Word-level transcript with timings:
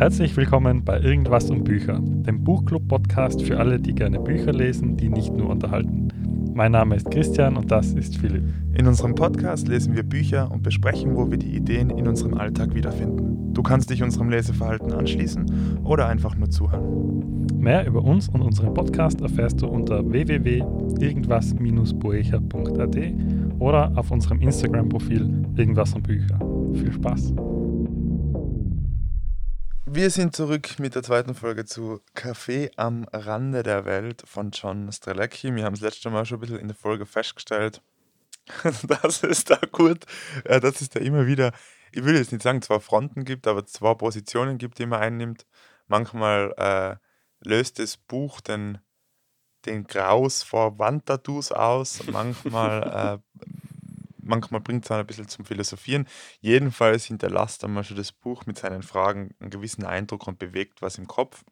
Herzlich 0.00 0.34
willkommen 0.34 0.82
bei 0.82 0.98
Irgendwas 0.98 1.50
um 1.50 1.62
Bücher, 1.62 2.00
dem 2.00 2.42
Buchclub-Podcast 2.42 3.42
für 3.42 3.58
alle, 3.58 3.78
die 3.78 3.94
gerne 3.94 4.18
Bücher 4.18 4.50
lesen, 4.50 4.96
die 4.96 5.10
nicht 5.10 5.34
nur 5.34 5.50
unterhalten. 5.50 6.08
Mein 6.54 6.72
Name 6.72 6.96
ist 6.96 7.10
Christian 7.10 7.58
und 7.58 7.70
das 7.70 7.92
ist 7.92 8.16
Philipp. 8.16 8.44
In 8.72 8.86
unserem 8.86 9.14
Podcast 9.14 9.68
lesen 9.68 9.94
wir 9.94 10.02
Bücher 10.02 10.50
und 10.50 10.62
besprechen, 10.62 11.16
wo 11.16 11.30
wir 11.30 11.36
die 11.36 11.54
Ideen 11.54 11.90
in 11.90 12.08
unserem 12.08 12.32
Alltag 12.32 12.74
wiederfinden. 12.74 13.52
Du 13.52 13.62
kannst 13.62 13.90
dich 13.90 14.02
unserem 14.02 14.30
Leseverhalten 14.30 14.90
anschließen 14.90 15.80
oder 15.84 16.06
einfach 16.06 16.34
nur 16.34 16.48
zuhören. 16.48 17.44
Mehr 17.58 17.86
über 17.86 18.02
uns 18.02 18.30
und 18.30 18.40
unseren 18.40 18.72
Podcast 18.72 19.20
erfährst 19.20 19.60
du 19.60 19.66
unter 19.66 20.10
www.irgendwas-boecher.at 20.10 22.96
oder 23.58 23.92
auf 23.96 24.10
unserem 24.10 24.40
Instagram-Profil 24.40 25.44
Irgendwas 25.56 25.92
um 25.92 26.02
Bücher. 26.02 26.38
Viel 26.72 26.90
Spaß! 26.90 27.34
Wir 29.92 30.10
sind 30.10 30.36
zurück 30.36 30.78
mit 30.78 30.94
der 30.94 31.02
zweiten 31.02 31.34
Folge 31.34 31.64
zu 31.64 32.00
Café 32.14 32.70
am 32.76 33.08
Rande 33.12 33.64
der 33.64 33.84
Welt 33.86 34.22
von 34.24 34.52
John 34.52 34.90
Strelecki. 34.92 35.52
Wir 35.56 35.64
haben 35.64 35.74
das 35.74 35.82
letzte 35.82 36.10
Mal 36.10 36.24
schon 36.24 36.38
ein 36.38 36.42
bisschen 36.42 36.60
in 36.60 36.68
der 36.68 36.76
Folge 36.76 37.06
festgestellt, 37.06 37.82
dass 38.84 39.24
es 39.24 39.44
da 39.44 39.58
gut, 39.72 40.06
äh, 40.44 40.60
dass 40.60 40.80
es 40.80 40.90
da 40.90 41.00
immer 41.00 41.26
wieder, 41.26 41.50
ich 41.90 42.04
will 42.04 42.14
jetzt 42.14 42.30
nicht 42.30 42.42
sagen, 42.42 42.62
zwei 42.62 42.78
Fronten 42.78 43.24
gibt, 43.24 43.48
aber 43.48 43.66
zwei 43.66 43.94
Positionen 43.94 44.58
gibt, 44.58 44.78
die 44.78 44.86
man 44.86 45.00
einnimmt. 45.00 45.44
Manchmal 45.88 46.54
äh, 46.56 46.96
löst 47.44 47.80
das 47.80 47.96
Buch 47.96 48.40
den, 48.40 48.78
den 49.66 49.88
Graus 49.88 50.44
vor 50.44 50.78
Wandtattoos 50.78 51.50
aus, 51.50 52.06
manchmal 52.06 53.18
äh, 53.42 53.44
manchmal 54.22 54.60
bringt 54.60 54.84
es 54.84 54.90
auch 54.90 54.96
ein 54.96 55.06
bisschen 55.06 55.28
zum 55.28 55.44
Philosophieren. 55.44 56.06
Jedenfalls 56.40 57.04
hinterlasst 57.04 57.64
einmal 57.64 57.84
schon 57.84 57.96
das 57.96 58.12
Buch 58.12 58.46
mit 58.46 58.58
seinen 58.58 58.82
Fragen 58.82 59.34
einen 59.40 59.50
gewissen 59.50 59.84
Eindruck 59.84 60.26
und 60.26 60.38
bewegt 60.38 60.82
was 60.82 60.98
im 60.98 61.06
Kopf. 61.06 61.44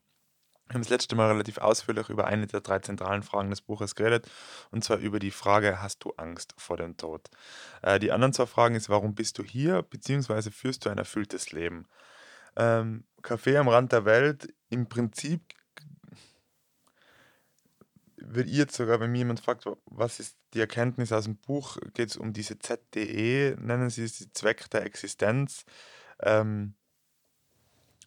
Wir 0.68 0.74
haben 0.74 0.82
das 0.82 0.90
letzte 0.90 1.16
Mal 1.16 1.28
relativ 1.28 1.56
ausführlich 1.58 2.10
über 2.10 2.26
eine 2.26 2.46
der 2.46 2.60
drei 2.60 2.78
zentralen 2.80 3.22
Fragen 3.22 3.48
des 3.48 3.62
Buches 3.62 3.94
geredet, 3.94 4.30
und 4.70 4.84
zwar 4.84 4.98
über 4.98 5.18
die 5.18 5.30
Frage, 5.30 5.80
hast 5.80 6.04
du 6.04 6.12
Angst 6.18 6.52
vor 6.58 6.76
dem 6.76 6.98
Tod? 6.98 7.30
Äh, 7.80 7.98
die 7.98 8.12
anderen 8.12 8.34
zwei 8.34 8.44
Fragen 8.44 8.74
ist, 8.74 8.90
warum 8.90 9.14
bist 9.14 9.38
du 9.38 9.44
hier, 9.44 9.80
beziehungsweise 9.82 10.50
führst 10.50 10.84
du 10.84 10.90
ein 10.90 10.98
erfülltes 10.98 11.52
Leben? 11.52 11.86
Ähm, 12.54 13.04
Café 13.22 13.56
am 13.56 13.68
Rand 13.68 13.92
der 13.92 14.04
Welt, 14.04 14.52
im 14.68 14.90
Prinzip 14.90 15.40
würde 18.20 18.50
ich 18.50 18.56
jetzt 18.56 18.76
sogar, 18.76 19.00
wenn 19.00 19.12
mir 19.12 19.18
jemand 19.18 19.40
fragt, 19.40 19.64
was 19.86 20.20
ist 20.20 20.36
die 20.54 20.60
Erkenntnis 20.60 21.12
aus 21.12 21.24
dem 21.24 21.36
Buch, 21.36 21.78
geht 21.94 22.10
es 22.10 22.16
um 22.16 22.32
diese 22.32 22.58
ZDE, 22.58 23.56
nennen 23.60 23.90
sie 23.90 24.04
es 24.04 24.18
die 24.18 24.32
Zweck 24.32 24.70
der 24.70 24.84
Existenz. 24.84 25.64
Ähm, 26.20 26.74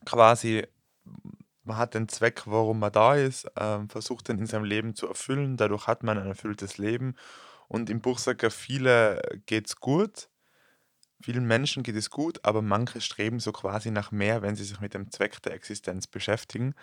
quasi, 0.06 0.68
man 1.64 1.78
hat 1.78 1.94
den 1.94 2.08
Zweck, 2.08 2.44
warum 2.46 2.80
man 2.80 2.92
da 2.92 3.16
ist, 3.16 3.48
ähm, 3.56 3.90
versucht 3.90 4.28
den 4.28 4.40
in 4.40 4.48
seinem 4.48 4.66
Leben 4.66 4.96
zu 4.96 5.08
erfüllen, 5.08 5.58
dadurch 5.58 5.88
hat 5.88 6.04
man 6.04 6.18
ein 6.18 6.28
erfülltes 6.28 6.78
Leben. 6.78 7.16
Und 7.68 7.90
im 7.90 8.02
Buch 8.02 8.20
sagt 8.20 8.44
er, 8.44 8.52
viele 8.52 9.22
geht 9.46 9.68
es 9.68 9.78
gut, 9.78 10.30
Vielen 11.24 11.46
Menschen 11.46 11.84
geht 11.84 11.96
es 11.96 12.10
gut, 12.10 12.40
aber 12.44 12.62
manche 12.62 13.02
streben 13.02 13.40
so 13.40 13.52
quasi 13.52 13.92
nach 13.92 14.12
mehr, 14.12 14.42
wenn 14.42 14.56
sie 14.56 14.64
sich 14.64 14.80
mit 14.80 14.94
dem 14.94 15.12
Zweck 15.12 15.42
der 15.44 15.54
Existenz 15.54 16.08
beschäftigen. 16.08 16.74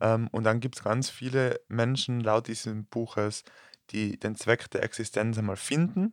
Ähm, 0.00 0.28
und 0.32 0.44
dann 0.44 0.60
gibt 0.60 0.76
es 0.76 0.84
ganz 0.84 1.10
viele 1.10 1.60
Menschen 1.68 2.20
laut 2.20 2.48
diesem 2.48 2.84
Buches, 2.86 3.44
die 3.90 4.18
den 4.18 4.36
Zweck 4.36 4.70
der 4.70 4.82
Existenz 4.82 5.38
einmal 5.38 5.56
finden 5.56 6.12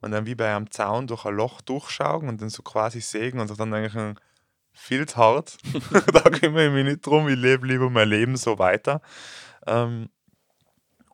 und 0.00 0.12
dann 0.12 0.26
wie 0.26 0.34
bei 0.34 0.54
einem 0.54 0.70
Zaun 0.70 1.06
durch 1.06 1.24
ein 1.24 1.34
Loch 1.34 1.60
durchschauen 1.60 2.28
und 2.28 2.40
dann 2.40 2.50
so 2.50 2.62
quasi 2.62 3.00
sägen 3.00 3.40
und 3.40 3.48
sich 3.48 3.56
dann 3.56 3.70
denken, 3.70 4.18
viel 4.72 5.08
zu 5.08 5.16
hart, 5.16 5.56
da 6.12 6.30
kümmere 6.30 6.66
ich 6.66 6.72
mich 6.72 6.84
nicht 6.84 7.06
drum, 7.06 7.28
ich 7.28 7.36
lebe 7.36 7.66
lieber 7.66 7.90
mein 7.90 8.08
Leben 8.08 8.36
so 8.36 8.58
weiter. 8.58 9.00
Ähm, 9.66 10.10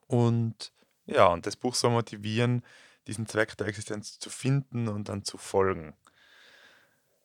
und 0.09 0.73
ja, 1.07 1.27
und 1.29 1.47
das 1.47 1.57
Buch 1.57 1.75
soll 1.75 1.93
motivieren, 1.93 2.63
diesen 3.07 3.27
Zweck 3.27 3.57
der 3.57 3.69
Existenz 3.69 4.19
zu 4.19 4.31
finden 4.31 4.89
und 4.89 5.09
dann 5.09 5.25
zu 5.25 5.39
folgen. 5.39 5.95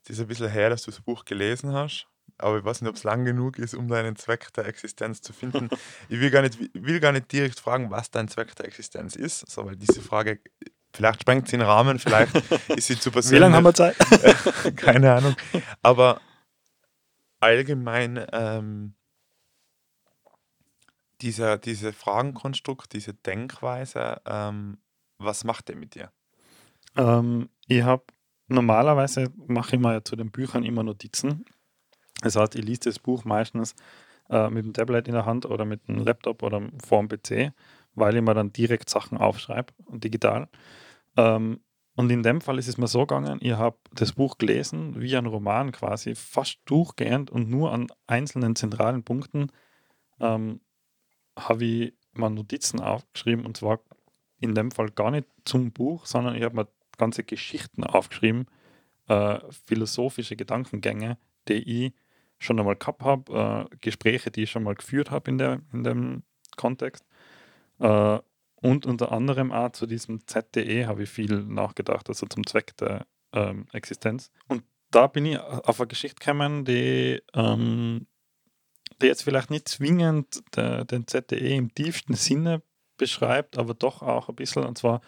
Es 0.09 0.17
ist 0.17 0.21
ein 0.21 0.27
bisschen 0.27 0.49
her, 0.49 0.69
dass 0.69 0.83
du 0.83 0.91
das 0.91 1.01
Buch 1.01 1.25
gelesen 1.25 1.73
hast, 1.73 2.07
aber 2.37 2.59
ich 2.59 2.63
weiß 2.63 2.81
nicht, 2.81 2.89
ob 2.89 2.95
es 2.95 3.03
lang 3.03 3.25
genug 3.25 3.59
ist, 3.59 3.73
um 3.73 3.87
deinen 3.87 4.15
Zweck 4.15 4.53
der 4.53 4.65
Existenz 4.65 5.21
zu 5.21 5.33
finden. 5.33 5.69
ich 6.09 6.19
will 6.19 6.29
gar, 6.29 6.41
nicht, 6.41 6.57
will 6.73 6.99
gar 6.99 7.11
nicht 7.11 7.31
direkt 7.31 7.59
fragen, 7.59 7.91
was 7.91 8.09
dein 8.09 8.27
Zweck 8.27 8.55
der 8.55 8.65
Existenz 8.65 9.15
ist, 9.15 9.49
so, 9.49 9.65
weil 9.65 9.75
diese 9.75 10.01
Frage, 10.01 10.39
vielleicht 10.93 11.21
sprengt 11.21 11.47
sie 11.47 11.57
den 11.57 11.65
Rahmen, 11.65 11.99
vielleicht 11.99 12.35
ist 12.69 12.87
sie 12.87 12.97
zu 12.97 13.11
persönlich. 13.11 13.37
Wie 13.37 13.41
lange 13.41 13.55
haben 13.55 13.65
wir 13.65 13.73
Zeit? 13.73 13.97
Keine 14.77 15.13
Ahnung. 15.13 15.35
Aber 15.81 16.21
allgemein 17.39 18.25
ähm, 18.31 18.93
dieser, 21.21 21.57
diese 21.57 21.91
Fragenkonstrukt, 21.93 22.93
diese 22.93 23.13
Denkweise, 23.13 24.21
ähm, 24.25 24.77
was 25.17 25.43
macht 25.43 25.67
der 25.67 25.75
mit 25.75 25.95
dir? 25.95 26.11
Ähm, 26.95 27.49
ich 27.67 27.81
habe 27.83 28.05
normalerweise 28.47 29.31
mache 29.47 29.75
ich 29.75 29.81
mir 29.81 29.93
ja 29.93 30.03
zu 30.03 30.15
den 30.15 30.31
Büchern 30.31 30.63
immer 30.63 30.83
Notizen. 30.83 31.45
Das 32.21 32.35
heißt, 32.35 32.55
ich 32.55 32.65
lese 32.65 32.81
das 32.85 32.99
Buch 32.99 33.25
meistens 33.25 33.75
äh, 34.29 34.49
mit 34.49 34.65
dem 34.65 34.73
Tablet 34.73 35.07
in 35.07 35.13
der 35.13 35.25
Hand 35.25 35.45
oder 35.45 35.65
mit 35.65 35.87
dem 35.87 35.99
Laptop 35.99 36.43
oder 36.43 36.61
vor 36.85 37.05
dem 37.05 37.09
PC, 37.09 37.53
weil 37.95 38.15
ich 38.15 38.21
mir 38.21 38.33
dann 38.33 38.53
direkt 38.53 38.89
Sachen 38.89 39.17
aufschreibe, 39.17 39.73
digital. 39.89 40.47
Ähm, 41.15 41.59
und 41.95 42.11
in 42.11 42.21
dem 42.21 42.41
Fall 42.41 42.59
ist 42.59 42.67
es 42.67 42.77
mir 42.77 42.87
so 42.87 43.01
gegangen, 43.01 43.39
ich 43.41 43.53
habe 43.53 43.77
das 43.91 44.13
Buch 44.13 44.37
gelesen, 44.37 45.01
wie 45.01 45.17
ein 45.17 45.25
Roman 45.25 45.71
quasi, 45.71 46.13
fast 46.13 46.59
durchgehend 46.65 47.31
und 47.31 47.49
nur 47.49 47.71
an 47.71 47.87
einzelnen 48.05 48.55
zentralen 48.55 49.03
Punkten 49.03 49.51
ähm, 50.19 50.61
habe 51.35 51.65
ich 51.65 51.93
mal 52.13 52.29
Notizen 52.29 52.81
aufgeschrieben 52.81 53.45
und 53.45 53.57
zwar 53.57 53.79
in 54.39 54.53
dem 54.53 54.69
Fall 54.69 54.91
gar 54.91 55.09
nicht 55.09 55.27
zum 55.43 55.71
Buch, 55.71 56.05
sondern 56.05 56.35
ich 56.35 56.43
habe 56.43 56.55
mir 56.55 56.67
ganze 56.97 57.23
Geschichten 57.23 57.83
aufgeschrieben, 57.83 58.47
äh, 59.07 59.39
philosophische 59.65 60.35
Gedankengänge, 60.35 61.17
die 61.47 61.85
ich 61.85 61.93
schon 62.39 62.59
einmal 62.59 62.75
gehabt 62.75 63.01
habe, 63.01 63.67
äh, 63.71 63.77
Gespräche, 63.81 64.31
die 64.31 64.43
ich 64.43 64.51
schon 64.51 64.63
mal 64.63 64.75
geführt 64.75 65.11
habe 65.11 65.31
in, 65.31 65.39
in 65.73 65.83
dem 65.83 66.23
Kontext. 66.55 67.05
Äh, 67.79 68.19
und 68.59 68.85
unter 68.85 69.11
anderem 69.11 69.51
auch 69.51 69.71
zu 69.71 69.85
diesem 69.85 70.25
ZDE 70.25 70.87
habe 70.87 71.03
ich 71.03 71.09
viel 71.09 71.43
nachgedacht, 71.43 72.09
also 72.09 72.25
zum 72.25 72.45
Zweck 72.45 72.75
der 72.77 73.05
ähm, 73.33 73.67
Existenz. 73.71 74.31
Und 74.47 74.63
da 74.89 75.07
bin 75.07 75.25
ich 75.25 75.39
auf 75.39 75.79
eine 75.79 75.87
Geschichte 75.87 76.19
gekommen, 76.19 76.65
die, 76.65 77.21
ähm, 77.33 78.07
die 79.01 79.07
jetzt 79.07 79.23
vielleicht 79.23 79.51
nicht 79.51 79.67
zwingend 79.67 80.41
der, 80.55 80.85
den 80.85 81.07
ZDE 81.07 81.55
im 81.55 81.73
tiefsten 81.73 82.15
Sinne 82.15 82.63
beschreibt, 82.97 83.57
aber 83.57 83.75
doch 83.75 84.01
auch 84.01 84.29
ein 84.29 84.35
bisschen, 84.35 84.63
und 84.63 84.77
zwar 84.77 85.01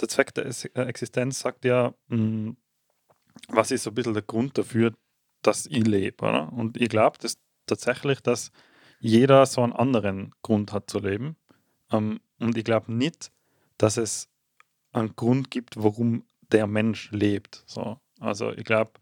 der 0.00 0.08
Zweck 0.08 0.34
der 0.34 0.46
äh, 0.46 0.82
Existenz 0.82 1.40
sagt 1.40 1.64
ja, 1.64 1.94
mh, 2.08 2.16
hm, 2.16 2.56
was 3.48 3.70
ist 3.70 3.84
so 3.84 3.90
ein 3.90 3.94
bisschen 3.94 4.14
der 4.14 4.22
Grund 4.22 4.56
dafür, 4.58 4.92
dass 5.42 5.66
ich 5.66 5.86
lebe. 5.86 6.24
Oder? 6.24 6.52
Und 6.52 6.80
ich 6.80 6.88
glaube 6.88 7.18
dass 7.18 7.38
tatsächlich, 7.66 8.20
dass 8.20 8.50
jeder 9.00 9.44
so 9.46 9.62
einen 9.62 9.72
anderen 9.72 10.32
Grund 10.42 10.72
hat 10.72 10.90
zu 10.90 10.98
leben. 10.98 11.36
Ähm, 11.92 12.20
und 12.38 12.56
ich 12.56 12.64
glaube 12.64 12.92
nicht, 12.92 13.30
dass 13.78 13.96
es 13.96 14.28
einen 14.92 15.14
Grund 15.16 15.50
gibt, 15.50 15.76
warum 15.76 16.24
der 16.52 16.66
Mensch 16.66 17.10
lebt. 17.10 17.62
So. 17.66 18.00
Also 18.20 18.52
ich 18.52 18.64
glaube, 18.64 18.92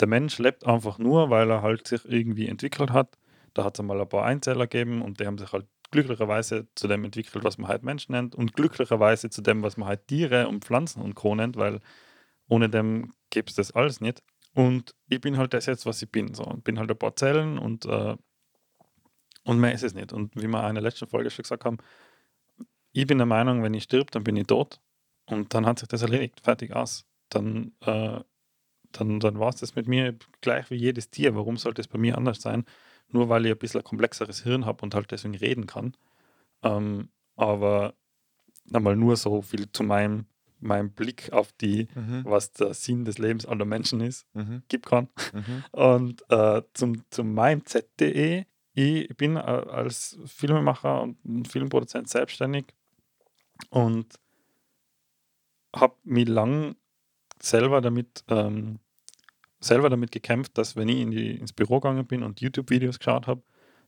der 0.00 0.08
Mensch 0.08 0.38
lebt 0.38 0.66
einfach 0.66 0.98
nur, 0.98 1.30
weil 1.30 1.50
er 1.50 1.62
halt 1.62 1.86
sich 1.86 2.04
irgendwie 2.04 2.48
entwickelt 2.48 2.90
hat. 2.90 3.18
Da 3.54 3.64
hat 3.64 3.76
es 3.76 3.80
einmal 3.80 4.00
ein 4.00 4.08
paar 4.08 4.24
Einzeller 4.24 4.66
gegeben 4.66 5.02
und 5.02 5.20
die 5.20 5.26
haben 5.26 5.38
sich 5.38 5.52
halt 5.52 5.66
glücklicherweise 5.90 6.66
zu 6.74 6.88
dem 6.88 7.04
entwickelt, 7.04 7.44
was 7.44 7.58
man 7.58 7.68
halt 7.68 7.82
Mensch 7.82 8.08
nennt 8.08 8.34
und 8.34 8.54
glücklicherweise 8.54 9.30
zu 9.30 9.42
dem, 9.42 9.62
was 9.62 9.76
man 9.76 9.88
halt 9.88 10.06
Tiere 10.08 10.48
und 10.48 10.64
Pflanzen 10.64 11.02
und 11.02 11.14
Co. 11.14 11.34
nennt, 11.34 11.56
weil 11.56 11.80
ohne 12.48 12.68
dem 12.68 13.12
gäbe 13.30 13.48
es 13.48 13.56
das 13.56 13.72
alles 13.72 14.00
nicht. 14.00 14.22
Und 14.54 14.94
ich 15.08 15.20
bin 15.20 15.36
halt 15.36 15.52
das 15.52 15.66
jetzt, 15.66 15.86
was 15.86 16.00
ich 16.02 16.10
bin. 16.10 16.34
So. 16.34 16.54
Ich 16.56 16.64
bin 16.64 16.78
halt 16.78 16.90
ein 16.90 16.98
paar 16.98 17.14
Zellen 17.16 17.58
und, 17.58 17.84
äh, 17.84 18.16
und 19.44 19.60
mehr 19.60 19.74
ist 19.74 19.82
es 19.82 19.94
nicht. 19.94 20.12
Und 20.12 20.34
wie 20.34 20.48
wir 20.48 20.68
in 20.68 20.74
der 20.74 20.82
letzten 20.82 21.06
Folge 21.06 21.30
schon 21.30 21.42
gesagt 21.42 21.64
haben, 21.64 21.78
ich 22.92 23.06
bin 23.06 23.18
der 23.18 23.26
Meinung, 23.26 23.62
wenn 23.62 23.74
ich 23.74 23.82
stirb, 23.84 24.10
dann 24.10 24.24
bin 24.24 24.36
ich 24.36 24.46
tot. 24.46 24.80
Und 25.26 25.52
dann 25.52 25.66
hat 25.66 25.78
sich 25.78 25.88
das 25.88 26.02
erledigt, 26.02 26.40
fertig 26.40 26.74
aus. 26.74 27.04
Dann, 27.28 27.72
äh, 27.80 28.20
dann, 28.92 29.20
dann 29.20 29.38
war 29.38 29.50
es 29.50 29.56
das 29.56 29.74
mit 29.74 29.88
mir 29.88 30.16
gleich 30.40 30.70
wie 30.70 30.76
jedes 30.76 31.10
Tier. 31.10 31.34
Warum 31.34 31.58
sollte 31.58 31.82
es 31.82 31.88
bei 31.88 31.98
mir 31.98 32.16
anders 32.16 32.40
sein? 32.40 32.64
Nur 33.08 33.28
weil 33.28 33.46
ich 33.46 33.52
ein 33.52 33.58
bisschen 33.58 33.80
ein 33.80 33.84
komplexeres 33.84 34.42
Hirn 34.42 34.66
habe 34.66 34.82
und 34.82 34.94
halt 34.94 35.10
deswegen 35.10 35.34
reden 35.34 35.66
kann. 35.66 35.96
Ähm, 36.62 37.08
aber 37.36 37.94
einmal 38.72 38.96
nur 38.96 39.16
so 39.16 39.42
viel 39.42 39.70
zu 39.70 39.84
meinem, 39.84 40.26
meinem 40.60 40.90
Blick 40.90 41.32
auf 41.32 41.52
die, 41.52 41.88
mhm. 41.94 42.24
was 42.24 42.52
der 42.52 42.74
Sinn 42.74 43.04
des 43.04 43.18
Lebens 43.18 43.46
aller 43.46 43.64
Menschen 43.64 44.00
ist, 44.00 44.26
mhm. 44.34 44.62
gibt 44.68 44.86
kann. 44.86 45.08
Mhm. 45.32 45.64
Und 45.72 46.30
äh, 46.30 46.62
zum, 46.72 47.02
zu 47.10 47.24
meinem 47.24 47.64
ZDE, 47.64 48.46
ich 48.74 49.16
bin 49.16 49.36
äh, 49.36 49.40
als 49.40 50.18
Filmemacher 50.26 51.02
und 51.02 51.48
Filmproduzent 51.48 52.08
selbstständig 52.08 52.66
und 53.70 54.06
habe 55.74 55.96
mich 56.04 56.28
lang 56.28 56.76
selber 57.38 57.80
damit 57.80 58.24
ähm, 58.28 58.78
selber 59.60 59.90
damit 59.90 60.12
gekämpft, 60.12 60.58
dass 60.58 60.76
wenn 60.76 60.88
ich 60.88 61.00
in 61.00 61.10
die, 61.10 61.36
ins 61.36 61.52
Büro 61.52 61.80
gegangen 61.80 62.06
bin 62.06 62.22
und 62.22 62.40
YouTube-Videos 62.40 62.98
geschaut 62.98 63.26
habe, 63.26 63.42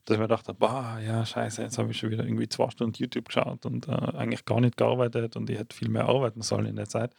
dass 0.05 0.15
ich 0.15 0.21
mir 0.21 0.29
dachte, 0.29 0.55
boah, 0.55 0.99
ja, 1.05 1.25
scheiße, 1.25 1.63
jetzt 1.63 1.79
habe 1.79 1.91
ich 1.91 1.99
schon 1.99 2.11
wieder 2.11 2.25
irgendwie 2.25 2.49
zwei 2.49 2.71
Stunden 2.71 2.95
YouTube 2.97 3.27
geschaut 3.27 3.67
und 3.67 3.89
äh, 3.89 3.93
eigentlich 3.93 4.45
gar 4.45 4.61
nicht 4.61 4.77
gearbeitet 4.77 5.37
und 5.37 5.51
ich 5.51 5.59
hätte 5.59 5.77
viel 5.77 5.91
mehr 5.91 6.09
arbeiten 6.09 6.43
sollen 6.43 6.67
in 6.67 6.77
der 6.77 6.89
Zeit. 6.89 7.15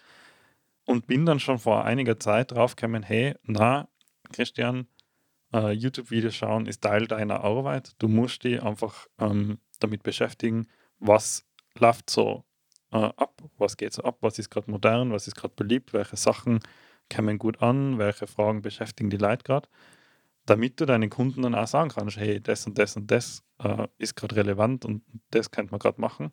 Und 0.86 1.06
bin 1.06 1.26
dann 1.26 1.40
schon 1.40 1.60
vor 1.60 1.86
einiger 1.86 2.20
Zeit 2.20 2.52
draufgekommen, 2.52 3.04
hey, 3.04 3.36
na, 3.44 3.88
Christian, 4.32 4.88
äh, 5.54 5.72
YouTube-Videos 5.72 6.36
schauen 6.36 6.66
ist 6.66 6.82
Teil 6.82 7.08
deiner 7.08 7.44
Arbeit. 7.44 7.94
Du 8.00 8.08
musst 8.08 8.44
dich 8.44 8.62
einfach 8.62 9.08
ähm, 9.20 9.60
damit 9.80 10.04
beschäftigen, 10.04 10.68
was 11.00 11.46
läuft 11.78 12.10
so 12.10 12.44
äh, 12.92 12.98
ab, 12.98 13.42
was 13.58 13.78
geht 13.78 13.94
so 13.94 14.04
ab, 14.04 14.18
was 14.22 14.40
ist 14.40 14.50
gerade 14.50 14.70
modern, 14.70 15.12
was 15.12 15.28
ist 15.28 15.36
gerade 15.36 15.54
beliebt, 15.56 15.94
welche 15.94 16.18
Sachen 16.18 16.60
kommen 17.14 17.38
gut 17.38 17.62
an, 17.62 17.98
welche 17.98 18.28
Fragen 18.28 18.62
beschäftigen 18.62 19.10
die 19.10 19.18
Leute 19.18 19.44
gerade 19.44 19.68
damit 20.50 20.80
du 20.80 20.86
deinen 20.86 21.10
Kunden 21.10 21.42
dann 21.44 21.56
auch 21.56 21.68
sagen 21.68 21.90
kannst, 21.90 22.18
hey, 22.18 22.42
das 22.42 22.66
und 22.66 22.78
das 22.78 22.96
und 22.96 23.12
das 23.12 23.44
äh, 23.64 23.88
ist 23.98 24.16
gerade 24.16 24.36
relevant 24.36 24.86
und 24.86 25.04
das 25.32 25.50
könnte 25.52 25.72
man 25.72 25.80
gerade 25.80 26.00
machen. 26.02 26.32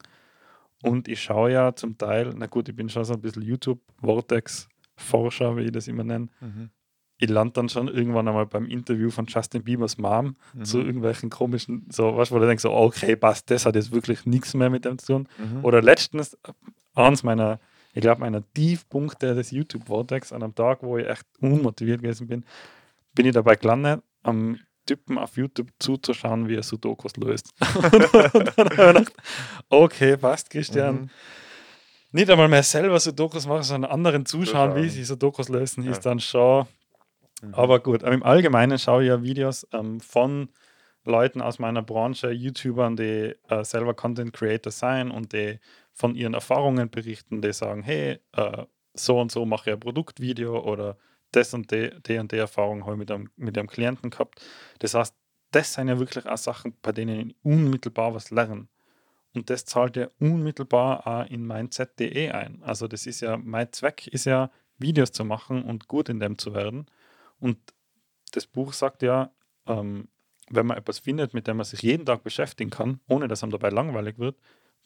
Und 0.82 1.08
ich 1.08 1.22
schaue 1.22 1.52
ja 1.52 1.74
zum 1.74 1.96
Teil, 1.98 2.32
na 2.36 2.46
gut, 2.46 2.68
ich 2.68 2.76
bin 2.76 2.88
schon 2.88 3.04
so 3.04 3.14
ein 3.14 3.20
bisschen 3.20 3.42
YouTube-Vortex-Forscher, 3.42 5.56
wie 5.56 5.64
ich 5.64 5.72
das 5.72 5.88
immer 5.88 6.04
nenne. 6.04 6.28
Mhm. 6.40 6.70
Ich 7.18 7.28
lande 7.30 7.54
dann 7.54 7.70
schon 7.70 7.88
irgendwann 7.88 8.28
einmal 8.28 8.44
beim 8.46 8.66
Interview 8.66 9.08
von 9.10 9.24
Justin 9.26 9.64
Biebers 9.64 9.96
Mom 9.96 10.36
mhm. 10.52 10.64
zu 10.64 10.80
irgendwelchen 10.80 11.30
komischen, 11.30 11.86
so, 11.90 12.14
was, 12.16 12.30
wo 12.30 12.38
du 12.38 12.46
denkst, 12.46 12.62
so, 12.62 12.72
okay, 12.72 13.16
passt, 13.16 13.50
das 13.50 13.64
hat 13.64 13.74
jetzt 13.74 13.92
wirklich 13.92 14.26
nichts 14.26 14.52
mehr 14.54 14.68
mit 14.68 14.84
dem 14.84 14.98
zu 14.98 15.14
tun. 15.14 15.26
Mhm. 15.38 15.64
Oder 15.64 15.80
letztens, 15.80 16.36
eins 16.94 17.22
meiner, 17.22 17.58
ich 17.96 18.02
glaube, 18.02 18.20
meiner 18.20 18.42
Tiefpunkte 18.52 19.34
des 19.34 19.52
YouTube-Vortex 19.52 20.30
an 20.30 20.42
einem 20.42 20.54
Tag, 20.54 20.82
wo 20.82 20.98
ich 20.98 21.08
echt 21.08 21.24
unmotiviert 21.40 22.02
gewesen 22.02 22.26
bin, 22.26 22.44
bin 23.14 23.24
ich 23.24 23.32
dabei 23.32 23.56
gelandet, 23.56 24.02
am 24.22 24.58
Typen 24.84 25.16
auf 25.16 25.38
YouTube 25.38 25.70
zuzuschauen, 25.78 26.46
wie 26.46 26.56
er 26.56 26.62
Sudokus 26.62 27.16
löst. 27.16 27.54
und 27.74 27.94
dann 27.94 28.12
habe 28.12 28.68
ich 28.70 28.76
gedacht, 28.76 29.12
okay, 29.70 30.18
passt, 30.18 30.50
Christian. 30.50 30.94
Mhm. 30.94 31.10
Nicht 32.12 32.28
einmal 32.28 32.48
mehr 32.48 32.62
selber 32.62 33.00
Sudokus 33.00 33.46
machen, 33.46 33.62
sondern 33.62 33.90
anderen 33.90 34.26
zuschauen, 34.26 34.72
Zuschauen. 34.72 34.84
wie 34.84 34.90
sie 34.90 35.04
Sudokus 35.04 35.48
lösen, 35.48 35.82
ja. 35.82 35.92
ist 35.92 36.04
dann 36.04 36.20
schon. 36.20 36.66
Mhm. 37.40 37.54
Aber 37.54 37.80
gut, 37.80 38.02
im 38.02 38.22
Allgemeinen 38.22 38.78
schaue 38.78 39.04
ich 39.04 39.08
ja 39.08 39.22
Videos 39.22 39.66
ähm, 39.72 40.00
von 40.00 40.50
Leuten 41.06 41.40
aus 41.40 41.58
meiner 41.58 41.82
Branche, 41.82 42.30
YouTubern, 42.30 42.96
die 42.96 43.34
äh, 43.48 43.64
selber 43.64 43.94
Content 43.94 44.34
Creator 44.34 44.70
sein 44.70 45.10
und 45.10 45.32
die 45.32 45.58
von 45.96 46.14
ihren 46.14 46.34
Erfahrungen 46.34 46.90
berichten, 46.90 47.40
die 47.40 47.54
sagen, 47.54 47.82
hey, 47.82 48.18
äh, 48.32 48.66
so 48.92 49.18
und 49.18 49.32
so 49.32 49.46
mache 49.46 49.70
ich 49.70 49.74
ein 49.74 49.80
Produktvideo 49.80 50.62
oder 50.62 50.98
das 51.32 51.54
und 51.54 51.70
die, 51.70 51.90
die 52.06 52.18
und 52.18 52.32
die 52.32 52.36
Erfahrung 52.36 52.84
habe 52.84 52.92
ich 52.92 52.98
mit 52.98 53.10
einem, 53.10 53.30
mit 53.36 53.56
einem 53.56 53.66
Klienten 53.66 54.10
gehabt. 54.10 54.44
Das 54.78 54.94
heißt, 54.94 55.14
das 55.52 55.72
sind 55.72 55.88
ja 55.88 55.98
wirklich 55.98 56.26
auch 56.26 56.36
Sachen, 56.36 56.76
bei 56.82 56.92
denen 56.92 57.30
ich 57.30 57.36
unmittelbar 57.42 58.14
was 58.14 58.30
lerne. 58.30 58.68
Und 59.34 59.48
das 59.48 59.64
zahlt 59.64 59.96
ja 59.96 60.08
unmittelbar 60.18 61.06
auch 61.06 61.30
in 61.30 61.46
mein 61.46 61.70
ZDE 61.70 62.32
ein. 62.32 62.62
Also 62.62 62.88
das 62.88 63.06
ist 63.06 63.20
ja, 63.22 63.38
mein 63.38 63.72
Zweck 63.72 64.06
ist 64.06 64.26
ja, 64.26 64.50
Videos 64.78 65.12
zu 65.12 65.24
machen 65.24 65.62
und 65.62 65.88
gut 65.88 66.10
in 66.10 66.20
dem 66.20 66.36
zu 66.36 66.52
werden. 66.52 66.86
Und 67.40 67.58
das 68.32 68.46
Buch 68.46 68.74
sagt 68.74 69.00
ja, 69.00 69.30
ähm, 69.66 70.08
wenn 70.50 70.66
man 70.66 70.76
etwas 70.76 70.98
findet, 70.98 71.32
mit 71.32 71.46
dem 71.46 71.56
man 71.56 71.64
sich 71.64 71.80
jeden 71.80 72.04
Tag 72.04 72.22
beschäftigen 72.22 72.70
kann, 72.70 73.00
ohne 73.08 73.28
dass 73.28 73.42
einem 73.42 73.52
dabei 73.52 73.70
langweilig 73.70 74.18
wird, 74.18 74.36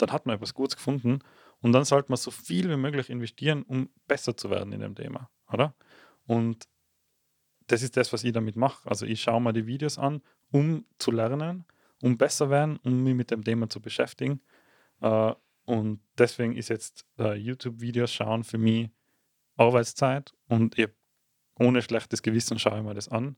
dann 0.02 0.12
hat 0.12 0.26
man 0.26 0.36
etwas 0.36 0.54
Gutes 0.54 0.76
gefunden. 0.76 1.20
Und 1.60 1.72
dann 1.72 1.84
sollte 1.84 2.10
man 2.10 2.16
so 2.16 2.30
viel 2.30 2.70
wie 2.70 2.76
möglich 2.76 3.10
investieren, 3.10 3.62
um 3.64 3.90
besser 4.06 4.36
zu 4.36 4.50
werden 4.50 4.72
in 4.72 4.80
dem 4.80 4.94
Thema, 4.94 5.30
oder? 5.52 5.74
Und 6.26 6.66
das 7.66 7.82
ist 7.82 7.96
das, 7.96 8.12
was 8.12 8.24
ich 8.24 8.32
damit 8.32 8.56
mache. 8.56 8.88
Also 8.88 9.06
ich 9.06 9.20
schaue 9.20 9.40
mir 9.40 9.52
die 9.52 9.66
Videos 9.66 9.98
an, 9.98 10.22
um 10.50 10.84
zu 10.98 11.10
lernen, 11.10 11.64
um 12.02 12.16
besser 12.18 12.50
werden, 12.50 12.78
um 12.82 13.04
mich 13.04 13.14
mit 13.14 13.30
dem 13.30 13.44
Thema 13.44 13.68
zu 13.68 13.80
beschäftigen. 13.80 14.40
Äh, 15.00 15.34
und 15.66 16.00
deswegen 16.18 16.56
ist 16.56 16.68
jetzt 16.68 17.04
äh, 17.18 17.34
YouTube-Videos 17.34 18.12
schauen 18.12 18.42
für 18.42 18.58
mich 18.58 18.90
Arbeitszeit 19.56 20.32
und 20.48 20.78
ich, 20.78 20.88
ohne 21.58 21.82
schlechtes 21.82 22.22
Gewissen 22.22 22.58
schaue 22.58 22.78
ich 22.78 22.84
mir 22.84 22.94
das 22.94 23.08
an. 23.08 23.36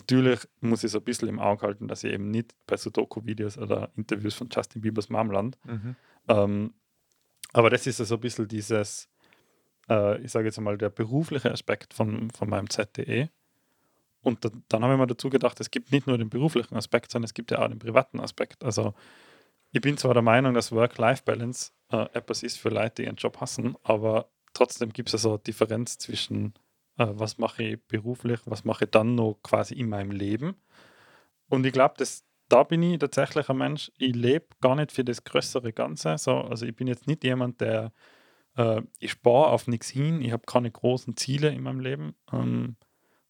Natürlich 0.00 0.40
muss 0.60 0.84
ich 0.84 0.90
so 0.90 0.98
ein 0.98 1.04
bisschen 1.04 1.28
im 1.28 1.38
Auge 1.38 1.66
halten, 1.66 1.88
dass 1.88 2.04
ich 2.04 2.12
eben 2.12 2.30
nicht 2.30 2.54
bei 2.66 2.76
Sudoku-Videos 2.76 3.58
oder 3.58 3.90
Interviews 3.96 4.34
von 4.34 4.48
Justin 4.50 4.82
Biebers 4.82 5.08
Mom 5.08 5.30
land. 5.30 5.58
Mhm. 5.64 5.96
Ähm, 6.28 6.74
aber 7.52 7.70
das 7.70 7.86
ist 7.86 7.98
ja 7.98 8.04
so 8.04 8.16
ein 8.16 8.20
bisschen 8.20 8.48
dieses, 8.48 9.08
äh, 9.88 10.20
ich 10.22 10.32
sage 10.32 10.46
jetzt 10.46 10.60
mal, 10.60 10.78
der 10.78 10.90
berufliche 10.90 11.50
Aspekt 11.50 11.94
von, 11.94 12.30
von 12.30 12.48
meinem 12.48 12.68
ZDE. 12.68 13.30
Und 14.22 14.44
da, 14.44 14.50
dann 14.68 14.82
habe 14.82 14.94
ich 14.94 15.00
mir 15.00 15.06
dazu 15.06 15.30
gedacht, 15.30 15.60
es 15.60 15.70
gibt 15.70 15.92
nicht 15.92 16.06
nur 16.06 16.18
den 16.18 16.28
beruflichen 16.28 16.76
Aspekt, 16.76 17.10
sondern 17.10 17.26
es 17.26 17.34
gibt 17.34 17.50
ja 17.50 17.60
auch 17.60 17.68
den 17.68 17.78
privaten 17.78 18.20
Aspekt. 18.20 18.64
Also 18.64 18.94
ich 19.72 19.80
bin 19.80 19.96
zwar 19.96 20.14
der 20.14 20.22
Meinung, 20.22 20.54
dass 20.54 20.72
Work-Life-Balance 20.72 21.72
äh, 21.90 22.06
etwas 22.12 22.42
ist 22.42 22.58
für 22.58 22.70
Leute, 22.70 22.96
die 22.96 23.04
ihren 23.04 23.16
Job 23.16 23.40
hassen, 23.40 23.76
aber 23.82 24.30
trotzdem 24.54 24.92
gibt 24.92 25.08
es 25.08 25.12
ja 25.14 25.18
so 25.18 25.30
eine 25.30 25.38
Differenz 25.40 25.98
zwischen, 25.98 26.54
was 26.98 27.38
mache 27.38 27.62
ich 27.62 27.86
beruflich, 27.86 28.40
was 28.44 28.64
mache 28.64 28.84
ich 28.84 28.90
dann 28.90 29.14
noch 29.14 29.38
quasi 29.42 29.74
in 29.74 29.88
meinem 29.88 30.10
Leben. 30.10 30.56
Und 31.48 31.64
ich 31.64 31.72
glaube, 31.72 32.04
da 32.48 32.62
bin 32.62 32.82
ich 32.82 32.98
tatsächlich 32.98 33.48
ein 33.48 33.58
Mensch, 33.58 33.90
ich 33.98 34.14
lebe 34.14 34.46
gar 34.60 34.74
nicht 34.74 34.92
für 34.92 35.04
das 35.04 35.24
größere 35.24 35.72
Ganze. 35.72 36.18
So, 36.18 36.36
also 36.38 36.66
ich 36.66 36.74
bin 36.74 36.86
jetzt 36.86 37.06
nicht 37.06 37.24
jemand, 37.24 37.60
der 37.60 37.92
äh, 38.56 38.82
ich 38.98 39.12
spare 39.12 39.48
auf 39.48 39.68
nichts 39.68 39.88
hin, 39.88 40.20
ich 40.20 40.32
habe 40.32 40.44
keine 40.46 40.70
großen 40.70 41.16
Ziele 41.16 41.50
in 41.50 41.62
meinem 41.62 41.80
Leben, 41.80 42.14
ähm, 42.32 42.76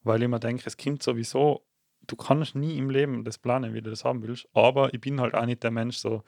weil 0.03 0.23
ich 0.23 0.29
mir 0.29 0.41
denke, 0.41 0.65
es 0.67 0.77
kommt 0.77 1.03
sowieso, 1.03 1.67
du 2.07 2.17
kannst 2.17 2.55
nie 2.55 2.79
im 2.79 2.91
Leben 2.91 3.25
das 3.25 3.39
planen, 3.39 3.75
wie 3.75 3.83
du 3.83 3.91
das 3.91 4.05
haben 4.05 4.23
willst, 4.23 4.49
aber 4.55 4.95
ich 4.95 5.01
bin 5.01 5.21
halt 5.21 5.35
auch 5.35 5.47
nicht 5.47 5.63
der 5.63 5.71
Mensch, 5.71 5.99
so, 5.99 6.23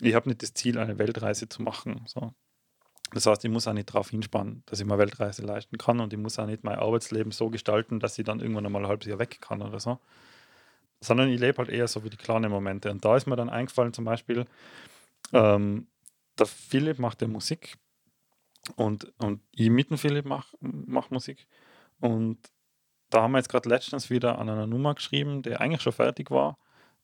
ich 0.00 0.14
habe 0.14 0.28
nicht 0.28 0.42
das 0.42 0.54
Ziel, 0.54 0.78
eine 0.78 0.98
Weltreise 0.98 1.48
zu 1.48 1.62
machen. 1.62 2.02
So. 2.06 2.34
Das 3.14 3.26
heißt, 3.26 3.44
ich 3.44 3.50
muss 3.50 3.68
auch 3.68 3.72
nicht 3.72 3.90
darauf 3.90 4.10
hinspannen, 4.10 4.64
dass 4.66 4.80
ich 4.80 4.86
mir 4.86 4.98
Weltreise 4.98 5.42
leisten 5.42 5.78
kann 5.78 6.00
und 6.00 6.12
ich 6.12 6.18
muss 6.18 6.36
auch 6.40 6.46
nicht 6.46 6.64
mein 6.64 6.78
Arbeitsleben 6.78 7.30
so 7.30 7.48
gestalten, 7.48 8.00
dass 8.00 8.18
ich 8.18 8.24
dann 8.24 8.40
irgendwann 8.40 8.66
einmal 8.66 8.82
ein 8.82 8.88
halbes 8.88 9.06
Jahr 9.06 9.20
weg 9.20 9.38
kann 9.40 9.62
oder 9.62 9.78
so. 9.78 10.00
Sondern 11.00 11.28
ich 11.28 11.38
lebe 11.38 11.58
halt 11.58 11.68
eher 11.68 11.86
so 11.86 12.02
wie 12.02 12.10
die 12.10 12.16
kleinen 12.16 12.50
Momente. 12.50 12.90
Und 12.90 13.04
da 13.04 13.16
ist 13.16 13.26
mir 13.26 13.36
dann 13.36 13.50
eingefallen, 13.50 13.92
zum 13.92 14.04
Beispiel, 14.04 14.46
ähm, 15.32 15.86
der 16.38 16.46
Philipp 16.46 16.98
macht 16.98 17.22
ja 17.22 17.28
Musik 17.28 17.76
und, 18.74 19.12
und 19.18 19.40
ich 19.52 19.70
mit 19.70 19.90
dem 19.90 19.98
Philipp 19.98 20.24
mache 20.24 20.56
mach 20.60 21.10
Musik. 21.10 21.46
Und 22.00 22.38
da 23.10 23.22
haben 23.22 23.32
wir 23.32 23.38
jetzt 23.38 23.48
gerade 23.48 23.68
letztens 23.68 24.10
wieder 24.10 24.40
an 24.40 24.48
einer 24.48 24.66
Nummer 24.66 24.94
geschrieben, 24.94 25.42
die 25.42 25.54
eigentlich 25.54 25.82
schon 25.82 25.92
fertig 25.92 26.32
war. 26.32 26.58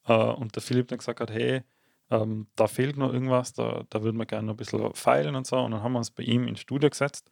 Äh, 0.06 0.14
und 0.14 0.56
der 0.56 0.62
Philipp 0.62 0.88
dann 0.88 0.98
gesagt 0.98 1.20
hat, 1.20 1.30
hey, 1.30 1.62
ähm, 2.10 2.48
da 2.56 2.66
fehlt 2.66 2.96
noch 2.96 3.12
irgendwas, 3.12 3.52
da, 3.52 3.84
da 3.88 4.02
würden 4.02 4.16
wir 4.16 4.26
gerne 4.26 4.46
noch 4.46 4.54
ein 4.54 4.56
bisschen 4.56 4.92
feilen 4.94 5.36
und 5.36 5.46
so. 5.46 5.58
Und 5.58 5.72
dann 5.72 5.82
haben 5.82 5.92
wir 5.92 5.98
uns 5.98 6.10
bei 6.10 6.24
ihm 6.24 6.48
ins 6.48 6.60
Studio 6.60 6.90
gesetzt. 6.90 7.30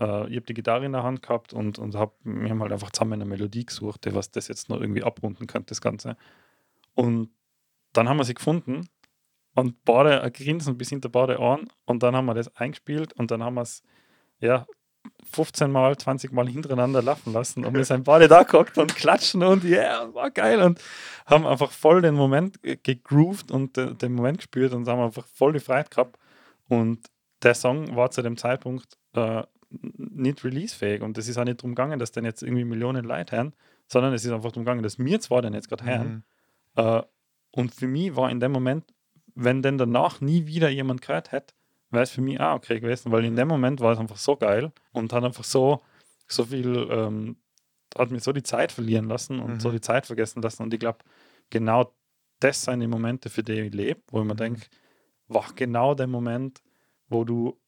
Äh, 0.00 0.28
ich 0.28 0.36
habe 0.36 0.46
die 0.46 0.54
Gitarre 0.54 0.86
in 0.86 0.92
der 0.92 1.02
Hand 1.02 1.22
gehabt 1.22 1.52
und, 1.52 1.78
und 1.78 1.94
hab, 1.96 2.16
wir 2.24 2.50
haben 2.50 2.62
halt 2.62 2.72
einfach 2.72 2.90
zusammen 2.90 3.14
eine 3.14 3.26
Melodie 3.26 3.66
gesucht, 3.66 4.04
die 4.04 4.14
was 4.14 4.30
das 4.30 4.48
jetzt 4.48 4.68
noch 4.68 4.80
irgendwie 4.80 5.04
abrunden 5.04 5.46
könnte, 5.46 5.68
das 5.68 5.80
Ganze. 5.80 6.16
Und 6.94 7.30
dann 7.92 8.08
haben 8.08 8.18
wir 8.18 8.24
sie 8.24 8.34
gefunden 8.34 8.88
und 9.54 9.84
beide 9.84 10.30
Grinsen 10.30 10.78
bis 10.78 10.90
hinter 10.90 11.08
beide 11.08 11.38
Ohren 11.38 11.68
und 11.86 12.02
dann 12.02 12.14
haben 12.16 12.26
wir 12.26 12.34
das 12.34 12.54
eingespielt 12.56 13.12
und 13.14 13.30
dann 13.30 13.42
haben 13.42 13.54
wir 13.54 13.62
es 13.62 13.82
ja 14.38 14.66
15 15.30 15.70
Mal, 15.70 15.96
20 15.96 16.32
Mal 16.32 16.48
hintereinander 16.48 17.02
laufen 17.02 17.32
lassen 17.32 17.64
und 17.64 17.74
wir 17.74 17.84
sind 17.84 18.04
beide 18.04 18.28
da 18.28 18.42
gehockt 18.42 18.78
und 18.78 18.94
klatschen 18.94 19.42
und 19.42 19.64
ja, 19.64 19.78
yeah, 19.78 20.14
war 20.14 20.30
geil 20.30 20.62
und 20.62 20.80
haben 21.26 21.46
einfach 21.46 21.70
voll 21.70 22.02
den 22.02 22.14
Moment 22.14 22.60
gegroovt 22.82 23.50
und 23.50 23.76
de, 23.76 23.94
den 23.94 24.14
Moment 24.14 24.38
gespürt 24.38 24.72
und 24.72 24.86
haben 24.88 25.00
einfach 25.00 25.26
voll 25.26 25.52
die 25.52 25.60
Freiheit 25.60 25.90
gehabt 25.90 26.18
und 26.68 27.06
der 27.42 27.54
Song 27.54 27.94
war 27.96 28.10
zu 28.10 28.22
dem 28.22 28.36
Zeitpunkt 28.36 28.98
äh, 29.14 29.42
nicht 29.70 30.44
releasefähig 30.44 31.02
und 31.02 31.18
es 31.18 31.28
ist 31.28 31.38
auch 31.38 31.44
nicht 31.44 31.60
darum 31.60 31.74
gegangen, 31.74 31.98
dass 31.98 32.12
den 32.12 32.24
jetzt 32.24 32.42
irgendwie 32.42 32.64
Millionen 32.64 33.04
Leute 33.04 33.36
hören, 33.36 33.54
sondern 33.88 34.12
es 34.14 34.24
ist 34.24 34.32
einfach 34.32 34.50
darum 34.50 34.64
gegangen, 34.64 34.82
dass 34.82 34.98
mir 34.98 35.20
zwar 35.20 35.42
den 35.42 35.54
jetzt 35.54 35.68
gerade 35.68 35.84
hören 35.84 36.24
mhm. 36.76 36.82
äh, 36.82 37.02
und 37.50 37.74
für 37.74 37.86
mich 37.86 38.14
war 38.16 38.30
in 38.30 38.40
dem 38.40 38.52
Moment 38.52 38.84
wenn 39.36 39.62
denn 39.62 39.78
danach 39.78 40.20
nie 40.20 40.46
wieder 40.46 40.68
jemand 40.68 41.02
gehört 41.02 41.30
hätte, 41.30 41.54
wäre 41.90 42.02
es 42.02 42.10
für 42.10 42.20
mich 42.20 42.40
auch 42.40 42.56
okay 42.56 42.80
gewesen, 42.80 43.12
weil 43.12 43.24
in 43.24 43.36
dem 43.36 43.48
Moment 43.48 43.80
war 43.80 43.92
es 43.92 43.98
einfach 43.98 44.16
so 44.16 44.36
geil 44.36 44.72
und 44.92 45.12
hat 45.12 45.24
einfach 45.24 45.44
so, 45.44 45.82
so 46.26 46.44
viel, 46.44 46.88
ähm, 46.90 47.36
hat 47.96 48.10
mir 48.10 48.20
so 48.20 48.32
die 48.32 48.42
Zeit 48.42 48.72
verlieren 48.72 49.08
lassen 49.08 49.38
und 49.40 49.54
mhm. 49.54 49.60
so 49.60 49.70
die 49.70 49.80
Zeit 49.80 50.06
vergessen 50.06 50.42
lassen. 50.42 50.62
Und 50.62 50.74
ich 50.74 50.80
glaube, 50.80 50.98
genau 51.50 51.92
das 52.40 52.62
sind 52.62 52.80
die 52.80 52.86
Momente, 52.86 53.30
für 53.30 53.42
die 53.42 53.60
ich 53.60 53.74
lebe, 53.74 54.00
wo 54.08 54.20
ich 54.20 54.26
mir 54.26 54.34
mhm. 54.34 54.38
denke, 54.38 54.66
war 55.28 55.46
genau 55.54 55.94
der 55.94 56.06
Moment, 56.06 56.62
wo 57.08 57.24
du, 57.24 57.58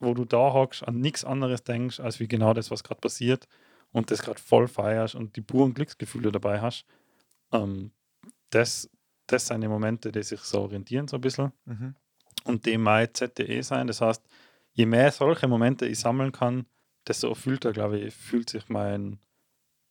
wo 0.00 0.14
du 0.14 0.24
da 0.24 0.52
hockst, 0.52 0.86
an 0.86 1.00
nichts 1.00 1.24
anderes 1.24 1.64
denkst, 1.64 2.00
als 2.00 2.20
wie 2.20 2.28
genau 2.28 2.54
das, 2.54 2.70
was 2.70 2.84
gerade 2.84 3.00
passiert 3.00 3.48
und 3.92 4.10
das 4.10 4.22
gerade 4.22 4.40
voll 4.40 4.68
feierst 4.68 5.14
und 5.14 5.36
die 5.36 5.40
puren 5.40 5.74
Glücksgefühle 5.74 6.32
dabei 6.32 6.60
hast. 6.60 6.84
Ähm, 7.52 7.92
das, 8.50 8.90
das 9.26 9.46
sind 9.46 9.60
die 9.60 9.68
Momente, 9.68 10.12
die 10.12 10.22
sich 10.22 10.40
so 10.40 10.62
orientieren, 10.62 11.08
so 11.08 11.16
ein 11.16 11.20
bisschen. 11.20 11.52
Mhm. 11.64 11.94
Und 12.44 12.66
die 12.66 12.78
mein 12.78 13.12
ZDE 13.12 13.62
sein. 13.62 13.86
Das 13.86 14.00
heißt, 14.00 14.22
je 14.72 14.86
mehr 14.86 15.10
solche 15.12 15.48
Momente 15.48 15.86
ich 15.86 15.98
sammeln 15.98 16.32
kann, 16.32 16.66
desto 17.06 17.28
erfüllter, 17.28 17.72
glaube 17.72 17.98
ich, 17.98 18.14
fühlt 18.14 18.50
sich 18.50 18.68
mein, 18.68 19.18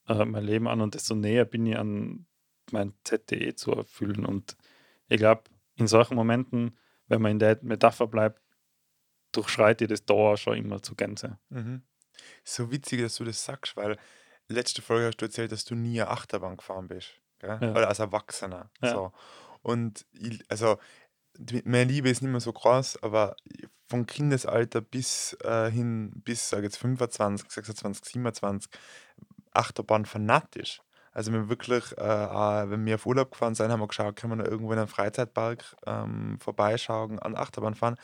äh, 0.07 0.25
mein 0.25 0.43
Leben 0.43 0.67
an 0.67 0.81
und 0.81 0.95
desto 0.95 1.15
näher 1.15 1.45
bin 1.45 1.65
ich 1.65 1.77
an 1.77 2.25
mein 2.71 2.93
ZDE 3.03 3.55
zu 3.55 3.71
erfüllen. 3.71 4.25
Und 4.25 4.55
ich 5.07 5.17
glaube, 5.17 5.43
in 5.75 5.87
solchen 5.87 6.15
Momenten, 6.15 6.77
wenn 7.07 7.21
man 7.21 7.31
in 7.31 7.39
der 7.39 7.59
Metapher 7.61 8.07
bleibt, 8.07 8.41
durchschreite 9.31 9.85
ich 9.85 9.89
das 9.89 10.05
da 10.05 10.37
schon 10.37 10.57
immer 10.57 10.81
zu 10.81 10.95
Gänze. 10.95 11.37
Mhm. 11.49 11.83
So 12.43 12.71
witzig, 12.71 13.01
dass 13.01 13.15
du 13.15 13.23
das 13.23 13.43
sagst, 13.43 13.75
weil 13.77 13.97
letzte 14.47 14.81
Folge 14.81 15.07
hast 15.07 15.17
du 15.17 15.25
erzählt, 15.25 15.51
dass 15.51 15.65
du 15.65 15.75
nie 15.75 16.01
eine 16.01 16.09
Achterbahn 16.09 16.57
gefahren 16.57 16.87
bist. 16.87 17.21
Gell? 17.39 17.59
Ja. 17.61 17.71
Oder 17.71 17.89
als 17.89 17.99
Erwachsener. 17.99 18.71
Ja. 18.81 18.91
So. 18.91 19.11
Und 19.61 20.05
ich, 20.13 20.43
also 20.49 20.77
meine 21.65 21.91
Liebe 21.91 22.09
ist 22.09 22.21
nicht 22.21 22.31
mehr 22.31 22.39
so 22.39 22.53
groß, 22.53 23.03
aber 23.03 23.35
von 23.87 24.05
Kindesalter 24.05 24.81
bis 24.81 25.37
äh, 25.43 25.71
hin, 25.71 26.11
bis 26.23 26.49
sag 26.49 26.63
jetzt 26.63 26.77
25, 26.77 27.49
26, 27.49 28.05
27, 28.05 28.71
Achterbahn 29.53 30.05
fanatisch. 30.05 30.81
Also 31.11 31.33
wir 31.33 31.49
wirklich, 31.49 31.97
äh, 31.97 32.69
wenn 32.69 32.85
wir 32.85 32.95
auf 32.95 33.05
Urlaub 33.05 33.31
gefahren 33.31 33.55
sind, 33.55 33.71
haben 33.71 33.79
wir 33.79 33.87
geschaut, 33.87 34.15
können 34.15 34.33
wir 34.33 34.43
noch 34.43 34.51
irgendwo 34.51 34.71
in 34.73 34.79
einem 34.79 34.87
Freizeitpark 34.87 35.75
ähm, 35.85 36.37
vorbeischauen, 36.39 37.19
an 37.19 37.35
Achterbahn 37.35 37.73
fahren, 37.73 37.95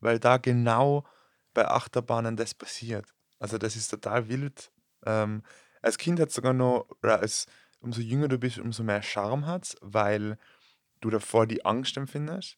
weil 0.00 0.18
da 0.18 0.38
genau 0.38 1.04
bei 1.52 1.68
Achterbahnen 1.68 2.36
das 2.36 2.54
passiert. 2.54 3.06
Also 3.38 3.58
das 3.58 3.76
ist 3.76 3.88
total 3.88 4.28
wild. 4.28 4.72
Ähm, 5.04 5.42
als 5.82 5.98
Kind 5.98 6.18
hat 6.20 6.28
es 6.30 6.34
sogar 6.34 6.54
noch, 6.54 6.86
oder 7.02 7.20
als 7.20 7.46
umso 7.80 8.00
jünger 8.00 8.28
du 8.28 8.38
bist, 8.38 8.58
umso 8.58 8.84
mehr 8.84 9.02
Charme 9.02 9.46
hat 9.46 9.76
weil 9.82 10.38
du 11.02 11.10
davor 11.10 11.46
die 11.46 11.64
Angst 11.64 11.96
empfindest. 11.96 12.56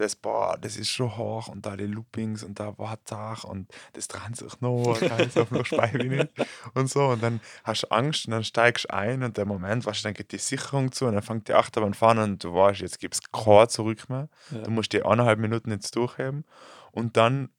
Das, 0.00 0.16
boah, 0.16 0.56
das 0.58 0.78
ist 0.78 0.88
schon 0.88 1.14
hoch 1.18 1.48
und 1.48 1.66
da 1.66 1.76
die 1.76 1.84
Loopings 1.84 2.42
und 2.42 2.58
da 2.58 2.78
war 2.78 3.04
Tag 3.04 3.44
und 3.44 3.70
das 3.92 4.08
dreht 4.08 4.34
sich 4.34 4.58
noch, 4.62 4.98
ganz 5.00 5.36
auf 5.36 5.50
noch 5.50 5.66
Speibe 5.66 6.02
nicht 6.02 6.32
und 6.72 6.88
so. 6.88 7.08
Und 7.08 7.22
dann 7.22 7.42
hast 7.64 7.82
du 7.82 7.90
Angst 7.90 8.26
und 8.26 8.30
dann 8.30 8.42
steigst 8.42 8.86
du 8.86 8.94
ein 8.94 9.22
und 9.22 9.36
der 9.36 9.44
Moment, 9.44 9.84
weißt 9.84 10.00
du, 10.00 10.04
dann 10.04 10.14
geht 10.14 10.32
die 10.32 10.38
Sicherung 10.38 10.90
zu 10.90 11.04
und 11.04 11.12
dann 11.12 11.22
fängt 11.22 11.48
die 11.48 11.52
Achterbahn 11.52 11.92
fahren 11.92 12.18
und 12.18 12.42
du 12.42 12.54
weißt, 12.54 12.80
jetzt 12.80 12.98
gibt 12.98 13.12
es 13.12 13.20
kein 13.30 13.68
Zurück 13.68 14.08
mehr. 14.08 14.30
Ja. 14.50 14.62
Du 14.62 14.70
musst 14.70 14.94
die 14.94 15.02
eineinhalb 15.02 15.38
Minuten 15.38 15.70
jetzt 15.70 15.94
durchheben 15.94 16.46
und 16.92 17.18
dann 17.18 17.50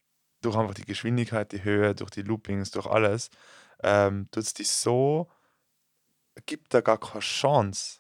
durch 0.42 0.56
einfach 0.56 0.74
die 0.74 0.86
Geschwindigkeit, 0.86 1.52
die 1.52 1.64
Höhe, 1.64 1.94
durch 1.94 2.10
die 2.10 2.24
Loopings, 2.24 2.72
durch 2.72 2.88
alles, 2.88 3.30
ähm, 3.84 4.30
tut 4.32 4.42
es 4.42 4.56
dich 4.56 4.72
so, 4.72 5.30
gibt 6.48 6.74
da 6.74 6.82
gar 6.82 7.00
keine 7.00 7.20
Chance 7.20 8.00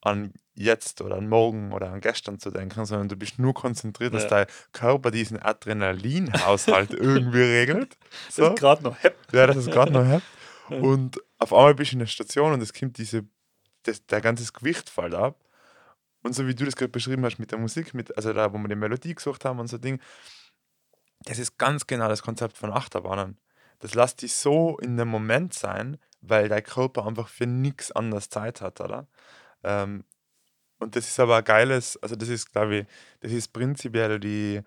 an 0.00 0.32
jetzt 0.58 1.00
oder 1.00 1.16
an 1.16 1.28
morgen 1.28 1.72
oder 1.72 1.90
an 1.92 2.00
gestern 2.00 2.38
zu 2.38 2.50
denken, 2.50 2.84
sondern 2.84 3.08
du 3.08 3.16
bist 3.16 3.38
nur 3.38 3.54
konzentriert, 3.54 4.12
dass 4.14 4.24
Ja. 4.24 4.28
dein 4.30 4.46
Körper 4.72 5.10
diesen 5.10 5.40
Adrenalinhaushalt 5.40 6.90
irgendwie 6.94 7.42
regelt. 7.42 7.96
Das 8.26 8.36
So. 8.36 8.46
ist 8.48 8.58
gerade 8.58 8.82
noch 8.82 8.96
hep. 9.02 9.16
Ja, 9.32 9.46
das 9.46 9.56
ist 9.56 9.70
gerade 9.70 9.92
noch. 9.92 10.22
Ja. 10.70 10.76
Und 10.80 11.18
auf 11.38 11.54
einmal 11.54 11.74
bist 11.74 11.92
du 11.92 11.94
in 11.94 12.00
der 12.00 12.06
Station 12.06 12.52
und 12.52 12.60
es 12.60 12.74
kommt 12.74 12.98
diese, 12.98 13.24
das, 13.84 14.04
der 14.04 14.20
ganze 14.20 14.52
Gewicht 14.52 14.90
fällt 14.90 15.14
ab. 15.14 15.40
Und 16.22 16.34
so 16.34 16.46
wie 16.46 16.54
du 16.54 16.66
das 16.66 16.76
gerade 16.76 16.90
beschrieben 16.92 17.24
hast 17.24 17.38
mit 17.38 17.52
der 17.52 17.58
Musik, 17.58 17.94
mit, 17.94 18.14
also 18.18 18.34
da, 18.34 18.52
wo 18.52 18.58
wir 18.58 18.68
die 18.68 18.74
Melodie 18.74 19.14
gesucht 19.14 19.46
haben 19.46 19.60
und 19.60 19.68
so 19.68 19.78
Ding, 19.78 19.98
das 21.20 21.38
ist 21.38 21.56
ganz 21.56 21.86
genau 21.86 22.06
das 22.08 22.20
Konzept 22.22 22.58
von 22.58 22.70
Achterbahnen. 22.70 23.38
Das 23.78 23.94
lässt 23.94 24.20
dich 24.20 24.34
so 24.34 24.76
in 24.78 24.98
dem 24.98 25.08
Moment 25.08 25.54
sein, 25.54 25.96
weil 26.20 26.48
dein 26.50 26.62
Körper 26.62 27.06
einfach 27.06 27.28
für 27.28 27.46
nichts 27.46 27.90
anderes 27.92 28.28
Zeit 28.28 28.60
hat, 28.60 28.82
oder? 28.82 29.06
Ähm, 29.64 30.04
und 30.78 30.96
das 30.96 31.08
ist 31.08 31.18
aber 31.20 31.36
ein 31.36 31.44
geiles, 31.44 31.96
also 32.02 32.16
das 32.16 32.28
ist, 32.28 32.52
glaube 32.52 32.76
ich, 32.76 32.86
das 33.20 33.32
ist 33.32 33.48
prinzipiell 33.52 34.20
die, 34.20 34.62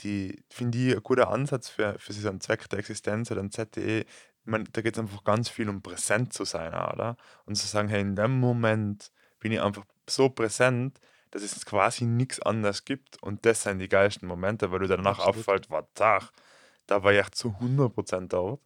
die 0.00 0.42
finde 0.50 0.78
ich, 0.78 0.96
ein 0.96 1.02
guter 1.02 1.30
Ansatz 1.30 1.68
für, 1.68 1.98
für 1.98 2.12
so 2.12 2.28
einen 2.28 2.40
Zweck 2.40 2.68
der 2.68 2.78
Existenz 2.78 3.30
oder 3.30 3.42
ein 3.42 3.50
ZDE. 3.50 4.00
Ich 4.00 4.06
meine, 4.44 4.64
da 4.64 4.80
geht 4.80 4.94
es 4.94 5.00
einfach 5.00 5.24
ganz 5.24 5.48
viel 5.48 5.68
um 5.68 5.82
präsent 5.82 6.32
zu 6.32 6.44
sein, 6.44 6.68
oder? 6.68 7.16
Und 7.46 7.56
zu 7.56 7.66
sagen, 7.66 7.88
hey, 7.88 8.00
in 8.00 8.14
dem 8.14 8.38
Moment 8.38 9.10
bin 9.40 9.52
ich 9.52 9.60
einfach 9.60 9.84
so 10.08 10.28
präsent, 10.28 11.00
dass 11.32 11.42
es 11.42 11.66
quasi 11.66 12.04
nichts 12.04 12.40
anderes 12.40 12.84
gibt. 12.84 13.20
Und 13.22 13.44
das 13.44 13.64
sind 13.64 13.80
die 13.80 13.88
geilsten 13.88 14.28
Momente, 14.28 14.70
weil 14.70 14.80
du 14.80 14.86
danach 14.86 15.18
auffällt, 15.18 15.68
was 15.70 15.84
Tag, 15.94 16.30
da 16.86 17.02
war 17.02 17.12
ich 17.12 17.18
echt 17.18 17.34
zu 17.34 17.48
100% 17.60 18.28
dort. 18.28 18.60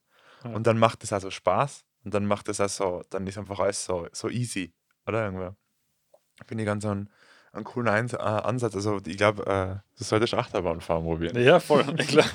Ja. 0.44 0.50
Und 0.50 0.66
dann 0.66 0.78
macht 0.78 1.02
es 1.02 1.12
also 1.12 1.30
Spaß 1.30 1.84
und 2.04 2.14
dann 2.14 2.26
macht 2.26 2.48
es 2.48 2.60
also, 2.60 3.02
dann 3.10 3.26
ist 3.26 3.38
einfach 3.38 3.58
alles 3.58 3.84
so, 3.84 4.06
so 4.12 4.28
easy, 4.28 4.74
oder 5.06 5.24
irgendwie. 5.24 5.54
Finde 6.46 6.64
ich 6.64 6.66
ganz 6.66 6.84
einen, 6.84 7.08
einen 7.52 7.64
coolen 7.64 7.88
Eins, 7.88 8.12
äh, 8.12 8.16
Ansatz. 8.18 8.74
Also 8.76 8.98
ich 9.06 9.16
glaube, 9.16 9.44
äh, 9.46 9.98
du 9.98 10.04
solltest 10.04 10.34
Achterbahn 10.34 10.80
fahren 10.80 11.02
probieren. 11.04 11.36
Ja, 11.42 11.58
voll. 11.60 11.84
Ich 11.98 12.08
glaub, 12.08 12.26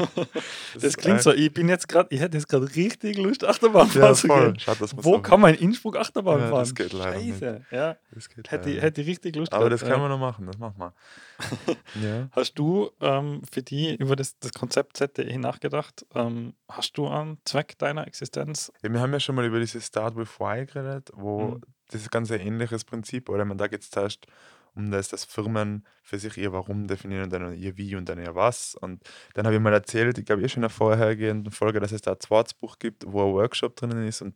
das 0.74 0.83
ist 0.83 0.97
klingt 0.97 1.21
so, 1.21 1.31
ich 1.31 1.53
bin 1.53 1.69
jetzt 1.69 1.88
gerade, 1.88 2.13
ich 2.13 2.19
hätte 2.19 2.38
jetzt 2.38 2.47
gerade 2.50 2.74
richtig 2.75 3.17
Lust, 3.17 3.43
Achterbahn 3.45 3.88
Ja, 3.93 4.01
fahren 4.01 4.15
zu 4.15 4.27
gehen. 4.27 4.59
Schaut, 4.59 4.79
man 4.81 4.89
Wo 5.05 5.19
kann 5.19 5.39
man 5.39 5.53
in 5.55 5.62
Innsbruck 5.62 5.95
Achterbahn 5.97 6.39
Ja, 6.41 6.47
fahren? 6.50 6.59
das 6.59 6.75
geht 6.75 6.91
leider 6.93 7.17
nicht. 7.17 7.29
Scheiße. 7.39 7.65
Ja, 7.71 7.95
Das 8.12 8.29
geht 8.29 8.51
hätte, 8.51 8.69
ich- 8.69 8.81
hätte 8.81 9.01
ich 9.01 9.07
richtig 9.07 9.35
Lust 9.38 9.51
nicht. 9.51 9.53
Aber 9.53 9.69
gehabt, 9.69 9.81
das 9.81 9.89
können 9.89 10.01
wir 10.03 10.09
noch 10.09 10.19
machen, 10.19 10.47
das 10.47 10.57
machen 10.57 10.75
wir. 10.77 10.93
ja. 12.01 12.27
Hast 12.31 12.53
du 12.55 12.91
ähm, 13.01 13.41
für 13.51 13.62
die 13.63 13.95
über 13.95 14.15
das, 14.15 14.38
das 14.39 14.51
Konzept 14.53 14.97
ZDE 14.97 15.38
nachgedacht? 15.38 16.05
Ähm, 16.13 16.53
hast 16.69 16.97
du 16.97 17.07
einen 17.07 17.38
Zweck 17.45 17.77
deiner 17.77 18.05
Existenz? 18.07 18.71
ja. 18.83 18.91
Wir 18.91 19.00
haben 19.00 19.13
ja 19.13 19.19
schon 19.19 19.35
mal 19.35 19.45
über 19.45 19.59
dieses 19.59 19.85
Start 19.88 20.15
with 20.17 20.39
Why 20.39 20.65
geredet, 20.65 21.09
wo 21.13 21.39
Mhm. 21.55 21.62
Das 21.89 22.01
ist 22.01 22.11
ganz 22.11 22.31
ein 22.31 22.39
ähnliches 22.39 22.83
Prinzip, 22.83 23.29
oder? 23.29 23.45
Man 23.45 23.57
da 23.57 23.67
geht 23.67 23.81
es 23.81 23.89
zuerst 23.89 24.27
um 24.75 24.91
das, 24.91 25.07
dass 25.07 25.23
Firmen 25.23 25.85
für 26.03 26.19
sich 26.19 26.37
ihr 26.37 26.51
Warum 26.51 26.87
definieren 26.87 27.23
und 27.23 27.33
dann 27.33 27.55
ihr 27.55 27.77
Wie 27.77 27.95
und 27.95 28.09
dann 28.09 28.19
ihr 28.19 28.35
Was. 28.35 28.75
Und 28.75 29.03
dann 29.33 29.45
habe 29.45 29.55
ich 29.55 29.61
mal 29.61 29.73
erzählt, 29.73 30.17
ich 30.17 30.25
glaube, 30.25 30.43
eh 30.43 30.49
schon 30.49 30.57
in 30.57 30.63
der 30.63 30.69
vorhergehenden 30.69 31.51
Folge, 31.51 31.79
dass 31.79 31.93
es 31.93 32.01
da 32.01 32.11
ein 32.11 32.19
zweites 32.19 32.55
gibt, 32.79 33.05
wo 33.07 33.25
ein 33.25 33.33
Workshop 33.33 33.75
drinnen 33.77 34.05
ist 34.05 34.21
und 34.21 34.35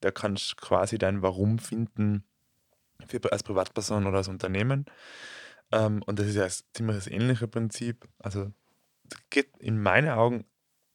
da 0.00 0.10
kannst 0.10 0.52
du 0.52 0.56
quasi 0.56 0.98
dein 0.98 1.22
Warum 1.22 1.58
finden 1.58 2.24
für, 3.06 3.20
als 3.32 3.42
Privatperson 3.42 4.06
oder 4.06 4.18
als 4.18 4.28
Unternehmen. 4.28 4.84
Ähm, 5.72 6.02
und 6.06 6.18
das 6.18 6.26
ist 6.26 6.36
ja 6.36 6.44
das, 6.44 6.64
ziemlich 6.74 6.96
das 6.96 7.06
ähnliche 7.06 7.48
Prinzip. 7.48 8.06
Also 8.18 8.52
geht 9.30 9.56
in 9.58 9.80
meinen 9.80 10.10
Augen 10.10 10.44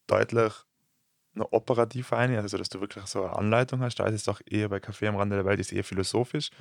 deutlich 0.06 0.54
operativ 1.36 2.14
ein, 2.14 2.36
also 2.36 2.58
dass 2.58 2.70
du 2.70 2.80
wirklich 2.80 3.06
so 3.06 3.24
eine 3.24 3.36
Anleitung 3.36 3.82
hast. 3.82 3.96
Da 3.96 4.06
ist 4.06 4.16
es 4.16 4.24
doch 4.26 4.42
eher 4.46 4.70
bei 4.70 4.80
Kaffee 4.80 5.08
am 5.08 5.16
Rande 5.16 5.36
der 5.36 5.46
Welt, 5.46 5.60
ist 5.60 5.74
eher 5.74 5.84
philosophisch, 5.84 6.52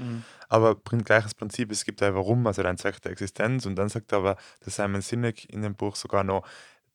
aber 0.48 0.74
bringt 0.74 1.04
gleiches 1.04 1.34
Prinzip. 1.34 1.70
Es 1.70 1.84
gibt 1.84 2.02
ein 2.02 2.14
Warum, 2.14 2.46
also 2.46 2.62
dein 2.62 2.78
Zweck 2.78 3.00
der 3.02 3.12
Existenz. 3.12 3.66
Und 3.66 3.76
dann 3.76 3.88
sagt 3.88 4.12
aber 4.12 4.36
der 4.64 4.72
Simon 4.72 5.02
Sinek 5.02 5.48
in 5.50 5.62
dem 5.62 5.74
Buch 5.74 5.96
sogar 5.96 6.24
noch, 6.24 6.46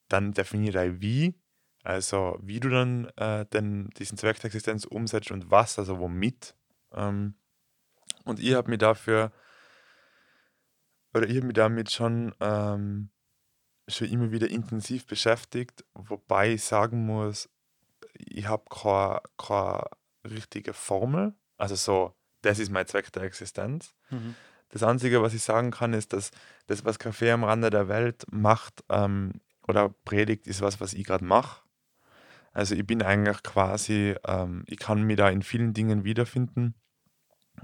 dann 0.10 0.32
definiere 0.32 0.74
dein 0.74 1.02
Wie, 1.02 1.36
also 1.84 2.38
wie 2.42 2.60
du 2.60 2.70
dann 2.70 3.06
äh, 3.16 3.46
den, 3.46 3.90
diesen 3.92 4.18
Zweck 4.18 4.40
der 4.40 4.46
Existenz 4.46 4.86
umsetzt 4.86 5.32
und 5.32 5.52
was, 5.52 5.78
also 5.78 6.00
womit. 6.00 6.56
Ähm, 6.94 7.36
und 8.26 8.40
ich 8.40 8.54
habe 8.56 8.70
mich 8.70 8.80
dafür, 8.80 9.32
oder 11.14 11.28
ich 11.28 11.38
habe 11.38 11.48
mich 11.48 11.56
damit 11.56 11.92
schon, 11.92 12.34
ähm, 12.40 13.10
schon 13.88 14.10
immer 14.10 14.32
wieder 14.32 14.50
intensiv 14.50 15.06
beschäftigt, 15.06 15.86
wobei 15.94 16.54
ich 16.54 16.64
sagen 16.64 17.06
muss, 17.06 17.50
ich 18.18 18.48
habe 18.48 18.64
keine, 18.70 19.22
keine 19.38 19.84
richtige 20.24 20.74
Formel. 20.74 21.34
Also 21.58 21.76
so, 21.76 22.14
das 22.42 22.60
ist 22.60 22.72
mein 22.72 22.88
Zweck 22.88 23.12
der 23.14 23.24
Existenz. 23.24 23.94
Mhm. 24.10 24.36
Das 24.70 24.84
Einzige, 24.84 25.22
was 25.22 25.34
ich 25.34 25.44
sagen 25.44 25.72
kann, 25.72 25.94
ist, 25.94 26.14
dass 26.14 26.32
das, 26.68 26.84
was 26.84 27.00
Kaffee 27.00 27.32
am 27.32 27.44
Rande 27.44 27.70
der 27.70 27.88
Welt 27.88 28.26
macht 28.32 28.84
ähm, 28.90 29.34
oder 29.68 29.90
predigt, 30.06 30.46
ist 30.48 30.62
was, 30.62 30.82
was 30.82 30.94
ich 30.94 31.06
gerade 31.06 31.24
mache. 31.24 31.62
Also 32.52 32.76
ich 32.76 32.86
bin 32.86 33.02
eigentlich 33.02 33.44
quasi, 33.44 34.16
ähm, 34.26 34.64
ich 34.68 34.80
kann 34.80 35.04
mich 35.04 35.18
da 35.18 35.30
in 35.30 35.44
vielen 35.44 35.74
Dingen 35.74 36.04
wiederfinden. 36.04 36.76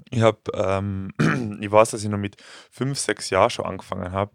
Ich 0.10 0.22
habe, 0.22 0.40
ähm, 0.54 1.12
ich 1.60 1.72
weiß, 1.72 1.92
dass 1.92 2.04
ich 2.04 2.10
noch 2.10 2.18
mit 2.18 2.38
fünf, 2.72 3.00
sechs 3.00 3.30
Jahren 3.30 3.50
schon 3.50 3.66
angefangen 3.66 4.12
habe, 4.12 4.34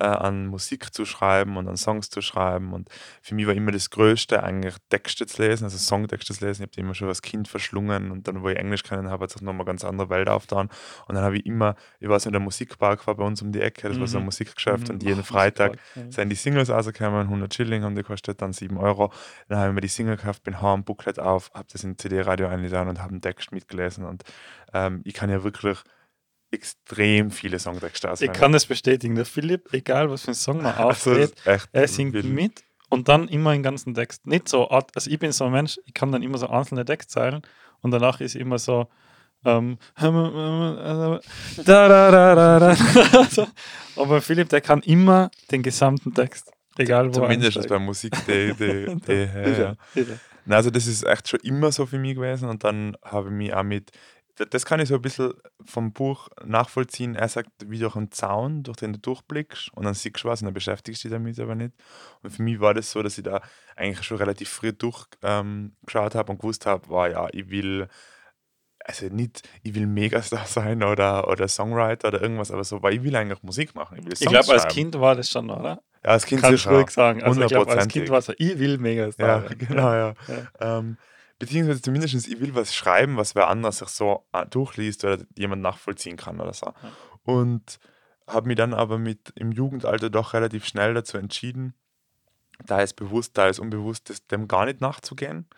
äh, 0.00 0.04
an 0.04 0.46
Musik 0.46 0.92
zu 0.94 1.04
schreiben 1.04 1.56
und 1.56 1.68
an 1.68 1.76
Songs 1.76 2.10
zu 2.10 2.20
schreiben. 2.22 2.72
Und 2.72 2.88
für 3.22 3.34
mich 3.34 3.46
war 3.46 3.54
immer 3.54 3.70
das 3.72 3.90
Größte 3.90 4.42
eigentlich 4.42 4.74
Texte 4.88 5.26
zu 5.26 5.42
lesen, 5.42 5.64
also 5.64 5.78
Songtexte 5.78 6.34
zu 6.34 6.44
lesen. 6.44 6.62
Ich 6.62 6.66
habe 6.66 6.72
die 6.72 6.80
immer 6.80 6.94
schon 6.94 7.08
als 7.08 7.22
Kind 7.22 7.48
verschlungen 7.48 8.10
und 8.10 8.26
dann, 8.26 8.42
wo 8.42 8.48
ich 8.48 8.56
Englisch 8.56 8.82
kennen 8.82 9.08
habe, 9.10 9.24
hat 9.24 9.30
sich 9.30 9.42
nochmal 9.42 9.60
eine 9.60 9.66
ganz 9.66 9.84
andere 9.84 10.08
Welt 10.10 10.28
aufgetan. 10.28 10.68
Und 11.06 11.14
dann 11.14 11.24
habe 11.24 11.36
ich 11.38 11.46
immer, 11.46 11.76
ich 12.00 12.08
weiß 12.08 12.24
nicht, 12.24 12.32
der 12.34 12.40
Musikpark 12.40 13.06
war 13.06 13.14
bei 13.14 13.24
uns 13.24 13.42
um 13.42 13.52
die 13.52 13.60
Ecke, 13.60 13.88
das 13.88 14.00
war 14.00 14.06
so 14.06 14.18
ein 14.18 14.22
Mhm. 14.22 14.26
Musikgeschäft 14.26 14.88
Mhm. 14.88 14.94
und 14.94 15.02
jeden 15.02 15.20
Ach, 15.24 15.26
Freitag 15.26 15.78
Musikpark, 15.94 16.12
sind 16.12 16.28
die 16.30 16.36
Singles 16.36 16.70
rausgekommen, 16.70 17.20
100 17.28 17.52
Schilling 17.54 17.82
haben 17.84 17.94
die 17.94 18.02
gekostet, 18.02 18.40
dann 18.42 18.52
7 18.52 18.76
Euro. 18.78 19.12
Dann 19.48 19.58
habe 19.58 19.68
ich 19.68 19.74
mir 19.74 19.80
die 19.82 19.88
Single 19.88 20.16
gekauft, 20.16 20.42
bin 20.42 20.60
heim, 20.62 20.84
Booklet 20.84 21.18
auf, 21.18 21.50
habe 21.54 21.66
das 21.72 21.84
in 21.84 21.98
CD-Radio 21.98 22.48
eingeladen 22.48 22.88
und 22.88 22.98
habe 23.00 23.10
einen 23.10 23.20
Text 23.20 23.52
mitgelesen. 23.52 24.04
Und 24.04 24.24
ähm, 24.72 25.02
ich 25.04 25.14
kann 25.14 25.30
ja 25.30 25.42
wirklich 25.44 25.78
extrem 26.50 27.30
viele 27.30 27.58
Songtexte 27.58 28.12
Ich 28.20 28.32
kann 28.32 28.52
das 28.52 28.66
bestätigen. 28.66 29.14
Der 29.14 29.24
Philipp, 29.24 29.72
egal 29.72 30.10
was 30.10 30.22
für 30.22 30.28
einen 30.28 30.34
Song 30.34 30.62
man 30.62 30.74
also, 30.76 31.10
auftritt, 31.10 31.34
echt 31.44 31.68
er 31.72 31.88
singt 31.88 32.14
wild. 32.14 32.26
mit 32.26 32.64
und 32.88 33.08
dann 33.08 33.28
immer 33.28 33.52
den 33.52 33.62
ganzen 33.62 33.94
Text. 33.94 34.26
Nicht 34.26 34.48
so, 34.48 34.68
also 34.68 35.10
ich 35.10 35.18
bin 35.18 35.32
so 35.32 35.44
ein 35.44 35.52
Mensch, 35.52 35.78
ich 35.86 35.94
kann 35.94 36.12
dann 36.12 36.22
immer 36.22 36.38
so 36.38 36.48
einzelne 36.48 36.84
Textzeilen 36.84 37.42
und 37.80 37.92
danach 37.92 38.20
ist 38.20 38.34
immer 38.34 38.58
so, 38.58 38.88
ähm, 39.44 39.78
da, 39.96 40.10
da, 41.64 42.10
da, 42.10 42.34
da, 42.34 42.58
da. 42.58 43.24
So. 43.24 43.46
aber 43.96 44.20
Philipp, 44.20 44.50
der 44.50 44.60
kann 44.60 44.82
immer 44.82 45.30
den 45.50 45.62
gesamten 45.62 46.12
Text, 46.12 46.52
egal 46.76 47.08
wo 47.08 47.20
Zumindest 47.20 47.66
bei 47.68 47.78
Musik, 47.78 48.12
die, 48.26 48.52
die, 48.52 49.00
die, 49.06 49.28
ja, 49.58 49.76
also 50.48 50.70
das 50.70 50.86
ist 50.86 51.04
echt 51.04 51.28
schon 51.28 51.40
immer 51.40 51.72
so 51.72 51.86
für 51.86 51.98
mich 51.98 52.16
gewesen 52.16 52.48
und 52.48 52.64
dann 52.64 52.96
habe 53.02 53.28
ich 53.28 53.34
mich 53.34 53.54
auch 53.54 53.62
mit, 53.62 53.92
das 54.46 54.64
kann 54.64 54.80
ich 54.80 54.88
so 54.88 54.94
ein 54.94 55.02
bisschen 55.02 55.34
vom 55.64 55.92
Buch 55.92 56.28
nachvollziehen. 56.44 57.14
Er 57.14 57.28
sagt, 57.28 57.50
wie 57.66 57.78
durch 57.78 57.96
einen 57.96 58.10
Zaun, 58.10 58.62
durch 58.62 58.78
den 58.78 58.92
du 58.92 58.98
durchblickst 58.98 59.70
und 59.74 59.84
dann 59.84 59.94
siehst 59.94 60.22
du 60.22 60.28
was 60.28 60.40
und 60.40 60.46
dann 60.46 60.54
beschäftigst 60.54 61.04
du 61.04 61.08
dich 61.08 61.14
damit 61.14 61.38
aber 61.38 61.54
nicht. 61.54 61.74
Und 62.22 62.30
für 62.30 62.42
mich 62.42 62.60
war 62.60 62.74
das 62.74 62.90
so, 62.90 63.02
dass 63.02 63.18
ich 63.18 63.24
da 63.24 63.40
eigentlich 63.76 64.02
schon 64.04 64.18
relativ 64.18 64.48
früh 64.48 64.72
durchgeschaut 64.72 65.14
ähm, 65.22 65.72
habe 65.94 66.32
und 66.32 66.38
gewusst 66.38 66.66
habe, 66.66 66.88
war 66.88 67.10
ja, 67.10 67.28
ich 67.32 67.50
will, 67.50 67.88
also 68.84 69.06
nicht, 69.06 69.42
ich 69.62 69.74
will 69.74 69.86
Megastar 69.86 70.44
sein 70.46 70.82
oder, 70.82 71.28
oder 71.28 71.48
Songwriter 71.48 72.08
oder 72.08 72.22
irgendwas, 72.22 72.50
aber 72.50 72.64
so, 72.64 72.82
weil 72.82 72.94
ich 72.94 73.02
will 73.02 73.14
eigentlich 73.16 73.42
Musik 73.42 73.74
machen. 73.74 73.98
Ich 73.98 74.04
will 74.04 74.12
Ich 74.12 74.20
glaube, 74.20 74.52
als. 74.52 74.68
Kind 74.68 74.98
war 74.98 75.16
das 75.16 75.30
schon, 75.30 75.50
oder? 75.50 75.82
Ja, 76.02 76.10
als 76.12 76.24
Kind 76.24 76.40
Kannst 76.40 76.64
du 76.64 76.68
sicher. 76.68 76.76
ruhig 76.76 76.90
sagen. 76.90 77.22
Also 77.22 77.42
ich 77.42 77.48
glaube, 77.48 77.70
als. 77.70 77.88
Kind 77.88 78.08
war 78.08 78.18
es 78.18 78.26
so, 78.26 78.32
ich 78.38 78.58
will 78.58 78.78
mega 78.78 79.10
Ja, 79.18 79.38
genau, 79.58 79.92
ja. 79.92 80.14
Ja. 80.28 80.78
Ähm, 80.78 80.96
beziehungsweise 81.40 81.82
zumindest, 81.82 82.28
ich 82.28 82.40
will 82.40 82.54
was 82.54 82.74
schreiben, 82.74 83.16
was 83.16 83.34
wer 83.34 83.48
anders 83.48 83.78
sich 83.78 83.88
so 83.88 84.26
äh, 84.32 84.46
durchliest 84.46 85.04
oder 85.04 85.18
jemand 85.36 85.62
nachvollziehen 85.62 86.16
kann 86.16 86.40
oder 86.40 86.52
so. 86.52 86.72
Und 87.24 87.80
habe 88.28 88.46
mich 88.46 88.56
dann 88.56 88.74
aber 88.74 88.98
mit 88.98 89.32
im 89.34 89.50
Jugendalter 89.50 90.10
doch 90.10 90.34
relativ 90.34 90.66
schnell 90.66 90.94
dazu 90.94 91.16
entschieden, 91.16 91.74
da 92.66 92.82
ist 92.82 92.94
bewusst, 92.94 93.38
da 93.38 93.48
ist 93.48 93.58
unbewusst, 93.58 94.10
das, 94.10 94.26
dem 94.26 94.46
gar 94.46 94.66
nicht 94.66 94.82
nachzugehen. 94.82 95.48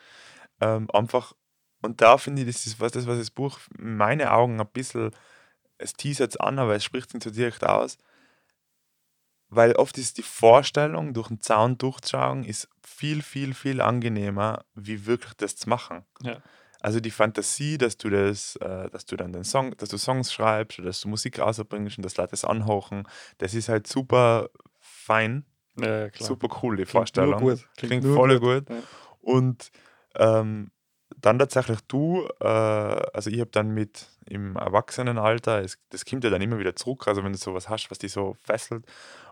Ähm, 0.61 0.89
einfach, 0.93 1.35
und 1.83 2.01
da 2.01 2.17
finde 2.17 2.43
ich, 2.43 2.49
das 2.49 2.65
ist 2.65 2.81
was, 2.81 2.93
das, 2.93 3.09
was 3.09 3.19
das 3.19 3.31
Buch 3.31 3.59
in 3.77 3.97
meinen 3.97 4.29
Augen 4.29 4.61
ein 4.61 4.67
bisschen, 4.69 5.11
es 5.79 5.95
teasert 5.95 6.31
es 6.31 6.37
an, 6.37 6.61
aber 6.61 6.77
es 6.77 6.85
spricht 6.85 7.09
es 7.09 7.15
nicht 7.15 7.25
so 7.25 7.31
direkt 7.31 7.65
aus. 7.65 7.99
Weil 9.55 9.73
oft 9.77 9.99
ist 9.99 10.17
die 10.17 10.23
Vorstellung, 10.23 11.13
durch 11.13 11.29
den 11.29 11.43
Zaun 11.43 11.77
durchzuschauen, 11.77 12.43
ist 12.43 12.71
viel, 12.83 13.21
viel, 13.21 13.53
viel 13.53 13.83
angenehmer, 13.83 14.65
wie 14.75 15.05
wirklich 15.05 15.35
das 15.35 15.57
zu 15.57 15.69
machen. 15.69 16.07
Ja. 16.23 16.39
Also 16.81 17.01
die 17.01 17.11
Fantasie, 17.11 17.77
dass 17.77 17.99
du 17.99 18.09
das, 18.09 18.57
äh, 18.57 18.89
dass 18.89 19.05
du 19.05 19.15
dann 19.15 19.35
den 19.35 19.45
Song, 19.45 19.77
dass 19.77 19.91
du 19.91 19.99
Songs 19.99 20.33
schreibst 20.33 20.79
oder 20.79 20.87
dass 20.87 21.03
du 21.03 21.09
Musik 21.09 21.39
rausbringst 21.39 21.99
und 21.99 22.03
dass 22.03 22.17
Leute 22.17 22.31
das 22.31 22.47
anhochen, 22.47 23.07
das 23.39 23.53
ist 23.53 23.69
halt 23.69 23.87
super 23.87 24.49
fein, 24.81 25.45
Ja, 25.79 26.09
klar. 26.09 26.27
super 26.27 26.49
cool, 26.63 26.77
die 26.77 26.85
Klingt 26.85 26.91
Vorstellung. 26.91 27.41
Gut. 27.41 27.69
Klingt, 27.77 28.05
nur 28.05 28.17
voll 28.17 28.41
gut. 28.41 28.71
Ja. 28.71 28.77
Und 29.21 29.71
ähm, 30.15 30.71
dann 31.21 31.39
tatsächlich 31.39 31.81
du, 31.89 32.27
äh, 32.41 32.47
also 32.47 33.29
ich 33.29 33.41
habe 33.41 33.51
dann 33.51 33.69
mit 33.69 34.07
im 34.27 34.57
Erwachsenenalter, 34.57 35.63
es, 35.63 35.79
das 35.91 36.05
kommt 36.05 36.25
ja 36.25 36.31
dann 36.31 36.43
immer 36.43 36.59
wieder 36.59 36.77
zurück, 36.77 37.07
also 37.09 37.25
wenn 37.25 37.33
du 37.33 37.39
sowas 37.39 37.69
hast, 37.69 37.91
was 37.91 37.99
dich 37.99 38.13
so 38.13 38.37
fesselt. 38.41 38.85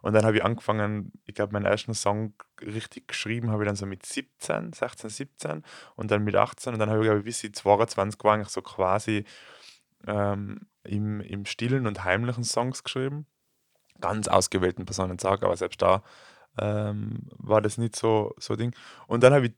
Und 0.02 0.12
dann 0.14 0.24
habe 0.24 0.36
ich 0.36 0.44
angefangen, 0.44 1.12
ich 1.26 1.34
glaube, 1.34 1.52
meinen 1.52 1.66
ersten 1.66 1.94
Song 1.94 2.34
richtig 2.60 3.08
geschrieben 3.08 3.50
habe 3.50 3.62
ich 3.64 3.68
dann 3.68 3.76
so 3.76 3.86
mit 3.86 4.04
17, 4.04 4.72
16, 4.72 5.10
17 5.10 5.64
und 5.96 6.10
dann 6.10 6.24
mit 6.24 6.36
18 6.36 6.74
und 6.74 6.78
dann 6.78 6.90
habe 6.90 7.00
ich, 7.00 7.04
glaube 7.04 7.20
ich, 7.20 7.24
bis 7.24 7.44
ich 7.44 7.54
22 7.54 8.22
war, 8.24 8.34
eigentlich 8.34 8.48
so 8.48 8.62
quasi 8.62 9.24
ähm, 10.06 10.66
im, 10.84 11.20
im 11.20 11.46
stillen 11.46 11.86
und 11.86 12.04
heimlichen 12.04 12.44
Songs 12.44 12.82
geschrieben. 12.84 13.26
Ganz 14.00 14.28
ausgewählten 14.28 14.86
Personen 14.86 15.18
sagen, 15.18 15.44
aber 15.44 15.56
selbst 15.56 15.82
da 15.82 16.02
ähm, 16.58 17.28
war 17.38 17.60
das 17.60 17.78
nicht 17.78 17.96
so 17.96 18.34
so 18.38 18.56
Ding. 18.56 18.74
Und 19.06 19.22
dann 19.22 19.34
habe 19.34 19.46
ich, 19.46 19.52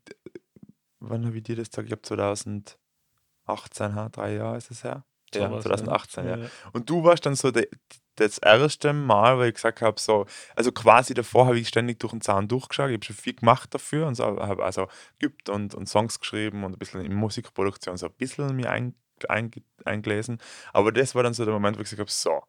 wann 1.01 1.27
habe 1.27 1.37
ich 1.37 1.45
dir 1.45 1.57
das 1.57 1.71
gesagt? 1.71 1.87
Ich 1.87 1.91
glaube 1.91 2.03
2018, 2.03 3.95
ha, 3.95 4.09
drei 4.09 4.35
Jahre 4.35 4.57
ist 4.57 4.71
es 4.71 4.85
her. 4.85 5.05
Ja, 5.35 5.49
Sowas, 5.49 5.65
2018, 5.65 6.27
ja. 6.27 6.37
ja. 6.37 6.47
Und 6.73 6.89
du 6.89 7.05
warst 7.05 7.27
dann 7.27 7.35
so 7.35 7.51
de, 7.51 7.69
das 8.17 8.39
erste 8.39 8.93
Mal, 8.93 9.39
weil 9.39 9.49
ich 9.49 9.55
gesagt 9.55 9.81
habe, 9.81 10.01
so, 10.01 10.27
also 10.55 10.73
quasi 10.73 11.15
davor 11.15 11.47
habe 11.47 11.59
ich 11.59 11.69
ständig 11.69 11.99
durch 12.01 12.12
den 12.12 12.21
Zaun 12.21 12.49
durchgeschaut, 12.49 12.91
ich 12.91 12.95
habe 12.95 13.05
schon 13.05 13.17
viel 13.17 13.35
gemacht 13.35 13.73
dafür 13.73 14.07
und 14.07 14.15
so, 14.15 14.25
habe 14.25 14.65
also 14.65 14.89
geübt 15.19 15.49
und, 15.49 15.75
und 15.75 15.89
Songs 15.89 16.21
geschrieben 16.21 16.65
und 16.65 16.73
ein 16.73 16.79
bisschen 16.79 17.05
in 17.05 17.15
Musikproduktion 17.15 17.97
so 17.97 18.07
ein 18.07 18.12
bisschen 18.12 18.55
mir 18.55 18.71
ein, 18.71 18.95
ein, 19.29 19.51
eingelesen. 19.85 20.39
Aber 20.73 20.93
das 20.93 21.15
war 21.15 21.23
dann 21.23 21.35
so 21.35 21.45
der 21.45 21.55
Moment, 21.55 21.77
wo 21.77 21.81
ich 21.83 21.91
gesagt 21.91 22.01
habe, 22.01 22.11
so, 22.11 22.43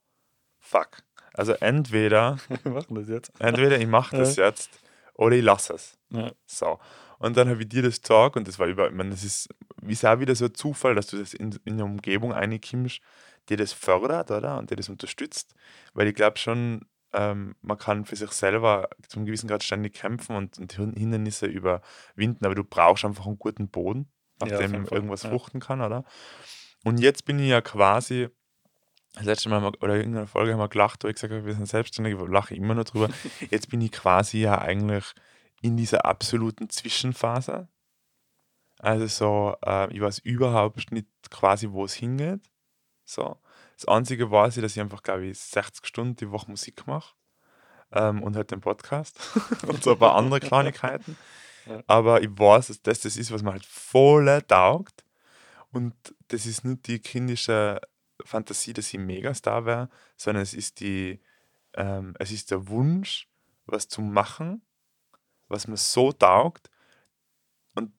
fuck. 0.59 1.03
Also 1.33 1.53
entweder, 1.53 2.37
Wir 2.63 2.71
machen 2.71 2.95
das 2.95 3.07
jetzt. 3.07 3.31
entweder 3.39 3.79
ich 3.79 3.87
mache 3.87 4.17
das 4.17 4.35
jetzt 4.35 4.69
oder 5.15 5.35
ich 5.35 5.43
lasse 5.43 5.73
es. 5.73 5.97
Ja. 6.09 6.31
So. 6.45 6.79
Und 7.23 7.37
dann 7.37 7.47
habe 7.47 7.61
ich 7.61 7.69
dir 7.69 7.81
das 7.81 8.01
gesagt 8.01 8.35
und 8.35 8.49
das 8.49 8.59
war 8.59 8.67
über, 8.67 8.89
ich 8.89 8.93
meine, 8.93 9.11
das 9.11 9.23
ist, 9.23 9.47
ist 9.87 10.05
auch 10.05 10.19
wieder 10.19 10.35
so 10.35 10.43
ein 10.43 10.53
Zufall, 10.55 10.93
dass 10.93 11.07
du 11.07 11.17
das 11.17 11.33
in, 11.33 11.57
in 11.63 11.75
eine 11.75 11.85
Umgebung 11.85 12.33
reinkommst, 12.33 12.99
die 13.47 13.55
das 13.55 13.71
fördert, 13.71 14.29
oder? 14.29 14.57
Und 14.57 14.71
die 14.71 14.75
das 14.75 14.89
unterstützt. 14.89 15.55
Weil 15.93 16.07
ich 16.09 16.15
glaube 16.15 16.37
schon, 16.37 16.81
ähm, 17.13 17.55
man 17.61 17.77
kann 17.77 18.03
für 18.03 18.17
sich 18.17 18.29
selber 18.31 18.89
zum 19.07 19.25
gewissen 19.25 19.47
Grad 19.47 19.63
ständig 19.63 19.93
kämpfen 19.93 20.35
und, 20.35 20.59
und 20.59 20.73
Hin- 20.73 20.95
Hindernisse 20.97 21.45
überwinden, 21.45 22.45
aber 22.45 22.55
du 22.55 22.65
brauchst 22.65 23.05
einfach 23.05 23.25
einen 23.25 23.39
guten 23.39 23.69
Boden, 23.69 24.11
auf 24.41 24.49
Ja, 24.49 24.57
auf 24.57 24.65
dem 24.65 24.85
Fall, 24.85 24.97
irgendwas 24.97 25.23
ja. 25.23 25.29
fruchten 25.29 25.61
kann, 25.61 25.79
oder? 25.79 26.03
Und 26.83 26.99
jetzt 26.99 27.23
bin 27.23 27.39
ich 27.39 27.47
ja 27.47 27.61
quasi, 27.61 28.27
das 29.13 29.23
letzte 29.23 29.47
Mal 29.47 29.63
oder 29.63 29.93
in 29.93 29.99
irgendeiner 30.01 30.27
Folge 30.27 30.51
haben 30.51 30.59
wir 30.59 30.67
gelacht, 30.67 31.05
wo 31.05 31.07
ich 31.07 31.15
gesagt 31.15 31.31
habe, 31.31 31.45
wir 31.45 31.53
sind 31.53 31.67
selbstständig, 31.69 32.15
ich 32.19 32.27
lache 32.27 32.53
immer 32.53 32.75
noch 32.75 32.83
drüber. 32.83 33.07
Jetzt 33.49 33.69
bin 33.69 33.79
ich 33.79 33.93
quasi 33.93 34.39
ja 34.39 34.59
eigentlich 34.59 35.05
in 35.63 35.77
dieser 35.77 36.05
absoluten 36.05 36.69
Zwischenphase. 36.69 37.69
Also 38.79 39.07
so, 39.07 39.55
äh, 39.65 39.91
ich 39.93 40.01
weiß 40.01 40.19
überhaupt 40.19 40.91
nicht 40.91 41.07
quasi, 41.31 41.71
wo 41.71 41.85
es 41.85 41.93
hingeht. 41.93 42.41
So. 43.05 43.39
Das 43.77 43.87
Einzige 43.87 44.25
ich, 44.25 44.61
dass 44.61 44.75
ich 44.75 44.81
einfach, 44.81 45.01
glaube 45.03 45.25
ich, 45.25 45.39
60 45.39 45.87
Stunden 45.87 46.17
die 46.17 46.29
Woche 46.31 46.51
Musik 46.51 46.85
mache. 46.85 47.15
Ähm, 47.93 48.21
und 48.21 48.35
halt 48.35 48.51
den 48.51 48.59
Podcast 48.59 49.17
und 49.67 49.81
so 49.81 49.93
ein 49.93 49.99
paar 49.99 50.15
andere 50.15 50.39
Kleinigkeiten. 50.39 51.17
Ja. 51.65 51.81
Aber 51.87 52.21
ich 52.21 52.27
weiß, 52.27 52.67
dass 52.67 52.81
das 52.81 52.99
das 52.99 53.15
ist, 53.15 53.31
was 53.31 53.41
mir 53.41 53.53
halt 53.53 53.65
voll 53.65 54.41
taugt. 54.41 55.05
Und 55.71 55.95
das 56.27 56.45
ist 56.45 56.65
nicht 56.65 56.87
die 56.87 56.99
kindische 56.99 57.79
Fantasie, 58.25 58.73
dass 58.73 58.93
ich 58.93 58.99
Megastar 58.99 59.65
wäre, 59.65 59.89
sondern 60.17 60.43
es 60.43 60.53
ist 60.53 60.81
die, 60.81 61.21
ähm, 61.75 62.15
es 62.19 62.33
ist 62.33 62.51
der 62.51 62.67
Wunsch, 62.67 63.29
was 63.65 63.87
zu 63.87 64.01
machen, 64.01 64.61
was 65.47 65.67
mir 65.67 65.77
so 65.77 66.11
taugt. 66.11 66.69
Und 67.75 67.91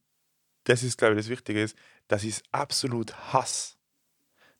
das 0.64 0.82
ist, 0.82 0.98
glaube 0.98 1.14
ich, 1.14 1.20
das 1.20 1.28
Wichtige 1.28 1.62
ist, 1.62 1.76
dass 2.08 2.24
ich 2.24 2.36
es 2.36 2.42
absolut 2.52 3.14
hasse. 3.32 3.76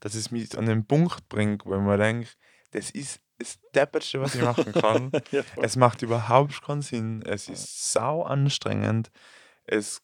Dass 0.01 0.15
es 0.15 0.31
mich 0.31 0.57
an 0.59 0.67
den 0.67 0.87
Punkt 0.87 1.29
bringt, 1.29 1.65
wo 1.65 1.77
man 1.79 1.99
denkt, 1.99 2.37
das 2.73 2.91
ist 2.91 3.21
das 3.39 3.59
Deppertste, 3.75 4.21
was 4.21 4.35
ich 4.35 4.43
machen 4.43 4.73
kann. 4.73 5.11
Ja. 5.31 5.43
Es 5.57 5.77
macht 5.77 6.03
überhaupt 6.03 6.63
keinen 6.63 6.83
Sinn. 6.83 7.23
Es 7.23 7.49
ist 7.49 7.93
sau 7.93 8.23
anstrengend. 8.23 9.11
Es, 9.65 10.03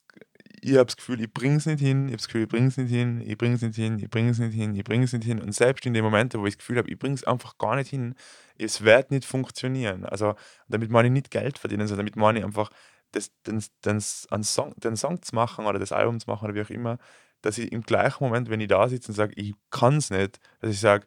ich 0.62 0.73
habe 0.75 0.87
das 0.87 0.96
Gefühl, 0.96 1.20
ich 1.20 1.33
bringe 1.33 1.57
es 1.57 1.66
nicht 1.66 1.81
hin. 1.81 2.07
Ich 2.07 2.12
habe 2.12 2.16
das 2.18 2.27
Gefühl, 2.27 2.42
ich 2.42 2.49
bringe 2.49 2.68
es 2.68 2.77
nicht 2.77 2.90
hin. 2.90 3.23
Ich 3.27 3.38
bringe 3.38 3.55
es 3.55 3.62
nicht 3.62 3.77
hin. 3.77 3.99
Ich 3.99 4.11
bringe 4.11 4.31
es 4.31 4.38
nicht 4.38 4.55
hin. 4.55 4.75
Ich 4.75 4.85
bringe 4.85 5.05
es 5.05 5.12
nicht 5.12 5.25
hin. 5.25 5.40
Und 5.40 5.53
selbst 5.53 5.87
in 5.87 5.94
den 5.94 6.05
Momenten, 6.05 6.40
wo 6.40 6.46
ich 6.46 6.55
das 6.55 6.59
Gefühl 6.59 6.79
habe, 6.79 6.90
ich 6.90 6.99
bringe 6.99 7.14
es 7.14 7.25
einfach 7.25 7.59
gar 7.59 7.77
nicht 7.77 7.90
hin, 7.90 8.14
es 8.59 8.83
wird 8.83 9.11
nicht 9.11 9.25
funktionieren. 9.25 10.05
Also 10.05 10.35
damit 10.68 10.90
meine 10.90 11.09
ich 11.09 11.12
nicht 11.12 11.31
Geld 11.31 11.59
verdienen, 11.59 11.87
sondern 11.87 12.07
damit 12.07 12.16
meine 12.16 12.40
ich 12.40 12.44
einfach, 12.44 12.70
das, 13.12 13.33
den, 13.42 13.62
den, 13.85 14.03
einen 14.31 14.44
Song, 14.44 14.75
den 14.77 14.96
Song 14.96 15.23
zu 15.23 15.35
machen 15.35 15.66
oder 15.66 15.79
das 15.79 15.92
Album 15.92 16.20
zu 16.20 16.31
machen 16.31 16.44
oder 16.44 16.55
wie 16.55 16.62
auch 16.62 16.70
immer, 16.70 16.99
dass 17.42 17.59
ich 17.59 17.73
im 17.73 17.83
gleichen 17.83 18.23
Moment, 18.23 18.51
wenn 18.51 18.61
ich 18.61 18.68
da 18.68 18.88
sitze 18.88 19.09
und 19.09 19.14
sage, 19.14 19.33
ich 19.37 19.55
kann 19.70 19.96
es 19.96 20.11
nicht, 20.11 20.38
dass 20.61 20.70
ich 20.70 20.81
sage, 20.81 21.07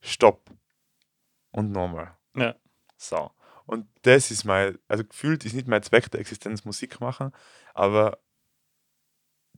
stopp 0.00 0.50
und 1.52 1.72
nochmal. 1.72 2.16
Ja. 2.36 2.54
So. 2.96 3.30
Und 3.64 3.86
das 4.02 4.30
ist 4.30 4.44
mein, 4.44 4.78
also 4.88 5.04
gefühlt 5.04 5.44
ist 5.44 5.54
nicht 5.54 5.68
mein 5.68 5.82
Zweck 5.82 6.10
der 6.10 6.20
Existenz 6.20 6.64
Musik 6.64 7.00
machen, 7.00 7.32
aber 7.74 8.18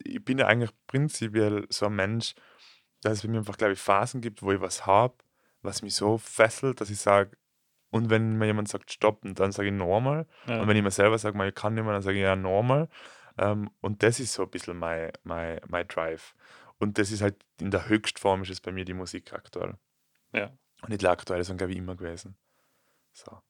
ich 0.04 0.24
bin 0.24 0.38
ja 0.38 0.46
eigentlich 0.46 0.70
prinzipiell 0.86 1.66
so 1.68 1.86
ein 1.86 1.94
Mensch, 1.94 2.34
dass 3.02 3.14
es 3.14 3.22
bei 3.22 3.28
mir 3.28 3.38
einfach, 3.38 3.56
glaube 3.56 3.72
ich, 3.72 3.80
Phasen 3.80 4.20
gibt, 4.20 4.42
wo 4.42 4.52
ich 4.52 4.60
was 4.60 4.86
habe, 4.86 5.14
was 5.62 5.82
mich 5.82 5.94
so 5.94 6.18
fesselt, 6.18 6.80
dass 6.80 6.90
ich 6.90 6.98
sage, 6.98 7.36
und 7.90 8.08
wenn 8.08 8.38
mir 8.38 8.46
jemand 8.46 8.68
sagt, 8.68 8.92
stopp, 8.92 9.20
dann 9.22 9.52
sage 9.52 9.68
ich 9.68 9.74
normal. 9.74 10.26
Ja. 10.46 10.60
Und 10.60 10.68
wenn 10.68 10.76
ich 10.76 10.82
mir 10.82 10.92
selber 10.92 11.18
sage, 11.18 11.46
ich 11.46 11.54
kann 11.54 11.74
nicht 11.74 11.82
mehr, 11.82 11.92
dann 11.92 12.02
sage 12.02 12.18
ich 12.18 12.22
ja 12.22 12.36
normal. 12.36 12.88
Ähm, 13.36 13.70
und 13.80 14.02
das 14.02 14.20
ist 14.20 14.32
so 14.32 14.44
ein 14.44 14.50
bisschen 14.50 14.76
mein, 14.76 15.10
mein, 15.24 15.60
mein 15.66 15.88
Drive. 15.88 16.34
Und 16.78 16.98
das 16.98 17.10
ist 17.10 17.20
halt 17.20 17.36
in 17.60 17.70
der 17.70 17.88
Höchstform 17.88 18.42
ist 18.42 18.50
es 18.50 18.60
bei 18.60 18.70
mir 18.70 18.84
die 18.84 18.94
Musik 18.94 19.32
aktuell. 19.32 19.74
Ja. 20.32 20.52
Und 20.82 20.90
nicht 20.90 21.04
aktuelle 21.04 21.44
Song, 21.44 21.56
glaube 21.56 21.72
ich, 21.72 21.78
immer 21.78 21.96
gewesen. 21.96 22.36
So. 23.12 23.42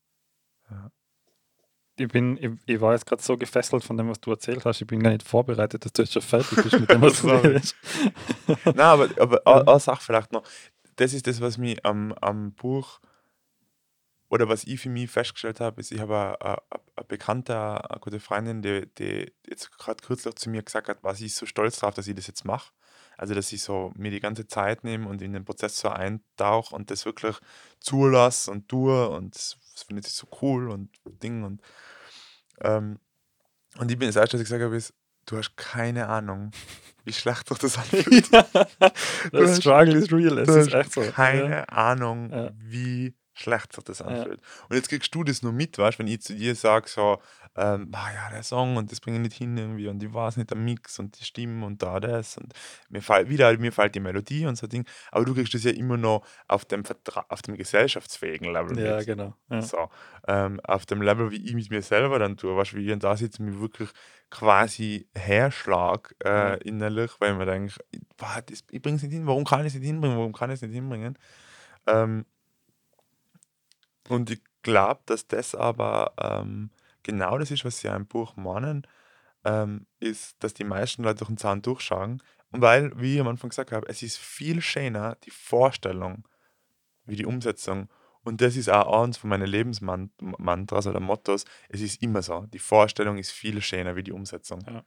Ich, 2.01 2.09
bin, 2.09 2.37
ich, 2.39 2.51
ich 2.67 2.81
war 2.81 2.93
jetzt 2.93 3.07
gerade 3.07 3.23
so 3.23 3.37
gefesselt 3.37 3.85
von 3.85 3.97
dem, 3.97 4.09
was 4.09 4.21
du 4.21 4.31
erzählt 4.31 4.65
hast. 4.65 4.81
Ich 4.81 4.87
bin 4.87 5.03
gar 5.03 5.11
nicht 5.11 5.27
vorbereitet, 5.27 5.85
dass 5.85 5.93
du 5.93 6.03
jetzt 6.03 6.13
schon 6.13 6.23
fertig 6.23 6.63
bist 6.63 6.81
mit 6.81 6.91
dem, 6.91 7.03
was 7.03 7.21
du 7.21 7.29
redest. 7.29 7.77
Nein, 8.65 8.79
aber, 8.79 9.09
aber 9.19 9.47
eine, 9.47 9.69
eine 9.69 9.81
Sache 9.81 10.03
vielleicht 10.03 10.33
noch. 10.33 10.43
Das 10.97 11.13
ist 11.13 11.27
das, 11.27 11.41
was 11.41 11.59
mich 11.59 11.85
am, 11.85 12.13
am 12.21 12.53
Buch 12.53 13.01
oder 14.31 14.49
was 14.49 14.65
ich 14.65 14.81
für 14.81 14.89
mich 14.89 15.11
festgestellt 15.11 15.61
habe, 15.61 15.81
ist, 15.81 15.91
ich 15.91 16.01
habe 16.01 16.39
eine, 16.41 17.05
Bekannte, 17.09 17.55
eine 17.91 18.01
gute 18.01 18.21
Freundin, 18.21 18.63
die, 18.63 18.87
die 18.97 19.33
jetzt 19.49 19.77
gerade 19.77 20.03
kürzlich 20.03 20.37
zu 20.37 20.49
mir 20.49 20.63
gesagt 20.63 20.89
hat, 20.89 20.99
was 21.03 21.21
ich 21.21 21.35
so 21.35 21.47
stolz 21.47 21.81
darauf, 21.81 21.95
dass 21.95 22.07
ich 22.07 22.15
das 22.15 22.29
jetzt 22.29 22.45
mache. 22.45 22.73
Also, 23.17 23.35
dass 23.35 23.53
ich 23.53 23.63
so 23.63 23.93
mir 23.97 24.11
die 24.11 24.21
ganze 24.21 24.47
Zeit 24.47 24.85
nehme 24.85 25.09
und 25.09 25.21
in 25.21 25.33
den 25.33 25.45
Prozess 25.45 25.79
so 25.79 25.89
eintauche 25.89 26.75
und 26.75 26.91
das 26.91 27.05
wirklich 27.05 27.37
zulasse 27.81 28.51
und 28.51 28.69
tue 28.69 29.11
und 29.11 29.35
das, 29.35 29.59
das 29.75 29.83
findet 29.83 30.07
sie 30.07 30.15
so 30.15 30.29
cool 30.41 30.71
und 30.71 30.89
Ding 31.05 31.43
und 31.43 31.61
ähm, 32.63 32.99
und 33.79 33.91
ich 33.91 33.99
bin 33.99 34.09
das 34.09 34.17
erste, 34.17 34.35
was 34.35 34.41
ich 34.43 34.47
gesagt 34.47 34.63
habe, 34.65 34.77
ist, 34.77 34.93
du 35.27 35.37
hast 35.39 35.57
keine 35.57 36.09
Ahnung, 36.09 36.51
wie 37.05 37.13
schlecht 37.13 37.49
sich 37.49 37.59
das 37.59 37.79
anfühlt. 37.79 38.29
das 39.33 39.57
Struggle 39.59 39.97
is 39.97 40.13
real, 40.13 40.39
es 40.39 40.49
ist 40.49 40.75
echt 40.75 40.93
so. 40.93 41.03
keine 41.03 41.51
Ja. 41.51 41.65
Ahnung, 41.65 42.31
Ja. 42.31 42.51
wie 42.59 43.15
schlecht 43.41 43.73
sich 43.73 43.85
das 43.85 44.03
anfühlt. 44.03 44.41
Und 44.69 44.77
jetzt 44.77 44.89
kriegst 44.89 45.15
du 45.15 45.25
das 45.25 45.43
nur 45.43 45.53
mit, 45.53 45.79
weißt 45.79 45.99
wenn 45.99 46.07
ich 46.07 46.23
zu 46.23 46.35
dir 46.35 46.55
sage, 46.55 46.89
so, 46.89 47.21
ähm, 47.57 47.91
ah 47.93 48.09
ja, 48.15 48.31
der 48.31 48.43
Song 48.43 48.77
und 48.77 48.93
das 48.93 49.01
bringe 49.01 49.17
ich 49.19 49.23
nicht 49.23 49.37
hin 49.37 49.57
irgendwie 49.57 49.89
und 49.89 50.03
ich 50.03 50.13
weiß 50.15 50.37
nicht, 50.37 50.51
der 50.51 50.57
Mix 50.57 50.99
und 50.99 51.19
die 51.19 51.25
Stimmen 51.25 51.63
und 51.63 51.83
da 51.83 51.99
das 52.01 52.37
und 52.37 52.53
mir 52.89 53.03
fällt 53.03 53.29
wieder, 53.29 53.57
mir 53.59 53.73
fällt 53.73 53.95
die 53.95 54.01
Melodie 54.01 54.47
und 54.47 54.57
so 54.57 54.67
Ding, 54.67 54.85
aber 55.11 55.25
du 55.25 55.35
kriegst 55.35 55.55
das 55.55 55.65
ja 55.65 55.73
immer 55.73 55.97
noch 55.97 56.25
auf 56.47 56.65
dem, 56.65 56.85
Vertra 56.85 57.25
auf 57.29 57.43
dem 57.43 57.57
gesellschaftsfähigen 57.57 58.53
Level 58.53 58.79
Ja, 58.79 58.97
mit. 58.99 59.07
genau. 59.07 59.35
Ja. 59.51 59.63
So, 59.63 59.91
ähm, 60.29 60.61
auf 60.61 60.87
dem 60.87 61.03
Level, 61.03 61.31
wie 61.33 61.45
ich 61.45 61.55
mit 61.55 61.71
mir 61.71 61.83
selber 61.83 62.19
dann 62.21 62.37
tue, 62.37 62.57
weißt 62.57 62.73
du, 62.73 62.77
wie 62.77 62.91
ich 62.93 62.99
da 63.01 63.17
sitze 63.17 63.43
mich 63.43 63.59
wirklich 63.61 63.91
quasi 64.31 65.09
herschlag 65.15 66.15
äh, 66.25 66.29
Ja. 66.29 66.55
innerlich, 66.65 67.11
weil 67.19 67.35
man 67.35 67.47
denkt, 67.49 67.79
boah, 68.17 68.41
das, 68.47 68.63
ich 68.71 68.81
bringe 68.81 68.97
es 68.97 69.03
nicht 69.03 69.13
hin, 69.13 69.27
warum 69.27 69.45
kann 69.45 69.61
ich 69.63 69.69
es 69.69 69.75
nicht 69.75 69.87
hinbringen, 69.87 70.17
warum 70.19 70.33
kann 70.33 70.51
ich 70.51 70.55
es 70.55 70.63
nicht 70.63 70.73
hinbringen? 70.75 71.19
Ähm, 71.87 72.25
und 74.11 74.31
ich 74.31 74.41
glaube, 74.63 75.01
dass 75.07 75.27
das 75.27 75.55
aber 75.55 76.13
ähm, 76.21 76.71
genau 77.03 77.39
das 77.39 77.51
ist, 77.51 77.65
was 77.65 77.79
sie 77.79 77.89
im 77.89 78.07
Buch 78.07 78.37
meinen, 78.37 78.87
ähm, 79.45 79.87
ist, 80.01 80.43
dass 80.43 80.55
die 80.55 80.65
meisten 80.65 81.03
Leute 81.03 81.19
durch 81.19 81.29
den 81.29 81.39
Zahn 81.39 81.63
durchschauen. 81.63 82.23
Und 82.51 82.61
weil, 82.61 82.93
wie 83.01 83.15
ich 83.15 83.21
am 83.21 83.29
Anfang 83.29 83.51
gesagt 83.51 83.73
habe, 83.73 83.89
es 83.89 84.03
ist 84.03 84.19
viel 84.19 84.61
schöner, 84.61 85.17
die 85.25 85.31
Vorstellung, 85.31 86.27
wie 87.05 87.17
die 87.17 87.25
Umsetzung. 87.25 87.89
Und 88.23 88.41
das 88.41 88.57
ist 88.57 88.69
auch 88.69 89.03
eins 89.03 89.17
von 89.17 89.31
meinen 89.31 89.47
Lebensmantras 89.47 90.87
oder 90.87 91.01
Mottos. 91.01 91.45
Es 91.69 91.81
ist 91.81 92.03
immer 92.03 92.23
so. 92.23 92.47
Die 92.53 92.59
Vorstellung 92.59 93.17
ist 93.17 93.31
viel 93.31 93.63
schöner 93.63 93.97
wie 93.97 94.03
die 94.03 94.13
Umsetzung. 94.13 94.61
Ja. 94.67 94.85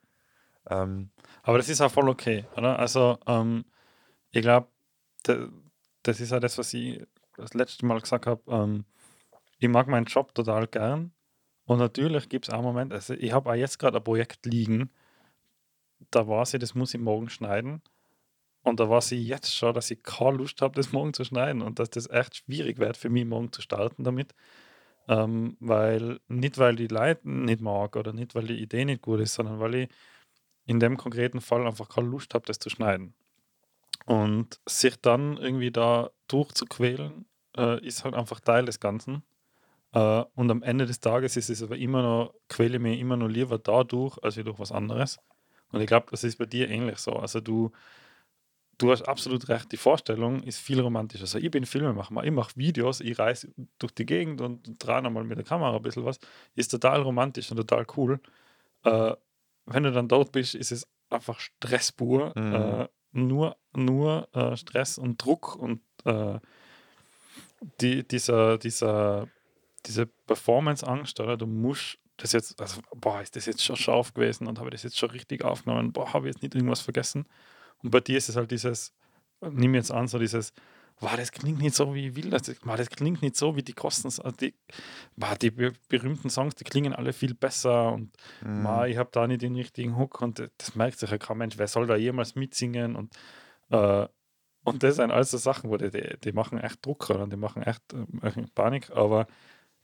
Ähm, 0.70 1.10
Aber 1.42 1.58
das 1.58 1.70
ist 1.70 1.82
auch 1.82 1.92
voll 1.92 2.10
okay, 2.10 2.46
oder? 2.56 2.78
Also, 2.78 3.18
ähm, 3.26 3.66
ich 4.32 4.42
glaube, 4.42 4.68
das 6.04 6.20
ist 6.20 6.32
ja 6.32 6.40
das, 6.40 6.58
was 6.58 6.74
ich 6.74 7.02
das 7.38 7.54
letzte 7.54 7.86
Mal 7.86 8.00
gesagt 8.02 8.28
habe. 8.28 8.42
Ähm, 8.48 8.86
ich 9.64 9.70
mag 9.70 9.88
meinen 9.88 10.06
Job 10.06 10.36
total 10.36 10.68
gern. 10.68 11.12
Und 11.66 11.80
natürlich 11.80 12.28
gibt 12.28 12.48
es 12.48 12.54
auch 12.54 12.62
Momente, 12.62 12.96
also 12.96 13.14
ich 13.14 13.32
habe 13.32 13.50
auch 13.50 13.56
jetzt 13.56 13.80
gerade 13.80 13.98
ein 13.98 14.04
Projekt 14.04 14.46
liegen, 14.46 14.90
da 16.12 16.28
weiß 16.28 16.56
ich, 16.56 16.60
das 16.60 16.76
muss 16.76 16.94
ich 16.94 17.00
morgen 17.00 17.30
schneiden. 17.30 17.82
Und 18.64 18.82
da 18.82 18.90
weiß 18.90 19.14
ich 19.14 19.26
jetzt 19.26 19.56
schon, 19.56 19.74
dass 19.74 19.90
ich 19.90 20.04
keine 20.04 20.38
Lust 20.38 20.62
habe, 20.62 20.76
das 20.76 20.92
morgen 20.92 21.14
zu 21.14 21.24
schneiden 21.24 21.62
und 21.62 21.80
dass 21.80 21.90
das 21.90 22.10
echt 22.10 22.38
schwierig 22.38 22.80
wird 22.80 22.98
für 22.98 23.10
mich, 23.10 23.26
morgen 23.26 23.54
zu 23.54 23.62
starten 23.62 24.04
damit. 24.04 24.36
Ähm, 25.08 25.58
weil, 25.62 26.20
nicht 26.28 26.58
weil 26.58 26.76
die 26.76 26.88
Leute 26.88 27.30
nicht 27.30 27.62
mag 27.62 27.96
oder 27.96 28.14
nicht, 28.14 28.36
weil 28.36 28.48
die 28.48 28.62
Idee 28.62 28.86
nicht 28.86 29.02
gut 29.02 29.22
ist, 29.22 29.34
sondern 29.34 29.60
weil 29.60 29.76
ich 29.76 29.90
in 30.66 30.80
dem 30.80 30.98
konkreten 30.98 31.42
Fall 31.42 31.66
einfach 31.66 31.90
keine 31.90 32.08
Lust 32.08 32.34
habe, 32.34 32.46
das 32.46 32.60
zu 32.60 32.70
schneiden. 32.70 33.14
Und 34.06 34.60
sich 34.66 35.00
dann 35.02 35.38
irgendwie 35.38 35.72
da 35.72 36.12
durchzuquälen, 36.28 37.26
äh, 37.58 37.86
ist 37.86 38.04
halt 38.04 38.16
einfach 38.16 38.42
Teil 38.42 38.66
des 38.66 38.80
Ganzen. 38.80 39.24
Äh, 39.94 40.24
und 40.36 40.52
am 40.52 40.64
Ende 40.64 40.86
des 40.86 41.00
Tages 41.00 41.38
ist 41.38 41.50
es 41.50 41.64
aber 41.64 41.78
immer 41.78 42.02
noch, 42.02 42.34
quäle 42.50 42.80
mich 42.80 43.00
immer 43.00 43.16
noch 43.16 43.28
lieber 43.28 43.60
dadurch, 43.60 44.18
als 44.24 44.36
durch 44.36 44.60
was 44.60 44.72
anderes. 44.72 45.20
Und 45.72 45.82
ich 45.82 45.88
glaube, 45.88 46.08
das 46.12 46.24
ist 46.24 46.38
bei 46.38 46.46
dir 46.46 46.70
ähnlich 46.70 46.98
so. 46.98 47.14
Also 47.14 47.40
du, 47.40 47.72
du 48.78 48.92
hast 48.92 49.04
absolut 49.04 49.48
recht, 49.50 49.72
die 49.72 49.78
Vorstellung 49.78 50.42
ist 50.44 50.60
viel 50.60 50.80
romantischer. 50.80 51.24
Also 51.24 51.38
ich 51.38 51.50
bin 51.50 51.66
Filmemacher, 51.66 52.24
ich 52.24 52.32
mache 52.32 52.56
Videos, 52.56 53.02
ich 53.02 53.18
reise 53.18 53.54
durch 53.78 53.94
die 53.94 54.06
Gegend 54.06 54.42
und 54.42 54.84
drehe 54.84 55.02
mal 55.02 55.24
mit 55.24 55.38
der 55.38 55.46
Kamera 55.46 55.76
ein 55.76 55.82
bisschen 55.82 56.06
was. 56.06 56.20
Ist 56.56 56.70
total 56.72 57.02
romantisch 57.02 57.52
und 57.52 57.58
total 57.58 57.86
cool. 57.96 58.20
Äh, 58.84 59.14
wenn 59.66 59.84
du 59.84 59.92
dann 59.92 60.08
dort 60.08 60.32
bist, 60.32 60.56
ist 60.56 60.72
es 60.72 60.88
einfach 61.10 61.40
Stress 61.40 61.92
pur. 61.92 62.34
Mhm. 62.36 62.54
Äh, 62.54 62.88
nur 63.16 63.58
nur 63.76 64.28
Stress 64.56 64.98
und 64.98 65.24
Druck 65.24 65.56
und 65.56 65.82
die, 67.80 68.08
dieser, 68.08 68.58
dieser, 68.58 69.28
diese 69.86 70.06
Performance-Angst, 70.08 71.20
oder? 71.20 71.38
Du 71.38 71.46
musst 71.48 71.98
das 72.18 72.32
jetzt, 72.32 72.60
also, 72.62 72.82
boah, 72.96 73.22
ist 73.22 73.36
das 73.36 73.46
jetzt 73.46 73.64
schon 73.64 73.76
scharf 73.76 74.14
gewesen 74.14 74.48
und 74.48 74.60
habe 74.60 74.70
ich 74.70 74.74
das 74.74 74.84
jetzt 74.84 74.98
schon 75.00 75.10
richtig 75.12 75.44
aufgenommen, 75.44 75.92
boah, 75.92 76.14
habe 76.14 76.28
ich 76.28 76.36
jetzt 76.36 76.44
nicht 76.44 76.56
irgendwas 76.56 76.82
vergessen. 76.82 77.26
Und 77.82 77.90
bei 77.92 78.00
dir 78.00 78.18
ist 78.18 78.30
es 78.30 78.36
halt 78.36 78.52
dieses, 78.52 78.94
nimm 79.42 79.74
jetzt 79.76 79.92
an, 79.92 80.08
so 80.08 80.20
dieses, 80.20 80.54
wow, 81.00 81.16
das 81.18 81.32
klingt 81.32 81.60
nicht 81.60 81.76
so, 81.76 81.94
wie 81.96 82.08
ich 82.10 82.16
will, 82.16 82.30
das, 82.30 82.44
wow, 82.64 82.78
das 82.78 82.90
klingt 82.90 83.22
nicht 83.22 83.36
so, 83.36 83.56
wie 83.56 83.64
die 83.64 83.74
Kosten, 83.74 84.08
also 84.08 84.22
die, 84.32 84.54
wow, 85.18 85.36
die 85.38 85.52
be 85.52 85.74
berühmten 85.90 86.30
Songs, 86.30 86.56
die 86.56 86.64
klingen 86.64 86.94
alle 86.94 87.14
viel 87.14 87.34
besser 87.34 87.92
und 87.94 88.16
mm, 88.42 88.62
Ma, 88.62 88.86
ich 88.86 88.98
habe 88.98 89.10
da 89.12 89.28
nicht 89.28 89.42
den 89.42 89.56
richtigen 89.56 89.98
Hook 89.98 90.22
und 90.22 90.40
das- 90.40 90.52
das 90.58 90.76
merkt 90.76 91.00
sich 91.00 91.10
ja 91.10 91.18
kein 91.18 91.40
Mensch, 91.40 91.58
wer 91.58 91.68
soll 91.68 91.88
da 91.88 91.96
jemals 91.96 92.36
mitsingen? 92.36 92.96
Und 92.96 93.14
äh, 93.72 94.08
und 94.66 94.82
das 94.82 94.96
sind 94.96 95.12
alles 95.12 95.32
so 95.32 95.38
Sachen, 95.38 95.70
wo 95.70 95.76
die, 95.76 95.90
die, 95.92 96.16
die 96.24 96.32
machen 96.32 96.58
echt 96.58 96.86
Druck 96.86 97.10
oder? 97.10 97.28
Die 97.28 97.36
machen 97.36 97.64
echt 97.64 97.82
äh, 97.94 98.32
Panik, 98.56 98.92
aber 98.92 99.28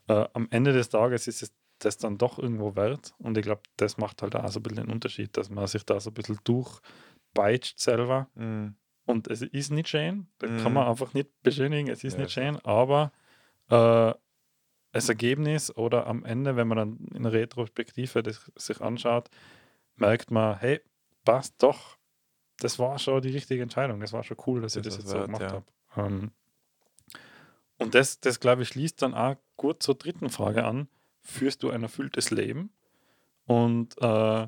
äh, 0.10 0.28
am 0.34 0.48
Ende 0.52 0.74
des 0.74 0.90
Tages 0.90 1.28
ist 1.28 1.44
es 1.44 1.54
das 1.80 1.98
dann 1.98 2.18
doch 2.20 2.40
irgendwo 2.40 2.76
wert 2.76 3.16
und 3.20 3.38
ich 3.38 3.44
glaube, 3.44 3.64
das 3.78 3.98
macht 3.98 4.22
halt 4.24 4.36
auch 4.36 4.50
so 4.50 4.60
ein 4.60 4.64
bisschen 4.64 4.86
den 4.88 4.94
Unterschied, 4.94 5.38
dass 5.38 5.50
man 5.52 5.68
sich 5.68 5.86
da 5.86 6.00
so 6.02 6.12
ein 6.12 6.16
bisschen 6.16 6.40
durchpeitscht 6.46 7.80
selber 7.80 8.30
mm, 8.36 8.68
und 9.06 9.28
es 9.30 9.42
ist 9.44 9.72
nicht 9.72 9.90
schön, 9.90 10.28
das 10.40 10.52
Mhm. 10.52 10.58
kann 10.58 10.74
man 10.74 10.88
einfach 10.88 11.14
nicht 11.14 11.30
beschönigen, 11.44 11.90
es 11.90 12.04
ist 12.04 12.18
Ja, 12.18 12.20
nicht 12.20 12.32
schön, 12.34 12.58
aber 12.66 13.14
äh, 13.70 14.14
das 14.94 15.10
Ergebnis 15.10 15.76
oder 15.76 16.08
am 16.08 16.26
Ende, 16.26 16.56
wenn 16.58 16.68
man 16.68 16.78
dann 16.78 16.98
in 17.16 17.26
Retrospektive 17.28 18.24
das 18.24 18.52
sich 18.58 18.82
anschaut, 18.82 19.30
merkt 19.98 20.32
man, 20.32 20.58
hey, 20.60 20.82
passt 21.26 21.62
doch, 21.64 21.98
das 22.60 22.80
war 22.80 23.00
schon 23.00 23.22
die 23.22 23.32
richtige 23.32 23.64
Entscheidung, 23.64 24.02
das 24.02 24.14
war 24.14 24.24
schon 24.24 24.38
cool, 24.48 24.62
dass 24.62 24.76
ich 24.78 24.84
Das 24.84 24.88
das 24.88 24.98
ist 24.98 25.00
jetzt 25.00 25.10
so 25.12 25.22
wert, 25.22 25.26
gemacht 25.26 25.54
ja. 25.54 25.54
habe. 25.54 25.66
Ähm, 25.98 26.32
und 27.80 27.96
das, 27.96 28.20
das 28.20 28.40
glaube 28.40 28.62
ich, 28.62 28.70
schließt 28.70 29.02
dann 29.02 29.14
auch 29.14 29.36
gut 29.58 29.82
zur 29.82 29.96
dritten 29.96 30.30
Frage 30.30 30.66
an. 30.66 30.88
Führst 31.22 31.64
du 31.64 31.70
ein 31.70 31.84
erfülltes 31.84 32.30
Leben? 32.30 32.72
Und 33.46 33.98
äh, 34.02 34.48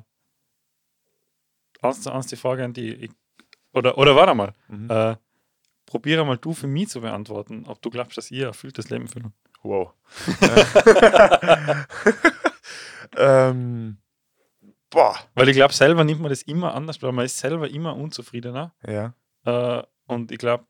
eins 1.80 2.02
zu 2.02 2.12
eins 2.12 2.26
die 2.28 2.36
Frage 2.36 2.64
an 2.64 2.72
die, 2.72 2.94
ich, 2.94 3.10
oder, 3.72 3.98
oder 3.98 4.14
warte 4.14 4.34
mal, 4.34 4.52
mhm. 4.68 4.90
äh, 4.90 5.16
probiere 5.86 6.24
mal 6.24 6.36
du 6.38 6.52
für 6.52 6.66
mich 6.66 6.88
zu 6.88 7.00
beantworten, 7.00 7.64
ob 7.66 7.82
du 7.82 7.90
glaubst, 7.90 8.16
dass 8.16 8.30
ihr 8.30 8.44
ein 8.44 8.50
erfülltes 8.50 8.90
Leben 8.90 9.08
führen. 9.08 9.32
Wow. 9.62 9.92
ähm, 13.16 13.98
boah. 14.90 15.16
Weil 15.34 15.48
ich 15.48 15.56
glaube, 15.56 15.74
selber 15.74 16.04
nimmt 16.04 16.20
man 16.20 16.30
das 16.30 16.42
immer 16.42 16.74
anders, 16.74 17.02
weil 17.02 17.12
man 17.12 17.24
ist 17.24 17.38
selber 17.38 17.68
immer 17.68 17.96
unzufriedener. 17.96 18.74
Ja. 18.86 19.14
Äh, 19.44 19.82
und 20.06 20.30
ich 20.30 20.38
glaube, 20.38 20.66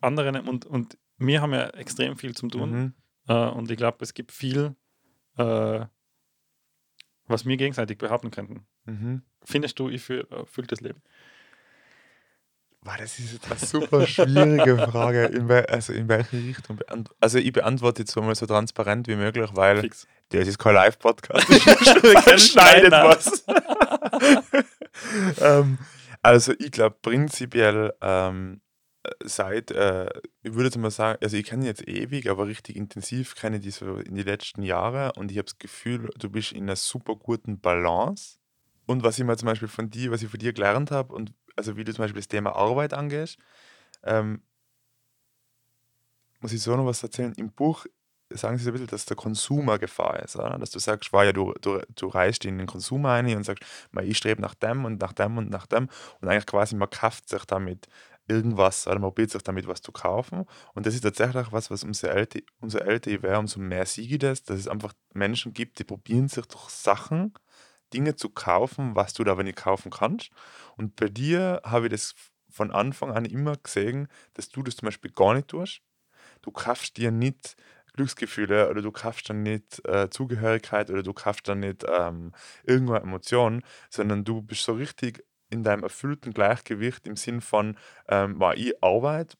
andere 0.00 0.42
und, 0.42 0.66
und 0.66 0.98
wir 1.18 1.40
haben 1.40 1.52
ja 1.52 1.68
extrem 1.70 2.16
viel 2.16 2.34
zum 2.34 2.50
tun. 2.50 2.70
Mhm. 2.70 2.94
Äh, 3.28 3.48
und 3.48 3.70
ich 3.70 3.76
glaube, 3.76 3.98
es 4.00 4.14
gibt 4.14 4.32
viel, 4.32 4.74
äh, 5.36 5.84
was 7.26 7.46
wir 7.46 7.56
gegenseitig 7.56 7.98
behaupten 7.98 8.30
könnten. 8.30 8.66
Mhm. 8.84 9.22
Findest 9.44 9.78
du, 9.78 9.88
ich 9.88 10.02
führe 10.02 10.26
ein 10.30 10.38
erfülltes 10.38 10.80
Leben? 10.80 11.02
Boah, 12.86 12.96
das 12.98 13.18
ist 13.18 13.32
jetzt 13.32 13.50
eine 13.50 13.58
super 13.58 14.06
schwierige 14.06 14.78
Frage. 14.90 15.24
In 15.24 15.50
also 15.50 15.92
in 15.92 16.08
welche 16.08 16.36
Richtung? 16.36 16.78
Also 17.18 17.38
ich 17.38 17.52
beantworte 17.52 18.02
jetzt 18.02 18.12
so 18.12 18.22
mal 18.22 18.36
so 18.36 18.46
transparent 18.46 19.08
wie 19.08 19.16
möglich, 19.16 19.50
weil 19.54 19.80
Fix. 19.80 20.06
das 20.28 20.46
ist 20.46 20.58
kein 20.58 20.74
Live-Podcast. 20.74 21.48
Schneidet 22.40 22.92
was. 22.92 23.44
ähm, 25.40 25.78
also 26.22 26.52
ich 26.60 26.70
glaube 26.70 26.96
prinzipiell 27.02 27.92
ähm, 28.00 28.60
seit, 29.24 29.70
äh, 29.70 30.08
ich 30.42 30.54
würde 30.54 30.64
jetzt 30.64 30.78
mal 30.78 30.90
sagen, 30.90 31.18
also 31.22 31.36
ich 31.36 31.46
kenne 31.46 31.66
jetzt 31.66 31.86
ewig, 31.86 32.30
aber 32.30 32.46
richtig 32.46 32.76
intensiv 32.76 33.34
kenne 33.34 33.58
ich 33.58 33.74
so 33.74 33.96
in 33.96 34.14
die 34.14 34.22
letzten 34.22 34.62
Jahre 34.62 35.12
und 35.16 35.30
ich 35.30 35.38
habe 35.38 35.46
das 35.46 35.58
Gefühl, 35.58 36.10
du 36.18 36.30
bist 36.30 36.52
in 36.52 36.64
einer 36.64 36.76
super 36.76 37.16
guten 37.16 37.60
Balance. 37.60 38.38
Und 38.86 39.02
was 39.02 39.18
ich 39.18 39.24
mal 39.24 39.36
zum 39.36 39.46
Beispiel 39.46 39.68
von 39.68 39.90
dir, 39.90 40.10
was 40.10 40.22
ich 40.22 40.28
von 40.28 40.38
dir 40.38 40.52
gelernt 40.52 40.90
habe 40.90 41.14
und 41.14 41.32
also 41.56 41.76
wie 41.76 41.84
du 41.84 41.92
zum 41.92 42.04
Beispiel 42.04 42.20
das 42.20 42.28
Thema 42.28 42.54
Arbeit 42.54 42.94
angehst, 42.94 43.38
ähm, 44.02 44.42
muss 46.40 46.52
ich 46.52 46.62
so 46.62 46.76
noch 46.76 46.86
was 46.86 47.02
erzählen. 47.02 47.32
Im 47.36 47.50
Buch 47.50 47.86
sagen 48.30 48.58
sie 48.58 48.64
so 48.64 48.70
ein 48.70 48.72
bisschen, 48.72 48.88
dass 48.88 49.06
der 49.06 49.16
Konsum 49.16 49.68
eine 49.68 49.78
Gefahr 49.78 50.20
ist. 50.20 50.36
Oder? 50.36 50.58
Dass 50.58 50.70
du 50.70 50.78
sagst, 50.78 51.12
war 51.12 51.24
ja, 51.24 51.32
du, 51.32 51.54
du, 51.60 51.80
du 51.94 52.08
reißt 52.08 52.44
in 52.44 52.58
den 52.58 52.66
Konsum 52.66 53.06
ein 53.06 53.34
und 53.36 53.44
sagst, 53.44 53.64
"Ma, 53.92 54.02
ich 54.02 54.18
strebe 54.18 54.42
nach 54.42 54.54
dem 54.54 54.84
und 54.84 55.00
nach 55.00 55.12
dem 55.12 55.38
und 55.38 55.50
nach 55.50 55.66
dem. 55.66 55.88
Und 56.20 56.28
eigentlich 56.28 56.46
quasi, 56.46 56.74
man 56.76 56.90
kauft 56.90 57.28
sich 57.28 57.44
damit 57.44 57.86
irgendwas 58.28 58.86
oder 58.86 58.96
man 58.98 59.10
probiert 59.10 59.30
sich 59.30 59.42
damit 59.42 59.66
was 59.66 59.82
zu 59.82 59.92
kaufen. 59.92 60.44
Und 60.74 60.86
das 60.86 60.94
ist 60.94 61.02
tatsächlich 61.02 61.52
was, 61.52 61.70
was 61.70 61.84
umso 61.84 62.06
älter, 62.08 62.40
umso 62.60 62.78
älter 62.78 63.10
ich 63.10 63.22
wäre, 63.22 63.38
umso 63.38 63.60
mehr 63.60 63.86
siege 63.86 64.14
ich 64.14 64.20
das, 64.20 64.42
dass 64.42 64.58
es 64.58 64.68
einfach 64.68 64.92
Menschen 65.14 65.52
gibt, 65.52 65.78
die 65.78 65.84
probieren 65.84 66.28
sich 66.28 66.46
durch 66.46 66.68
Sachen, 66.70 67.34
Dinge 67.92 68.16
zu 68.16 68.30
kaufen, 68.30 68.96
was 68.96 69.14
du 69.14 69.24
da 69.24 69.32
aber 69.32 69.44
nicht 69.44 69.56
kaufen 69.56 69.90
kannst. 69.90 70.30
Und 70.76 70.96
bei 70.96 71.08
dir 71.08 71.60
habe 71.64 71.86
ich 71.86 71.92
das 71.92 72.14
von 72.50 72.70
Anfang 72.70 73.12
an 73.12 73.24
immer 73.24 73.56
gesehen, 73.56 74.08
dass 74.34 74.48
du 74.48 74.62
das 74.62 74.76
zum 74.76 74.86
Beispiel 74.86 75.12
gar 75.12 75.34
nicht 75.34 75.48
tust. 75.48 75.82
Du 76.42 76.50
kaufst 76.50 76.96
dir 76.96 77.10
nicht 77.10 77.56
Glücksgefühle 77.96 78.68
oder 78.70 78.82
du 78.82 78.92
kaufst 78.92 79.28
dann 79.30 79.42
nicht 79.42 79.84
äh, 79.86 80.08
Zugehörigkeit 80.10 80.90
oder 80.90 81.02
du 81.02 81.12
kaufst 81.12 81.48
dann 81.48 81.60
nicht 81.60 81.84
ähm, 81.88 82.32
irgendeine 82.64 83.00
Emotion, 83.00 83.62
sondern 83.90 84.24
du 84.24 84.42
bist 84.42 84.64
so 84.64 84.74
richtig 84.74 85.24
in 85.50 85.62
deinem 85.62 85.82
erfüllten 85.82 86.32
Gleichgewicht 86.32 87.06
im 87.06 87.16
Sinn 87.16 87.40
von, 87.40 87.76
ähm, 88.08 88.38
war 88.40 88.56
ich 88.56 88.82
arbeite 88.82 89.36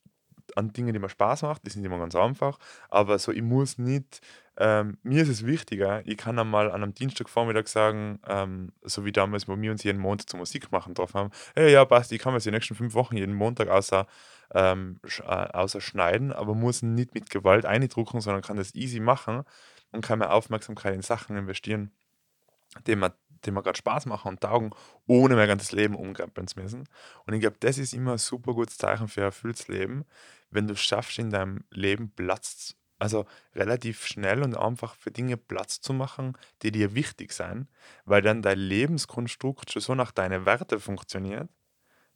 an 0.55 0.73
Dingen, 0.73 0.93
die 0.93 0.99
mir 0.99 1.09
Spaß 1.09 1.43
macht, 1.43 1.67
die 1.67 1.71
sind 1.71 1.85
immer 1.85 1.99
ganz 1.99 2.15
einfach, 2.15 2.59
aber 2.89 3.19
so, 3.19 3.33
ich 3.33 3.43
muss 3.43 3.79
nicht, 3.79 4.21
ähm, 4.59 4.97
mir 5.03 5.23
ist 5.23 5.29
es 5.29 5.45
wichtiger, 5.45 6.07
ich 6.07 6.17
kann 6.17 6.39
einmal 6.39 6.71
an 6.71 6.83
einem 6.83 6.95
Dienstagvormittag 6.95 7.67
sagen, 7.67 8.21
ähm, 8.29 8.73
so 8.83 9.05
wie 9.05 9.13
damals, 9.13 9.49
wo 9.49 9.61
wir 9.61 9.71
uns 9.71 9.83
jeden 9.83 10.01
Montag 10.01 10.31
zur 10.31 10.39
Musik 10.39 10.71
machen 10.73 10.95
drauf 10.95 11.15
haben, 11.15 11.31
hey, 11.55 11.73
ja, 11.73 11.85
passt, 11.85 12.13
ich 12.13 12.21
kann 12.21 12.33
mir 12.33 12.39
die 12.39 12.51
nächsten 12.51 12.75
fünf 12.75 12.95
Wochen 12.95 13.17
jeden 13.17 13.35
Montag 13.35 13.69
außer, 13.69 14.07
ähm, 14.55 15.01
äh, 15.05 15.23
außer 15.23 15.81
schneiden, 15.81 16.33
aber 16.33 16.55
muss 16.55 16.83
nicht 16.83 17.15
mit 17.15 17.31
Gewalt 17.31 17.67
eindrucken, 17.67 18.21
sondern 18.21 18.43
kann 18.43 18.57
das 18.57 18.75
easy 18.75 19.01
machen 19.01 19.43
und 19.93 20.03
kann 20.03 20.19
meine 20.21 20.33
Aufmerksamkeit 20.33 20.95
in 20.95 21.03
Sachen 21.03 21.37
investieren, 21.37 21.91
die 22.87 22.97
mir, 22.97 23.15
die 23.45 23.51
mir 23.51 23.63
gerade 23.63 23.79
Spaß 23.79 24.07
machen 24.07 24.29
und 24.29 24.41
taugen, 24.41 24.71
ohne 25.07 25.37
mein 25.37 25.49
ganzes 25.49 25.73
Leben 25.73 25.95
umkrempeln 25.95 26.49
zu 26.49 26.61
müssen. 26.61 26.89
Und 27.27 27.35
ich 27.35 27.41
glaube, 27.41 27.57
das 27.61 27.79
ist 27.79 27.93
immer 27.93 28.13
ein 28.13 28.19
super 28.19 28.55
gutes 28.55 28.79
Zeichen 28.79 29.09
für 29.09 29.23
ein 29.23 29.27
erfülltes 29.27 29.69
Leben, 29.69 30.05
wenn 30.51 30.67
du 30.67 30.77
schaffst, 30.77 31.19
in 31.19 31.31
deinem 31.31 31.65
Leben 31.71 32.11
Platz, 32.11 32.77
also 32.99 33.27
relativ 33.55 34.07
schnell 34.07 34.43
und 34.43 34.57
einfach 34.57 34.95
für 34.95 35.11
Dinge 35.11 35.37
Platz 35.37 35.81
zu 35.81 35.93
machen, 35.93 36.37
die 36.63 36.73
dir 36.73 36.95
wichtig 36.95 37.33
sind, 37.33 37.69
weil 38.05 38.23
dann 38.23 38.43
dein 38.43 38.59
Lebenskonstrukt 38.59 39.71
schon 39.71 39.83
so 39.83 39.95
nach 39.95 40.13
deinen 40.13 40.47
Werten 40.47 40.81
funktioniert, 40.81 41.49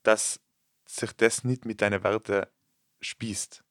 dass 0.02 0.40
sich 0.86 1.12
das 1.12 1.44
nicht 1.44 1.64
mit 1.64 1.82
deinen 1.82 2.02
Werten 2.02 2.46
spießt. 3.00 3.62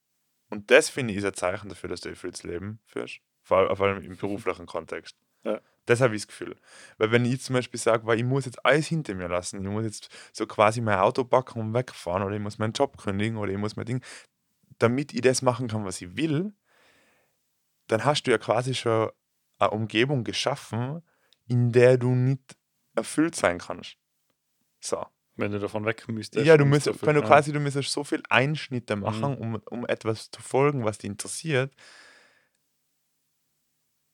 Und 0.49 0.71
das 0.71 0.89
finde 0.89 1.13
ich 1.13 1.19
ist 1.19 1.25
ein 1.25 1.34
Zeichen 1.34 1.69
dafür, 1.69 1.89
dass 1.89 2.02
du 2.02 2.10
ein 2.10 2.13
erfülltes 2.13 2.43
Leben 2.43 2.80
führst, 2.86 3.21
vor 3.41 3.58
allem, 3.58 3.75
vor 3.75 3.88
allem 3.88 4.04
im 4.04 4.17
beruflichen 4.17 4.65
Kontext. 4.65 5.15
Ja. 5.43 5.62
Das 5.89 6.02
habe 6.02 6.15
ich 6.15 6.21
das 6.21 6.28
Gefühl. 6.28 6.56
Weil 6.99 7.12
wenn 7.12 7.25
ich 7.25 7.41
zum 7.41 7.56
Beispiel 7.56 7.80
sage, 7.80 8.06
weil 8.06 8.19
ich 8.19 8.23
muss 8.23 8.45
jetzt 8.45 8.63
alles 8.63 8.86
hinter 8.86 9.15
mir 9.15 9.28
lassen, 9.28 9.60
ich 9.63 9.67
muss 9.67 9.86
jetzt 9.86 10.10
so 10.32 10.45
quasi 10.45 10.82
mein 10.82 10.99
Auto 10.99 11.23
packen 11.23 11.60
und 11.60 11.73
wegfahren 11.73 12.21
oder 12.21 12.36
ich 12.36 12.41
muss 12.41 12.60
meinen 12.60 12.73
Job 12.73 12.95
kündigen 12.97 13.38
oder 13.38 13.52
ich 13.52 13.58
muss 13.58 13.75
mein 13.75 13.88
Ding, 13.88 14.04
damit 14.78 15.13
ich 15.15 15.21
das 15.21 15.41
machen 15.41 15.67
kann, 15.67 15.86
was 15.86 15.99
ich 15.99 16.15
will, 16.15 16.54
dann 17.88 18.06
hast 18.06 18.23
du 18.23 18.32
ja 18.32 18.38
quasi 18.38 18.75
schon 18.75 19.10
eine 19.58 19.71
Umgebung 19.71 20.23
geschaffen, 20.23 21.02
in 21.47 21.71
der 21.71 21.97
du 21.97 22.13
nicht 22.13 22.56
erfüllt 22.95 23.36
sein 23.36 23.58
kannst. 23.58 23.97
So. 24.80 25.08
Wenn 25.38 25.52
du 25.52 25.58
davon 25.58 25.86
weg 25.86 26.08
müsstest. 26.08 26.45
Ja, 26.45 26.56
du 26.56 26.65
müsstest, 26.65 27.04
wenn 27.04 27.15
du 27.15 27.23
quasi, 27.23 27.52
du 27.52 27.60
müsstest 27.60 27.93
so 27.93 28.04
viel 28.04 28.21
Einschnitte 28.30 28.95
Mhm. 28.95 29.02
machen, 29.02 29.38
um, 29.39 29.56
um 29.71 29.88
etwas 29.88 30.30
zu 30.30 30.39
folgen, 30.43 30.86
was 30.86 30.99
dich 30.99 31.10
interessiert, 31.10 31.73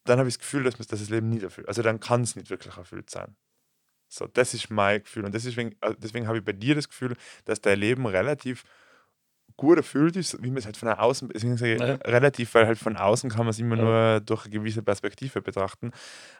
dann 0.05 0.19
habe 0.19 0.29
ich 0.29 0.35
das 0.35 0.39
Gefühl, 0.39 0.63
dass, 0.63 0.75
dass 0.77 0.87
das 0.87 1.09
Leben 1.09 1.29
nicht 1.29 1.43
erfüllt. 1.43 1.67
Also 1.67 1.81
dann 1.81 1.99
kann 1.99 2.21
es 2.23 2.35
nicht 2.35 2.49
wirklich 2.49 2.77
erfüllt 2.77 3.09
sein. 3.09 3.35
So, 4.09 4.27
das 4.27 4.53
ist 4.53 4.69
mein 4.69 5.03
Gefühl. 5.03 5.25
Und 5.25 5.33
deswegen, 5.35 5.75
also 5.81 5.97
deswegen 5.99 6.27
habe 6.27 6.37
ich 6.39 6.45
bei 6.45 6.53
dir 6.53 6.75
das 6.75 6.89
Gefühl, 6.89 7.15
dass 7.45 7.61
dein 7.61 7.79
Leben 7.79 8.05
relativ 8.05 8.63
gut 9.57 9.77
erfüllt 9.77 10.17
ist, 10.17 10.41
wie 10.43 10.49
man 10.49 10.57
es 10.57 10.65
halt 10.65 10.75
von 10.75 10.89
außen, 10.89 11.29
deswegen 11.29 11.55
sage 11.57 11.75
ich 11.75 11.81
Ja. 11.81 11.95
relativ, 12.05 12.53
weil 12.55 12.67
halt 12.67 12.77
von 12.77 12.97
außen 12.97 13.29
kann 13.29 13.41
man 13.45 13.49
es 13.49 13.59
immer 13.59 13.77
Ja. 13.77 13.83
nur 13.83 14.19
durch 14.21 14.45
eine 14.45 14.51
gewisse 14.53 14.83
Perspektive 14.83 15.41
betrachten, 15.41 15.91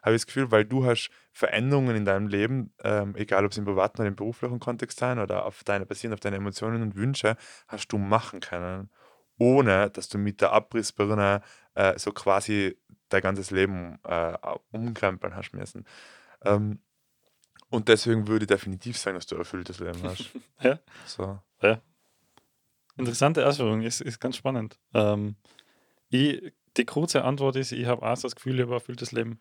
habe 0.04 0.16
ich 0.16 0.22
das 0.22 0.26
Gefühl, 0.28 0.52
weil 0.52 0.66
du 0.66 0.86
hast 0.86 1.10
Veränderungen 1.32 1.96
in 1.96 2.04
deinem 2.06 2.28
Leben, 2.28 2.74
ähm, 2.84 3.16
egal 3.16 3.46
ob 3.46 3.52
es 3.52 3.58
im 3.58 3.64
privaten 3.66 4.02
oder 4.02 4.10
im 4.10 4.16
beruflichen 4.18 4.60
Kontext 4.60 5.00
sein 5.00 5.20
oder 5.20 5.46
auf 5.46 5.64
deine, 5.64 5.86
basierend 5.86 6.14
auf 6.16 6.20
deine 6.20 6.36
Emotionen 6.38 6.82
und 6.82 6.96
Wünsche, 6.98 7.38
hast 7.70 7.88
du 7.94 7.98
machen 7.98 8.42
können, 8.42 8.90
ohne 9.38 9.90
dass 9.92 10.10
du 10.10 10.18
mit 10.18 10.42
der 10.42 10.52
Abrissbirne 10.52 11.42
äh, 11.76 11.98
so 11.98 12.12
quasi 12.12 12.78
dein 13.16 13.22
ganzes 13.22 13.52
Leben 13.52 14.00
äh, 14.04 14.38
umkrempeln 14.72 15.36
hast 15.36 15.54
müssen. 15.54 15.86
Ähm, 16.44 16.80
und 17.70 17.88
deswegen 17.88 18.28
würde 18.28 18.44
ich 18.44 18.48
definitiv 18.48 18.98
sagen, 18.98 19.16
dass 19.16 19.26
du 19.26 19.36
ein 19.36 19.42
erfülltes 19.42 19.80
Leben 19.80 20.02
hast. 20.04 20.32
Ja. 20.62 20.80
So. 21.06 21.40
Interessante 22.98 23.46
Ausführung, 23.46 23.82
ist, 23.82 24.02
ist 24.02 24.20
ganz 24.20 24.38
spannend. 24.38 24.80
Ähm, 24.94 25.36
ich, 26.10 26.54
die 26.78 26.86
kurze 26.86 27.24
Antwort 27.24 27.58
ist, 27.58 27.72
ich 27.72 27.86
habe 27.86 28.06
auch 28.06 28.18
das 28.18 28.36
Gefühl, 28.36 28.56
ich 28.56 28.62
habe 28.62 28.72
ein 28.72 28.80
erfülltes 28.80 29.12
Leben. 29.12 29.40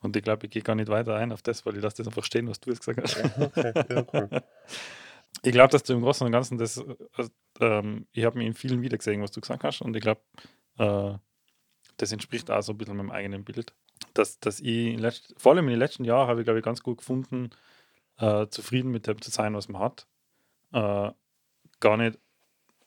Und 0.00 0.16
ich 0.16 0.22
glaube, 0.22 0.46
ich 0.46 0.52
gehe 0.52 0.62
gar 0.62 0.74
nicht 0.74 0.88
weiter 0.88 1.14
ein 1.16 1.32
auf 1.32 1.42
das, 1.42 1.64
weil 1.64 1.76
ich 1.76 1.82
lasse 1.82 1.98
das 1.98 2.08
einfach 2.08 2.24
stehen, 2.24 2.48
was 2.48 2.60
du 2.60 2.70
jetzt 2.70 2.84
gesagt 2.84 3.02
hast. 3.02 3.40
Okay, 3.40 3.72
ja, 3.88 4.06
cool. 4.12 4.42
Ich 5.42 5.52
glaube, 5.52 5.70
dass 5.70 5.82
du 5.82 5.92
im 5.92 6.00
Großen 6.00 6.26
und 6.26 6.32
Ganzen 6.32 6.56
das, 6.56 6.78
äh, 6.78 7.28
ähm, 7.60 8.06
ich 8.12 8.24
habe 8.24 8.38
mir 8.38 8.46
in 8.46 8.54
vielen 8.54 8.80
wiedergesehen, 8.80 9.20
was 9.20 9.30
du 9.30 9.40
gesagt 9.42 9.64
hast, 9.64 9.82
und 9.82 9.94
ich 9.94 10.02
glaube, 10.02 10.22
äh, 10.78 11.12
das 11.96 12.12
entspricht 12.12 12.50
auch 12.50 12.62
so 12.62 12.72
ein 12.72 12.78
bisschen 12.78 12.96
meinem 12.96 13.10
eigenen 13.10 13.44
Bild. 13.44 13.74
Dass, 14.14 14.38
dass 14.40 14.60
ich 14.60 14.98
letzt, 14.98 15.34
vor 15.36 15.52
allem 15.52 15.66
in 15.66 15.72
den 15.72 15.78
letzten 15.78 16.04
Jahren 16.04 16.28
habe 16.28 16.40
ich, 16.40 16.44
glaube 16.44 16.58
ich, 16.58 16.64
ganz 16.64 16.82
gut 16.82 16.98
gefunden, 16.98 17.50
äh, 18.18 18.46
zufrieden 18.48 18.90
mit 18.90 19.06
dem 19.06 19.20
zu 19.20 19.30
sein, 19.30 19.54
was 19.54 19.68
man 19.68 19.82
hat. 19.82 20.06
Äh, 20.72 21.10
gar 21.80 21.96
nicht 21.96 22.18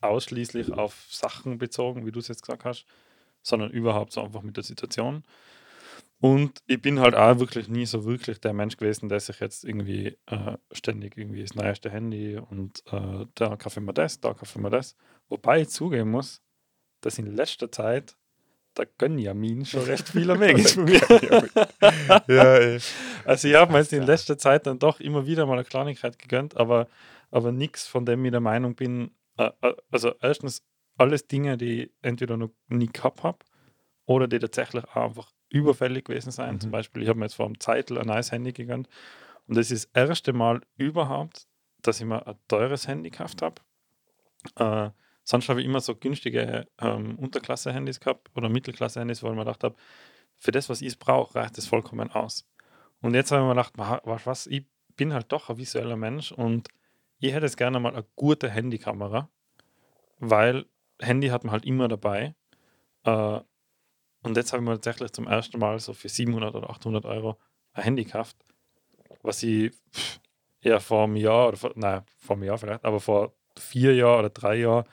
ausschließlich 0.02 0.72
auf 0.74 1.08
Sachen 1.10 1.58
bezogen, 1.58 2.06
wie 2.06 2.12
du 2.12 2.19
es 2.19 2.28
jetzt 2.28 2.43
gesagt 2.43 2.65
hast, 2.65 2.86
sondern 3.41 3.72
überhaupt 3.72 4.13
so 4.13 4.22
einfach 4.22 4.41
mit 4.41 4.58
der 4.58 4.63
Situation. 4.63 5.24
Und 6.22 6.60
ich 6.67 6.82
bin 6.82 7.00
halt 7.00 7.15
auch 7.15 7.39
wirklich 7.39 7.69
nie 7.69 7.86
so 7.86 8.04
wirklich 8.04 8.41
der 8.41 8.54
Mensch 8.54 8.76
gewesen, 8.76 9.08
der 9.08 9.22
sich 9.22 9.39
jetzt 9.39 9.63
irgendwie 9.63 10.17
äh, 10.26 10.58
ständig 10.72 11.17
irgendwie 11.17 11.41
das 11.41 11.56
neueste 11.56 11.89
Handy 11.89 12.38
und 12.38 12.84
äh, 12.91 13.26
da 13.36 13.56
kaufe 13.56 13.80
ich 13.80 13.86
mir 13.86 13.93
das, 13.93 14.19
da 14.19 14.34
kaufe 14.34 14.58
ich 14.58 14.62
mir 14.62 14.69
das. 14.69 14.98
Wobei 15.30 15.62
ich 15.62 15.69
zugeben 15.69 16.12
muss, 16.12 16.41
dass 17.02 17.19
in 17.19 17.36
letzter 17.36 17.72
Zeit 17.72 18.17
der 18.77 18.88
Gönjamin 18.97 19.65
schon 19.65 19.84
recht 19.84 20.10
viel 20.10 20.29
am 20.32 20.39
Weg 20.41 20.58
ist 20.58 20.73
von 20.73 20.86
mir. 20.86 21.01
ja, 22.27 22.55
ey. 22.55 22.79
Also 23.25 23.47
ich 23.47 23.55
habe 23.55 23.71
mir 23.71 23.79
jetzt 23.79 23.93
in 23.93 23.99
Ja. 24.01 24.05
letzter 24.05 24.38
Zeit 24.38 24.65
dann 24.67 24.79
doch 24.79 24.99
immer 24.99 25.25
wieder 25.25 25.45
mal 25.45 25.53
eine 25.53 25.63
Kleinigkeit 25.65 26.17
gegönnt, 26.19 26.55
aber, 26.58 26.88
aber 27.32 27.51
nichts, 27.51 27.88
von 27.88 28.05
dem 28.05 28.23
ich 28.25 28.32
der 28.32 28.39
Meinung 28.41 28.75
bin, 28.75 29.12
also 29.91 30.13
erstens 30.21 30.63
alles 30.97 31.27
Dinge, 31.27 31.58
die 31.58 31.84
ich 31.84 31.91
entweder 32.01 32.36
noch 32.38 32.49
nie 32.67 32.88
gehabt 32.88 33.23
habe 33.23 33.39
oder 34.05 34.27
die 34.27 34.39
tatsächlich 34.39 34.84
auch 34.86 34.95
einfach 35.10 35.32
überfällig 35.49 36.05
gewesen 36.05 36.32
sein. 36.32 36.55
Mhm. 36.55 36.60
Zum 36.62 36.71
Beispiel, 36.71 37.03
ich 37.03 37.10
habe 37.10 37.19
mir 37.19 37.25
jetzt 37.25 37.36
vor 37.36 37.45
einem 37.45 37.60
Zeitel 37.60 37.97
ein 37.97 38.08
neues 38.08 38.32
Handy 38.32 38.51
gegönnt 38.53 38.88
und 39.47 39.58
das 39.58 39.71
ist 39.71 39.89
das 39.95 40.08
erste 40.10 40.34
Mal 40.34 40.62
überhaupt, 40.77 41.47
dass 41.82 41.99
ich 41.99 42.05
mir 42.05 42.25
ein 42.27 42.36
teures 42.47 42.88
Handy 42.88 43.10
gekauft 43.10 43.41
habe. 43.41 43.62
Äh, 44.58 44.91
sonst 45.29 45.47
habe 45.49 45.61
ich 45.61 45.67
immer 45.67 45.79
so 45.79 45.95
günstige 45.95 46.67
ähm, 46.79 47.17
Unterklasse-Handys 47.19 47.99
gehabt 47.99 48.31
oder 48.35 48.49
Mittelklasse-Handys, 48.49 49.21
weil 49.21 49.31
ich 49.31 49.37
mir 49.37 49.45
gedacht 49.45 49.63
habe, 49.63 49.75
für 50.37 50.51
das, 50.51 50.69
was 50.69 50.81
ich 50.81 50.97
brauche, 50.97 51.35
reicht 51.35 51.57
das 51.57 51.67
vollkommen 51.67 52.11
aus. 52.11 52.47
Und 53.01 53.13
jetzt 53.13 53.31
habe 53.31 53.41
ich 53.43 53.45
mir 53.47 53.53
gedacht, 53.55 53.77
wa- 53.77 54.01
wa- 54.03 54.21
was, 54.25 54.47
ich 54.47 54.65
bin 54.95 55.13
halt 55.13 55.31
doch 55.31 55.49
ein 55.49 55.57
visueller 55.57 55.95
Mensch 55.97 56.31
und 56.31 56.69
ich 57.19 57.33
hätte 57.33 57.45
jetzt 57.45 57.57
gerne 57.57 57.79
mal 57.79 57.93
eine 57.93 58.05
gute 58.15 58.49
Handykamera, 58.49 59.29
weil 60.19 60.65
Handy 60.99 61.27
hat 61.29 61.43
man 61.43 61.51
halt 61.53 61.65
immer 61.65 61.87
dabei. 61.87 62.35
Äh, 63.03 63.39
und 64.23 64.37
jetzt 64.37 64.53
habe 64.53 64.63
ich 64.63 64.69
mir 64.69 64.75
tatsächlich 64.75 65.11
zum 65.13 65.27
ersten 65.27 65.59
Mal 65.59 65.79
so 65.79 65.93
für 65.93 66.09
700 66.09 66.55
oder 66.55 66.69
800 66.69 67.05
Euro 67.05 67.39
ein 67.73 67.83
Handy 67.83 68.03
gekauft, 68.05 68.37
was 69.21 69.43
ich 69.43 69.71
ja 70.61 70.79
vor 70.79 71.03
einem 71.05 71.15
Jahr 71.17 71.49
oder 71.49 71.57
vor, 71.57 71.71
nein, 71.75 72.03
vor 72.17 72.35
einem 72.35 72.43
Jahr 72.43 72.57
vielleicht, 72.57 72.85
aber 72.85 72.99
vor 72.99 73.33
vier 73.57 73.95
Jahren 73.95 74.19
oder 74.19 74.29
drei 74.29 74.55
Jahren 74.55 74.85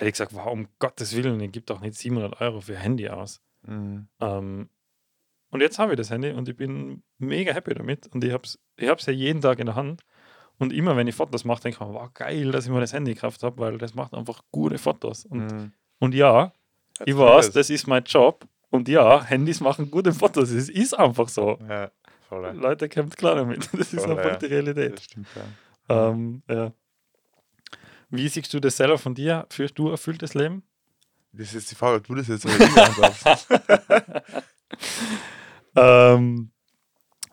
hätte 0.00 0.08
ich 0.08 0.14
gesagt, 0.14 0.34
wow, 0.34 0.46
um 0.46 0.68
Gottes 0.78 1.14
Willen, 1.14 1.40
ich 1.40 1.52
gebe 1.52 1.66
doch 1.66 1.80
nicht 1.80 1.94
700 1.94 2.40
Euro 2.40 2.60
für 2.60 2.74
ein 2.76 2.82
Handy 2.82 3.08
aus. 3.08 3.40
Mhm. 3.62 4.08
Ähm, 4.20 4.68
und 5.50 5.60
jetzt 5.60 5.78
habe 5.78 5.92
ich 5.92 5.96
das 5.96 6.10
Handy 6.10 6.30
und 6.30 6.48
ich 6.48 6.56
bin 6.56 7.02
mega 7.18 7.52
happy 7.52 7.74
damit. 7.74 8.06
Und 8.08 8.24
ich 8.24 8.32
habe 8.32 8.44
es 8.44 8.58
ich 8.76 8.88
hab's 8.88 9.06
ja 9.06 9.12
jeden 9.12 9.40
Tag 9.40 9.58
in 9.58 9.66
der 9.66 9.74
Hand. 9.74 10.02
Und 10.58 10.72
immer 10.72 10.96
wenn 10.96 11.06
ich 11.06 11.14
Fotos 11.14 11.44
mache, 11.44 11.62
denke 11.62 11.78
ich 11.80 11.86
mir, 11.88 11.92
wow, 11.94 12.08
geil, 12.14 12.50
dass 12.52 12.66
ich 12.66 12.70
mir 12.70 12.80
das 12.80 12.92
Handy 12.92 13.14
gekauft 13.14 13.42
habe, 13.42 13.58
weil 13.58 13.78
das 13.78 13.94
macht 13.94 14.14
einfach 14.14 14.42
gute 14.50 14.78
Fotos. 14.78 15.24
Und, 15.26 15.46
Mhm. 15.46 15.72
und 15.98 16.14
ja, 16.14 16.52
ich 17.04 17.16
weiß, 17.16 17.50
das 17.52 17.70
ist 17.70 17.86
mein 17.86 18.04
Job. 18.04 18.46
Und 18.70 18.88
ja, 18.88 19.24
Handys 19.24 19.60
machen 19.60 19.90
gute 19.90 20.12
Fotos. 20.12 20.50
Es 20.50 20.68
ist 20.68 20.94
einfach 20.94 21.28
so. 21.28 21.58
Ja. 21.68 21.90
Leute, 22.30 22.88
kommt 22.88 23.16
klar 23.16 23.34
damit. 23.34 23.68
Das 23.72 23.92
ist 23.92 24.04
Voll, 24.04 24.12
einfach 24.16 24.32
ja. 24.32 24.36
die 24.36 24.46
Realität. 24.46 24.92
Das 24.98 25.04
stimmt, 25.04 25.26
ja. 25.34 26.10
Ähm, 26.10 26.42
ja. 26.48 26.72
Wie 28.10 28.28
siehst 28.28 28.52
du 28.52 28.60
das 28.60 28.76
selber 28.76 28.98
von 28.98 29.14
dir? 29.14 29.46
Führst 29.50 29.78
du 29.78 29.86
ein 29.86 29.92
erfülltes 29.92 30.34
Leben? 30.34 30.62
Das 31.32 31.54
ist 31.54 31.70
die 31.70 31.76
Frage, 31.76 31.98
ob 31.98 32.06
du 32.06 32.14
das 32.16 32.28
jetzt 32.28 32.44
oder 32.44 32.58
beantwortest. 32.58 33.48
Ähm, 35.76 36.50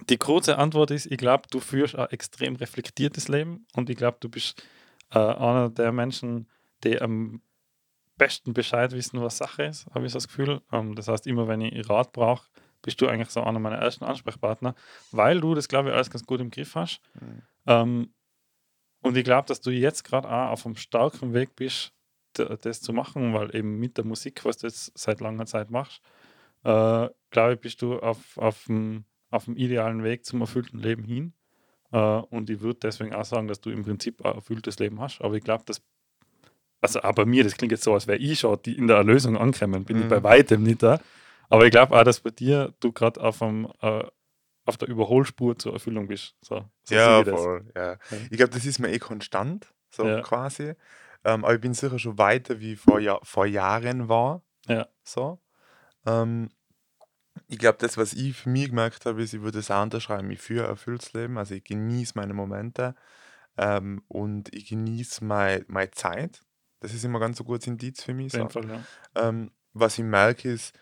die 0.09 0.17
kurze 0.17 0.57
Antwort 0.57 0.91
ist, 0.91 1.07
ich 1.07 1.17
glaube, 1.17 1.47
du 1.49 1.59
führst 1.59 1.95
ein 1.95 2.09
extrem 2.09 2.55
reflektiertes 2.55 3.27
Leben 3.27 3.65
und 3.75 3.89
ich 3.89 3.97
glaube, 3.97 4.17
du 4.19 4.29
bist 4.29 4.63
äh, 5.11 5.19
einer 5.19 5.69
der 5.69 5.91
Menschen, 5.91 6.47
die 6.83 7.01
am 7.01 7.41
besten 8.17 8.53
Bescheid 8.53 8.91
wissen, 8.91 9.21
was 9.21 9.37
Sache 9.37 9.63
ist, 9.63 9.87
habe 9.93 10.05
ich 10.05 10.11
so 10.11 10.17
das 10.17 10.27
Gefühl. 10.27 10.61
Ähm, 10.71 10.95
das 10.95 11.07
heißt, 11.07 11.27
immer 11.27 11.47
wenn 11.47 11.61
ich 11.61 11.89
Rat 11.89 12.11
brauche, 12.13 12.47
bist 12.81 13.01
du 13.01 13.07
eigentlich 13.07 13.29
so 13.29 13.41
einer 13.41 13.59
meiner 13.59 13.77
ersten 13.77 14.05
Ansprechpartner, 14.05 14.75
weil 15.11 15.41
du 15.41 15.55
das, 15.55 15.67
glaube 15.67 15.89
ich, 15.89 15.95
alles 15.95 16.09
ganz 16.09 16.25
gut 16.25 16.39
im 16.39 16.51
Griff 16.51 16.75
hast. 16.75 17.01
Mhm. 17.19 17.41
Ähm, 17.65 18.13
und 19.01 19.17
ich 19.17 19.23
glaube, 19.23 19.47
dass 19.47 19.61
du 19.61 19.71
jetzt 19.71 20.03
gerade 20.03 20.27
auch 20.27 20.51
auf 20.51 20.65
einem 20.65 20.75
starken 20.75 21.33
Weg 21.33 21.55
bist, 21.55 21.93
das 22.33 22.81
zu 22.81 22.93
machen, 22.93 23.33
weil 23.33 23.55
eben 23.55 23.79
mit 23.79 23.97
der 23.97 24.05
Musik, 24.05 24.45
was 24.45 24.57
du 24.57 24.67
jetzt 24.67 24.97
seit 24.97 25.21
langer 25.21 25.45
Zeit 25.45 25.71
machst, 25.71 26.01
äh, 26.63 27.09
glaube 27.31 27.53
ich, 27.53 27.59
bist 27.59 27.81
du 27.81 27.99
auf, 27.99 28.37
auf, 28.37 28.65
dem, 28.65 29.05
auf 29.31 29.45
dem 29.45 29.55
idealen 29.55 30.03
Weg 30.03 30.25
zum 30.25 30.41
erfüllten 30.41 30.79
Leben 30.79 31.03
hin. 31.03 31.33
Äh, 31.91 31.97
und 31.97 32.49
ich 32.49 32.59
würde 32.59 32.79
deswegen 32.83 33.15
auch 33.15 33.25
sagen, 33.25 33.47
dass 33.47 33.61
du 33.61 33.69
im 33.69 33.83
Prinzip 33.83 34.23
ein 34.25 34.35
erfülltes 34.35 34.77
Leben 34.79 34.99
hast. 34.99 35.21
Aber 35.21 35.35
ich 35.35 35.43
glaube, 35.43 35.63
dass 35.65 35.81
also 36.81 37.01
auch 37.01 37.13
bei 37.13 37.25
mir, 37.25 37.43
das 37.43 37.57
klingt 37.57 37.71
jetzt 37.71 37.83
so, 37.83 37.93
als 37.93 38.05
wäre 38.05 38.19
ich 38.19 38.39
schon 38.39 38.59
die 38.63 38.77
in 38.77 38.87
der 38.87 38.97
Erlösung 38.97 39.35
angekommen, 39.35 39.83
bin 39.83 39.97
mhm. 39.97 40.03
ich 40.03 40.09
bei 40.09 40.21
weitem 40.21 40.61
nicht 40.63 40.83
da. 40.83 40.99
Aber 41.49 41.65
ich 41.65 41.71
glaube 41.71 41.97
auch, 41.97 42.03
dass 42.03 42.19
bei 42.19 42.29
dir 42.29 42.73
du 42.79 42.91
gerade 42.91 43.21
auf, 43.21 43.41
äh, 43.41 44.03
auf 44.67 44.77
der 44.77 44.87
Überholspur 44.87 45.57
zur 45.57 45.73
Erfüllung 45.73 46.07
bist. 46.07 46.35
So, 46.41 46.65
so 46.83 46.95
ja, 46.95 47.23
voll. 47.23 47.71
Ja. 47.75 47.93
ja. 47.93 47.97
Ich 48.29 48.37
glaube, 48.37 48.53
das 48.53 48.65
ist 48.65 48.79
mir 48.79 48.91
eh 48.91 48.99
konstant, 48.99 49.73
so 49.89 50.05
ja. 50.05 50.21
quasi. 50.21 50.73
Ähm, 51.23 51.43
aber 51.43 51.55
ich 51.55 51.61
bin 51.61 51.73
sicher 51.73 51.97
schon 51.99 52.17
weiter, 52.17 52.59
wie 52.59 52.75
vor, 52.75 52.99
Jahr, 52.99 53.19
vor 53.23 53.45
Jahren 53.45 54.09
war. 54.09 54.43
Ja. 54.67 54.87
So. 55.03 55.39
Ähm, 56.05 56.49
ich 57.47 57.59
glaube, 57.59 57.77
das, 57.79 57.97
was 57.97 58.13
ich 58.13 58.35
für 58.35 58.49
mich 58.49 58.69
gemerkt 58.69 59.05
habe, 59.05 59.21
ist, 59.21 59.33
ich 59.33 59.41
würde 59.41 59.59
es 59.59 59.71
auch 59.71 59.83
unterschreiben, 59.83 60.29
ich 60.31 60.41
führe 60.41 60.65
ein 60.65 60.71
erfülltes 60.71 61.13
Leben. 61.13 61.37
Also 61.37 61.55
ich 61.55 61.63
genieße 61.63 62.13
meine 62.15 62.33
Momente 62.33 62.95
ähm, 63.57 64.03
und 64.07 64.53
ich 64.53 64.69
genieße 64.69 65.23
meine, 65.23 65.63
meine 65.67 65.91
Zeit. 65.91 66.41
Das 66.79 66.93
ist 66.93 67.05
immer 67.05 67.19
ganz 67.19 67.37
so 67.37 67.43
gutes 67.43 67.67
Indiz 67.67 68.03
für 68.03 68.13
mich. 68.13 68.33
So. 68.33 68.47
Fall, 68.49 68.69
ja. 68.69 68.83
Ähm, 69.15 69.51
was 69.73 69.97
ich 69.97 70.05
merke, 70.05 70.51
ist, 70.51 70.77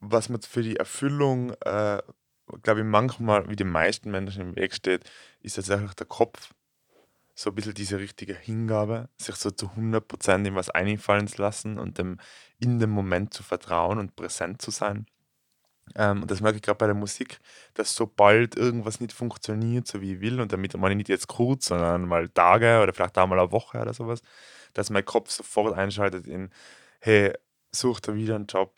was 0.00 0.28
mir 0.28 0.40
für 0.40 0.62
die 0.62 0.76
Erfüllung, 0.76 1.52
äh, 1.64 2.02
glaube 2.62 2.80
ich, 2.80 2.86
manchmal, 2.86 3.48
wie 3.48 3.56
die 3.56 3.64
meisten 3.64 4.10
Menschen 4.10 4.42
im 4.42 4.56
Weg 4.56 4.74
steht, 4.74 5.08
ist 5.40 5.54
tatsächlich 5.54 5.94
der 5.94 6.06
Kopf. 6.06 6.52
So 7.34 7.50
ein 7.50 7.54
bisschen 7.54 7.74
diese 7.74 7.98
richtige 7.98 8.34
Hingabe, 8.34 9.08
sich 9.16 9.36
so 9.36 9.50
zu 9.50 9.70
100% 9.76 10.46
in 10.46 10.54
was 10.56 10.68
einfallen 10.68 11.26
zu 11.26 11.40
lassen 11.40 11.78
und 11.78 11.98
dem 11.98 12.18
in 12.58 12.78
dem 12.78 12.90
Moment 12.90 13.32
zu 13.32 13.42
vertrauen 13.42 13.98
und 13.98 14.16
präsent 14.16 14.60
zu 14.60 14.70
sein. 14.70 15.06
Ähm, 15.96 16.22
und 16.22 16.30
das 16.30 16.40
merke 16.40 16.56
ich 16.56 16.62
gerade 16.62 16.78
bei 16.78 16.86
der 16.86 16.94
Musik, 16.94 17.38
dass 17.74 17.94
sobald 17.94 18.56
irgendwas 18.56 19.00
nicht 19.00 19.12
funktioniert, 19.12 19.86
so 19.86 20.00
wie 20.00 20.14
ich 20.14 20.20
will, 20.20 20.40
und 20.40 20.52
damit 20.52 20.76
meine 20.76 20.94
ich 20.94 20.98
nicht 20.98 21.08
jetzt 21.08 21.28
kurz, 21.28 21.66
sondern 21.66 22.06
mal 22.06 22.28
Tage 22.28 22.80
oder 22.82 22.92
vielleicht 22.92 23.18
auch 23.18 23.26
mal 23.26 23.38
eine 23.38 23.52
Woche 23.52 23.80
oder 23.80 23.94
sowas, 23.94 24.20
dass 24.74 24.90
mein 24.90 25.04
Kopf 25.04 25.30
sofort 25.30 25.76
einschaltet 25.76 26.26
in, 26.26 26.50
hey, 27.00 27.32
such 27.72 28.00
dir 28.00 28.14
wieder 28.14 28.36
einen 28.36 28.46
Job, 28.46 28.74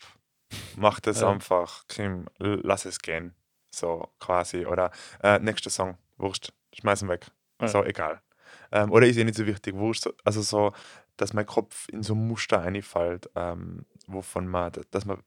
mach 0.75 0.99
das 0.99 1.21
ja. 1.21 1.29
einfach, 1.29 1.87
Kim, 1.87 2.25
lass 2.37 2.85
es 2.85 2.99
gehen. 2.99 3.35
So 3.71 4.09
quasi. 4.19 4.65
Oder 4.65 4.91
äh, 5.21 5.39
nächster 5.39 5.69
Song, 5.69 5.97
Wurscht, 6.17 6.53
schmeißen 6.73 7.07
weg. 7.09 7.27
Ja. 7.61 7.67
So, 7.67 7.83
egal. 7.83 8.21
Ähm, 8.71 8.91
oder 8.91 9.07
ist 9.07 9.17
eh 9.17 9.23
nicht 9.23 9.37
so 9.37 9.45
wichtig, 9.45 9.75
Wurscht. 9.75 10.07
Also 10.23 10.41
so, 10.41 10.73
dass 11.17 11.33
mein 11.33 11.45
Kopf 11.45 11.87
in 11.89 12.03
so 12.03 12.13
ein 12.13 12.27
Muster 12.27 12.61
einfällt, 12.61 13.29
ähm, 13.35 13.85
wovon 14.07 14.47
man, 14.47 14.71
dass 14.91 15.05
man 15.05 15.23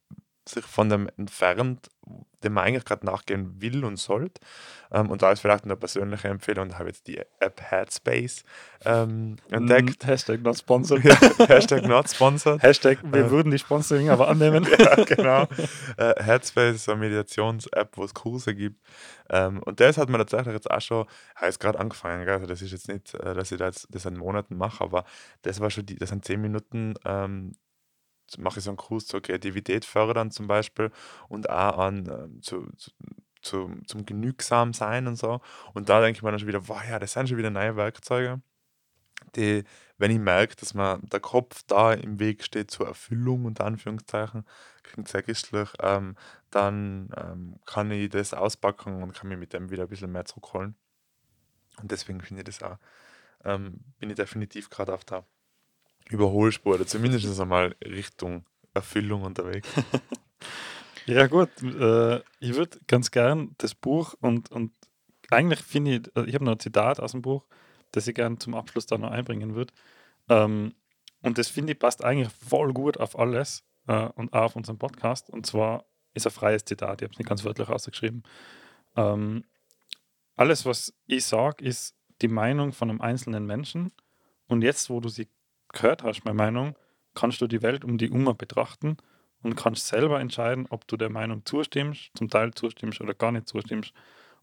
sich 0.49 0.65
von 0.65 0.89
dem 0.89 1.09
entfernt, 1.17 1.89
dem 2.45 2.53
man 2.53 2.65
eigentlich 2.65 2.85
gerade 2.85 3.05
nachgehen 3.05 3.61
will 3.61 3.85
und 3.85 3.97
sollte. 3.97 4.41
Ähm, 4.93 5.11
und 5.11 5.23
da 5.23 5.33
ist 5.33 5.41
vielleicht 5.41 5.65
eine 5.65 5.77
persönliche 5.77 6.29
Empfehlung, 6.29 6.69
da 6.69 6.79
habe 6.79 6.89
jetzt 6.89 7.09
die 7.09 7.19
App 7.41 7.61
Headspace 7.61 8.45
ähm, 8.85 9.37
entdeckt. 9.51 10.05
Mm, 10.05 10.07
Hashtag 10.07 10.43
not 10.43 10.59
sponsored. 10.59 11.05
Hashtag 11.49 11.85
not 11.85 12.09
sponsored. 12.09 12.63
Hashtag 12.63 12.99
wir 13.03 13.27
äh, 13.27 13.31
würden 13.31 13.51
die 13.51 13.59
Sponsoring 13.59 14.11
aber 14.11 14.29
annehmen. 14.29 14.67
ja, 14.79 14.95
genau. 15.05 15.49
Äh, 15.97 16.23
Headspace 16.23 16.77
ist 16.77 16.89
eine 16.89 17.01
Meditations-App, 17.01 17.97
wo 17.97 18.05
es 18.05 18.15
Kurse 18.15 18.55
gibt. 18.55 18.81
Ähm, 19.29 19.61
und 19.65 19.81
das 19.81 19.99
hat 19.99 20.09
man 20.09 20.21
tatsächlich 20.21 20.55
jetzt 20.55 20.71
auch 20.71 20.81
schon, 20.81 21.07
heißt 21.41 21.59
gerade 21.59 21.81
angefangen, 21.81 22.25
gell? 22.25 22.35
also 22.35 22.47
das 22.47 22.63
ist 22.63 22.71
jetzt 22.71 22.89
nicht, 22.89 23.15
äh, 23.15 23.35
dass 23.35 23.51
ich 23.51 23.59
das, 23.59 23.89
das 23.91 24.07
in 24.07 24.17
Monaten 24.17 24.57
mache, 24.57 24.85
aber 24.85 25.05
das 25.43 25.59
war 25.59 25.71
schon, 25.71 25.87
die, 25.87 25.97
das 25.97 26.11
sind 26.11 26.25
zehn 26.25 26.41
Minuten 26.41 26.95
ähm, 27.05 27.53
mache 28.39 28.59
ich 28.59 28.65
so 28.65 28.71
einen 28.71 28.77
Kurs 28.77 29.07
zur 29.07 29.23
Kreativität 29.23 29.85
fördern 29.85 30.31
zum 30.31 30.47
Beispiel 30.47 30.91
und 31.29 31.51
auch 31.51 31.79
an 31.79 32.07
äh, 32.07 32.41
zu, 32.41 32.69
zu, 32.77 32.91
zu, 33.43 33.71
zum 33.87 34.07
genügsam 34.07 34.73
sein 34.73 35.07
und 35.07 35.17
so. 35.17 35.41
Und 35.75 35.89
da 35.89 36.01
denke 36.01 36.19
ich 36.19 36.23
mir 36.23 36.31
dann 36.31 36.41
schon 36.41 36.49
wieder, 36.49 36.69
wow, 36.69 36.83
ja, 36.89 36.99
das 36.99 37.12
sind 37.12 37.29
schon 37.29 37.39
wieder 37.39 37.51
neue 37.51 37.77
Werkzeuge, 37.77 38.41
die, 39.35 39.65
wenn 39.99 40.11
ich 40.11 40.19
merke, 40.19 40.57
dass 40.57 40.75
man 40.75 41.01
der 41.09 41.21
Kopf 41.21 41.62
da 41.67 41.93
im 41.93 42.19
Weg 42.19 42.45
steht 42.45 42.71
zur 42.71 42.87
Erfüllung, 42.87 43.45
unter 43.45 43.65
Anführungszeichen, 43.65 44.45
klingt 44.83 45.09
sehr 45.09 45.23
christlich, 45.23 45.71
ähm, 45.81 46.17
dann 46.51 47.11
ähm, 47.17 47.61
kann 47.67 47.91
ich 47.91 48.11
das 48.11 48.35
auspacken 48.35 49.03
und 49.03 49.15
kann 49.15 49.29
mich 49.29 49.39
mit 49.39 49.53
dem 49.53 49.71
wieder 49.71 49.85
ein 49.85 49.89
bisschen 49.89 50.12
mehr 50.12 50.25
zurückholen. 50.25 50.77
Und 51.81 51.91
deswegen 51.91 52.21
finde 52.21 52.43
ich 52.43 52.47
das 52.47 52.62
auch, 52.62 52.79
ähm, 53.45 53.81
bin 53.99 54.11
ich 54.11 54.17
definitiv 54.17 54.71
gerade 54.71 54.95
auf 54.95 55.05
der 55.05 55.25
Überholspur 56.11 56.75
oder 56.75 56.87
zumindest 56.87 57.40
einmal 57.40 57.75
Richtung 57.85 58.45
Erfüllung 58.75 59.23
unterwegs. 59.23 59.69
ja, 61.07 61.27
gut. 61.27 61.51
Äh, 61.62 62.21
ich 62.40 62.55
würde 62.55 62.79
ganz 62.87 63.11
gern 63.11 63.55
das 63.59 63.75
Buch 63.75 64.14
und, 64.21 64.51
und 64.51 64.73
eigentlich 65.31 65.61
finde 65.61 65.97
ich, 65.97 66.16
also 66.16 66.29
ich 66.29 66.35
habe 66.35 66.45
noch 66.45 66.53
ein 66.53 66.61
Zitat 66.61 67.01
aus 67.01 67.12
dem 67.12 67.23
Buch, 67.23 67.47
das 67.92 68.07
ich 68.07 68.14
gerne 68.14 68.38
zum 68.38 68.55
Abschluss 68.55 68.87
da 68.87 68.99
noch 68.99 69.11
einbringen 69.11 69.55
würde. 69.55 69.73
Ähm, 70.29 70.75
und 71.23 71.38
das 71.38 71.49
finde 71.49 71.73
ich 71.73 71.79
passt 71.79 72.05
eigentlich 72.05 72.33
voll 72.33 72.73
gut 72.73 72.99
auf 72.99 73.19
alles 73.19 73.64
äh, 73.88 74.07
und 74.14 74.33
auch 74.33 74.45
auf 74.45 74.57
unseren 74.57 74.79
Podcast. 74.79 75.31
Und 75.31 75.47
zwar 75.47 75.87
ist 76.14 76.27
ein 76.27 76.33
freies 76.33 76.64
Zitat, 76.64 77.01
ich 77.01 77.07
habe 77.07 77.12
es 77.12 77.19
nicht 77.19 77.29
ganz 77.29 77.45
wörtlich 77.45 77.69
ausgeschrieben. 77.69 78.23
Ähm, 78.97 79.45
alles, 80.37 80.66
was 80.66 80.95
ich 81.07 81.25
sage, 81.25 81.64
ist 81.64 81.97
die 82.23 82.29
Meinung 82.29 82.73
von 82.73 82.90
einem 82.90 83.01
einzelnen 83.01 83.47
Menschen. 83.47 83.92
Und 84.49 84.62
jetzt, 84.62 84.90
wo 84.90 85.01
du 85.01 85.09
sie 85.09 85.29
gehört 85.77 86.03
hast, 86.03 86.25
meine 86.25 86.37
Meinung, 86.37 86.75
kannst 87.15 87.41
du 87.41 87.47
die 87.47 87.62
Welt 87.62 87.85
um 87.85 87.99
die 87.99 88.11
Uhr 88.11 88.35
betrachten 88.35 88.97
und 89.43 89.55
kannst 89.57 89.87
selber 89.87 90.21
entscheiden, 90.21 90.67
ob 90.71 90.87
du 90.89 90.97
der 90.97 91.11
Meinung 91.11 91.45
zustimmst, 91.45 92.11
zum 92.15 92.29
Teil 92.29 92.53
zustimmst 92.55 93.01
oder 93.01 93.15
gar 93.15 93.33
nicht 93.33 93.49
zustimmst. 93.49 93.93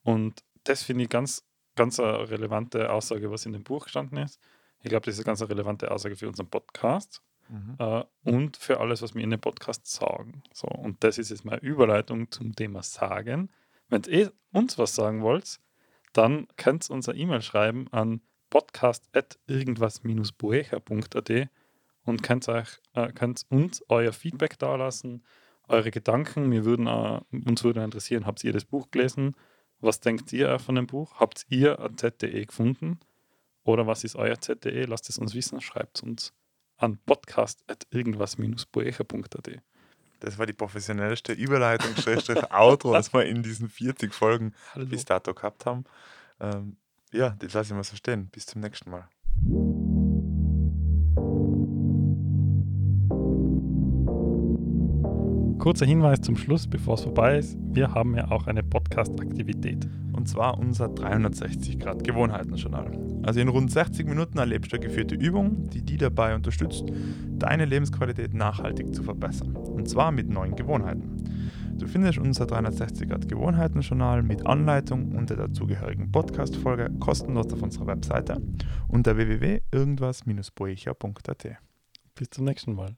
Und 0.03 0.43
das 0.63 0.83
finde 0.83 1.03
ich 1.03 1.09
ganz, 1.09 1.45
ganz 1.75 1.99
eine 1.99 2.29
relevante 2.29 2.91
Aussage, 2.91 3.31
was 3.31 3.45
in 3.45 3.53
dem 3.53 3.63
Buch 3.63 3.85
gestanden 3.85 4.17
ist. 4.17 4.39
Ich 4.81 4.89
glaube, 4.89 5.05
das 5.05 5.15
ist 5.15 5.21
eine 5.21 5.25
ganz 5.25 5.41
relevante 5.41 5.91
Aussage 5.91 6.15
für 6.15 6.27
unseren 6.27 6.49
Podcast 6.49 7.21
mhm. 7.49 7.75
äh, 7.79 8.03
und 8.23 8.57
für 8.57 8.79
alles, 8.79 9.01
was 9.01 9.15
wir 9.15 9.23
in 9.23 9.29
dem 9.29 9.39
Podcast 9.39 9.87
sagen. 9.87 10.43
So, 10.53 10.67
und 10.67 11.03
das 11.03 11.17
ist 11.17 11.29
jetzt 11.29 11.45
meine 11.45 11.61
Überleitung 11.61 12.31
zum 12.31 12.55
Thema 12.55 12.83
Sagen. 12.83 13.49
Wenn 13.89 14.03
ihr 14.03 14.31
uns 14.51 14.77
was 14.77 14.95
sagen 14.95 15.21
wollt, 15.21 15.59
dann 16.13 16.47
könnt 16.57 16.89
ihr 16.89 16.93
unser 16.93 17.15
E-Mail 17.15 17.41
schreiben 17.41 17.87
an 17.91 18.21
podcast.irgendwas-boecher.at 18.53 21.49
und 22.05 22.21
könnt, 22.21 22.47
euch, 22.47 22.79
äh, 22.93 23.11
könnt 23.11 23.43
uns 23.49 23.83
euer 23.89 24.13
Feedback 24.13 24.59
dalassen, 24.59 25.25
eure 25.67 25.89
Gedanken. 25.89 26.51
Wir 26.51 26.63
würden, 26.63 26.85
äh, 26.85 27.21
uns 27.49 27.63
würde 27.63 27.83
interessieren, 27.83 28.27
habt 28.27 28.43
ihr 28.43 28.53
das 28.53 28.65
Buch 28.65 28.91
gelesen? 28.91 29.35
Was 29.79 30.01
denkt 30.01 30.31
ihr 30.33 30.59
von 30.59 30.75
dem 30.75 30.85
Buch? 30.85 31.19
Habt 31.19 31.47
ihr 31.49 31.79
ein 31.79 31.97
ZDE 31.97 32.45
gefunden? 32.45 32.99
Oder 33.63 33.87
was 33.87 34.03
ist 34.03 34.15
euer 34.15 34.39
ZDE? 34.39 34.85
Lasst 34.85 35.09
es 35.09 35.17
uns 35.17 35.33
wissen, 35.33 35.59
schreibt 35.59 35.97
es 35.97 36.03
uns 36.03 36.31
an 36.77 36.99
podcast.irgendwas-boecher.at. 37.07 39.63
Das 40.19 40.37
war 40.37 40.45
die 40.45 40.53
professionellste 40.53 41.33
Überleitung, 41.33 41.95
Outro, 42.51 42.93
das 42.93 43.11
wir 43.13 43.25
in 43.25 43.41
diesen 43.41 43.67
40 43.67 44.13
Folgen 44.13 44.53
Hallo. 44.75 44.85
bis 44.85 45.05
dato 45.05 45.33
gehabt 45.33 45.65
haben. 45.65 45.85
Ähm, 46.39 46.77
ja, 47.13 47.35
das 47.39 47.53
lasse 47.53 47.73
ich 47.73 47.75
mal 47.75 47.83
so 47.83 47.95
stehen. 47.95 48.27
Bis 48.27 48.45
zum 48.45 48.61
nächsten 48.61 48.89
Mal. 48.89 49.07
Kurzer 55.59 55.85
Hinweis 55.85 56.19
zum 56.19 56.35
Schluss, 56.35 56.67
bevor 56.67 56.95
es 56.95 57.03
vorbei 57.03 57.37
ist. 57.37 57.57
Wir 57.71 57.93
haben 57.93 58.17
ja 58.17 58.29
auch 58.29 58.47
eine 58.47 58.63
Podcast-Aktivität. 58.63 59.87
Und 60.11 60.27
zwar 60.27 60.59
unser 60.59 60.87
360-Grad-Gewohnheiten-Journal. 60.87 62.91
Also 63.23 63.39
in 63.39 63.47
rund 63.47 63.71
60 63.71 64.05
Minuten 64.05 64.39
erlebst 64.39 64.73
du 64.73 64.75
eine 64.75 64.85
geführte 64.85 65.15
Übung, 65.15 65.69
die 65.69 65.81
dich 65.81 65.99
dabei 65.99 66.35
unterstützt, 66.35 66.83
deine 67.39 67.63
Lebensqualität 67.63 68.33
nachhaltig 68.33 68.93
zu 68.93 69.03
verbessern. 69.03 69.55
Und 69.55 69.87
zwar 69.87 70.11
mit 70.11 70.29
neuen 70.29 70.57
Gewohnheiten. 70.57 71.42
Du 71.77 71.87
findest 71.87 72.19
unser 72.19 72.45
360 72.45 73.09
Grad 73.09 73.27
Gewohnheiten-Journal 73.27 74.23
mit 74.23 74.45
Anleitung 74.45 75.11
und 75.13 75.29
der 75.29 75.35
dazugehörigen 75.37 76.11
Podcast-Folge 76.11 76.91
kostenlos 76.99 77.51
auf 77.51 77.61
unserer 77.61 77.87
Webseite 77.87 78.41
unter 78.87 79.17
www.irgendwas-boecher.at. 79.17 81.57
Bis 82.15 82.29
zum 82.29 82.45
nächsten 82.45 82.75
Mal. 82.75 82.95